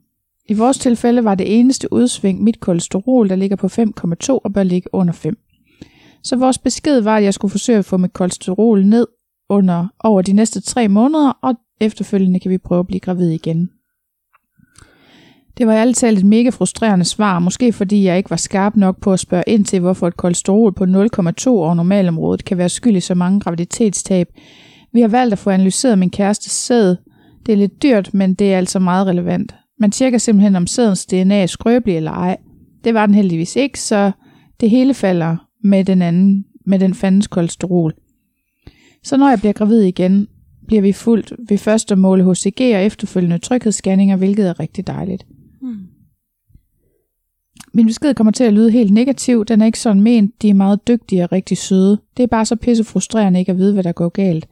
I 0.48 0.54
vores 0.54 0.78
tilfælde 0.78 1.24
var 1.24 1.34
det 1.34 1.60
eneste 1.60 1.92
udsving 1.92 2.42
mit 2.42 2.60
kolesterol, 2.60 3.28
der 3.28 3.36
ligger 3.36 3.56
på 3.56 3.66
5,2 3.66 3.82
og 4.28 4.52
bør 4.52 4.62
ligge 4.62 4.94
under 4.94 5.12
5. 5.12 5.38
Så 6.22 6.36
vores 6.36 6.58
besked 6.58 7.00
var, 7.00 7.16
at 7.16 7.24
jeg 7.24 7.34
skulle 7.34 7.50
forsøge 7.50 7.78
at 7.78 7.84
få 7.84 7.96
mit 7.96 8.12
kolesterol 8.12 8.86
ned 8.86 9.06
under 9.48 9.86
over 10.00 10.22
de 10.22 10.32
næste 10.32 10.60
tre 10.60 10.88
måneder, 10.88 11.38
og 11.42 11.54
efterfølgende 11.80 12.40
kan 12.40 12.50
vi 12.50 12.58
prøve 12.58 12.80
at 12.80 12.86
blive 12.86 13.00
gravid 13.00 13.30
igen. 13.30 13.70
Det 15.58 15.66
var 15.66 15.74
ærligt 15.74 15.98
talt 15.98 16.18
et 16.18 16.24
mega 16.24 16.48
frustrerende 16.48 17.04
svar, 17.04 17.38
måske 17.38 17.72
fordi 17.72 18.04
jeg 18.04 18.16
ikke 18.16 18.30
var 18.30 18.36
skarp 18.36 18.76
nok 18.76 19.00
på 19.00 19.12
at 19.12 19.20
spørge 19.20 19.44
ind 19.46 19.64
til, 19.64 19.80
hvorfor 19.80 20.08
et 20.08 20.16
kolesterol 20.16 20.72
på 20.72 20.84
0,2 20.84 21.48
over 21.48 21.74
normalområdet 21.74 22.44
kan 22.44 22.58
være 22.58 22.68
skyld 22.68 22.96
i 22.96 23.00
så 23.00 23.14
mange 23.14 23.40
graviditetstab. 23.40 24.28
Vi 24.92 25.00
har 25.00 25.08
valgt 25.08 25.32
at 25.32 25.38
få 25.38 25.50
analyseret 25.50 25.98
min 25.98 26.10
kærestes 26.10 26.52
sæd. 26.52 26.96
Det 27.46 27.52
er 27.52 27.56
lidt 27.56 27.82
dyrt, 27.82 28.14
men 28.14 28.34
det 28.34 28.54
er 28.54 28.58
altså 28.58 28.78
meget 28.78 29.06
relevant. 29.06 29.54
Man 29.80 29.90
tjekker 29.90 30.18
simpelthen, 30.18 30.56
om 30.56 30.66
sædens 30.66 31.06
DNA 31.06 31.42
er 31.42 31.46
skrøbelig 31.46 31.96
eller 31.96 32.10
ej. 32.10 32.36
Det 32.84 32.94
var 32.94 33.06
den 33.06 33.14
heldigvis 33.14 33.56
ikke, 33.56 33.80
så 33.80 34.12
det 34.60 34.70
hele 34.70 34.94
falder 34.94 35.36
med 35.64 35.84
den 35.84 36.02
anden, 36.02 36.44
med 36.66 36.78
den 36.78 36.94
fandens 36.94 37.26
kolesterol. 37.26 37.94
Så 39.04 39.16
når 39.16 39.28
jeg 39.28 39.38
bliver 39.38 39.52
gravid 39.52 39.80
igen, 39.80 40.26
bliver 40.66 40.82
vi 40.82 40.92
fuldt 40.92 41.32
ved 41.48 41.58
først 41.58 41.92
at 41.92 41.98
måle 41.98 42.24
HCG 42.24 42.60
og 42.60 42.84
efterfølgende 42.84 43.38
tryghedsscanninger, 43.38 44.16
hvilket 44.16 44.48
er 44.48 44.60
rigtig 44.60 44.86
dejligt. 44.86 45.26
Min 47.74 47.86
besked 47.86 48.14
kommer 48.14 48.30
til 48.30 48.44
at 48.44 48.52
lyde 48.52 48.70
helt 48.70 48.92
negativ. 48.92 49.44
Den 49.44 49.62
er 49.62 49.66
ikke 49.66 49.78
sådan 49.78 50.02
ment. 50.02 50.42
De 50.42 50.48
er 50.48 50.54
meget 50.54 50.88
dygtige 50.88 51.24
og 51.24 51.32
rigtig 51.32 51.58
søde. 51.58 51.98
Det 52.16 52.22
er 52.22 52.26
bare 52.26 52.44
så 52.44 52.56
pisse 52.56 52.84
frustrerende 52.84 53.40
ikke 53.40 53.52
at 53.52 53.58
vide, 53.58 53.72
hvad 53.72 53.82
der 53.82 53.92
går 53.92 54.08
galt. 54.08 54.48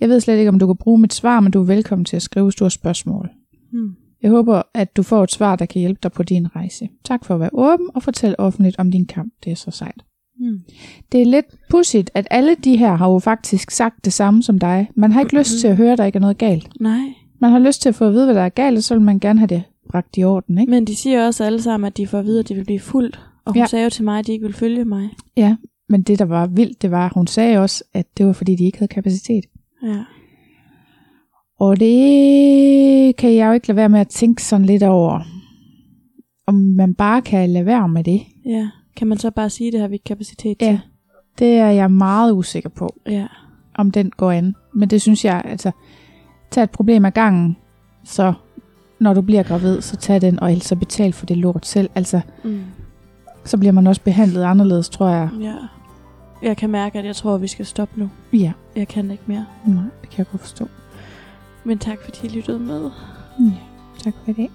Jeg 0.00 0.08
ved 0.08 0.20
slet 0.20 0.38
ikke, 0.38 0.48
om 0.48 0.58
du 0.58 0.66
kan 0.66 0.76
bruge 0.76 1.00
mit 1.00 1.14
svar, 1.14 1.40
men 1.40 1.52
du 1.52 1.60
er 1.60 1.66
velkommen 1.66 2.04
til 2.04 2.16
at 2.16 2.22
skrive, 2.22 2.52
har 2.60 2.68
spørgsmål. 2.68 3.30
Hmm. 3.72 3.94
Jeg 4.22 4.30
håber, 4.30 4.62
at 4.74 4.96
du 4.96 5.02
får 5.02 5.24
et 5.24 5.32
svar, 5.32 5.56
der 5.56 5.66
kan 5.66 5.80
hjælpe 5.80 5.98
dig 6.02 6.12
på 6.12 6.22
din 6.22 6.56
rejse. 6.56 6.88
Tak 7.04 7.24
for 7.24 7.34
at 7.34 7.40
være 7.40 7.50
åben 7.52 7.86
og 7.94 8.02
fortælle 8.02 8.40
offentligt 8.40 8.78
om 8.78 8.90
din 8.90 9.06
kamp. 9.06 9.32
Det 9.44 9.52
er 9.52 9.56
så 9.56 9.70
sejt. 9.70 10.04
Hmm. 10.38 10.60
Det 11.12 11.22
er 11.22 11.26
lidt 11.26 11.46
pudsigt, 11.70 12.10
at 12.14 12.26
alle 12.30 12.54
de 12.64 12.76
her 12.76 12.94
har 12.94 13.10
jo 13.10 13.18
faktisk 13.18 13.70
sagt 13.70 14.04
det 14.04 14.12
samme 14.12 14.42
som 14.42 14.58
dig. 14.58 14.90
Man 14.94 15.12
har 15.12 15.20
ikke 15.20 15.38
lyst 15.38 15.60
til 15.60 15.68
at 15.68 15.76
høre, 15.76 15.92
at 15.92 15.98
der 15.98 16.04
ikke 16.04 16.16
er 16.16 16.20
noget 16.20 16.38
galt. 16.38 16.68
Nej. 16.80 17.14
Man 17.40 17.50
har 17.50 17.58
lyst 17.58 17.82
til 17.82 17.88
at 17.88 17.94
få 17.94 18.04
at 18.04 18.12
vide, 18.12 18.24
hvad 18.24 18.34
der 18.34 18.40
er 18.40 18.48
galt, 18.48 18.76
og 18.76 18.82
så 18.82 18.94
vil 18.94 19.04
man 19.04 19.18
gerne 19.18 19.38
have 19.38 19.46
det 19.46 19.62
bragt 19.94 20.16
i 20.18 20.24
orden, 20.24 20.58
ikke? 20.58 20.70
Men 20.70 20.84
de 20.84 20.96
siger 20.96 21.26
også 21.26 21.44
alle 21.44 21.62
sammen, 21.62 21.86
at 21.86 21.96
de 21.96 22.06
får 22.06 22.18
at 22.18 22.24
vide, 22.24 22.38
at 22.40 22.48
de 22.48 22.54
vil 22.54 22.64
blive 22.64 22.80
fuldt. 22.80 23.20
Og 23.44 23.52
hun 23.52 23.56
Ja. 23.56 23.62
ja. 23.62 23.66
sagde 23.66 23.84
jo 23.84 23.90
til 23.90 24.04
mig, 24.04 24.18
at 24.18 24.26
de 24.26 24.32
ikke 24.32 24.46
vil 24.46 24.54
følge 24.54 24.84
mig. 24.84 25.08
Ja, 25.36 25.56
men 25.88 26.02
det, 26.02 26.18
der 26.18 26.24
var 26.24 26.46
vildt, 26.46 26.82
det 26.82 26.90
var, 26.90 27.06
at 27.06 27.12
hun 27.14 27.26
sagde 27.26 27.58
også, 27.58 27.84
at 27.94 28.06
det 28.18 28.26
var, 28.26 28.32
fordi 28.32 28.56
de 28.56 28.64
ikke 28.64 28.78
havde 28.78 28.88
kapacitet. 28.88 29.44
Ja. 29.82 30.04
Og 31.58 31.80
det 31.80 33.16
kan 33.16 33.34
jeg 33.34 33.46
jo 33.48 33.52
ikke 33.52 33.66
lade 33.68 33.76
være 33.76 33.88
med 33.88 34.00
at 34.00 34.08
tænke 34.08 34.42
sådan 34.42 34.66
lidt 34.66 34.82
over, 34.82 35.20
om 36.46 36.54
man 36.54 36.94
bare 36.94 37.22
kan 37.22 37.50
lade 37.50 37.66
være 37.66 37.88
med 37.88 38.04
det. 38.04 38.22
ja. 38.46 38.68
Kan 38.96 39.06
man 39.08 39.18
så 39.18 39.30
bare 39.30 39.50
sige, 39.50 39.66
at 39.68 39.72
det 39.72 39.80
har 39.80 39.88
vi 39.88 39.94
ikke 39.94 40.04
kapacitet 40.04 40.56
Ja. 40.62 40.66
til? 40.66 40.80
Det 41.38 41.52
er 41.54 41.66
jeg 41.70 41.90
meget 41.90 42.32
usikker 42.32 42.68
på, 42.68 42.88
Ja. 43.06 43.26
om 43.74 43.90
den 43.90 44.10
går 44.10 44.30
an. 44.30 44.54
Men 44.74 44.90
det 44.90 45.02
synes 45.02 45.24
jeg, 45.24 45.42
altså, 45.44 45.70
tag 46.50 46.62
et 46.64 46.70
problem 46.70 47.04
ad 47.04 47.10
gangen, 47.10 47.56
så 48.04 48.32
når 49.04 49.14
du 49.14 49.20
bliver 49.20 49.42
gravid, 49.42 49.80
så 49.80 49.96
tag 49.96 50.20
den, 50.20 50.40
og 50.40 50.50
ellers 50.50 50.64
så 50.66 50.76
betal 50.76 51.12
for 51.12 51.26
det 51.26 51.36
lort 51.36 51.66
selv. 51.66 51.90
Altså, 51.94 52.20
Mm. 52.44 52.60
så 53.44 53.56
bliver 53.58 53.72
man 53.72 53.86
også 53.86 54.00
behandlet 54.00 54.42
anderledes, 54.42 54.88
tror 54.88 55.08
jeg. 55.08 55.28
ja. 55.40 55.54
Jeg 56.42 56.56
kan 56.56 56.70
mærke, 56.70 56.98
at 56.98 57.04
jeg 57.04 57.16
tror, 57.16 57.34
at 57.34 57.42
vi 57.42 57.46
skal 57.48 57.66
stoppe 57.66 58.00
nu. 58.00 58.10
Ja, 58.32 58.52
Jeg 58.76 58.88
kan 58.88 59.10
ikke 59.10 59.22
mere. 59.26 59.46
nej, 59.66 59.82
det 60.00 60.10
kan 60.10 60.18
jeg 60.18 60.26
godt 60.30 60.40
forstå. 60.40 60.68
Men 61.64 61.78
tak, 61.78 61.98
fordi 62.04 62.26
I 62.26 62.28
lyttede 62.28 62.58
med. 62.58 62.90
Ja, 63.40 63.50
tak 64.04 64.14
for 64.24 64.30
i 64.30 64.34
dag. 64.34 64.50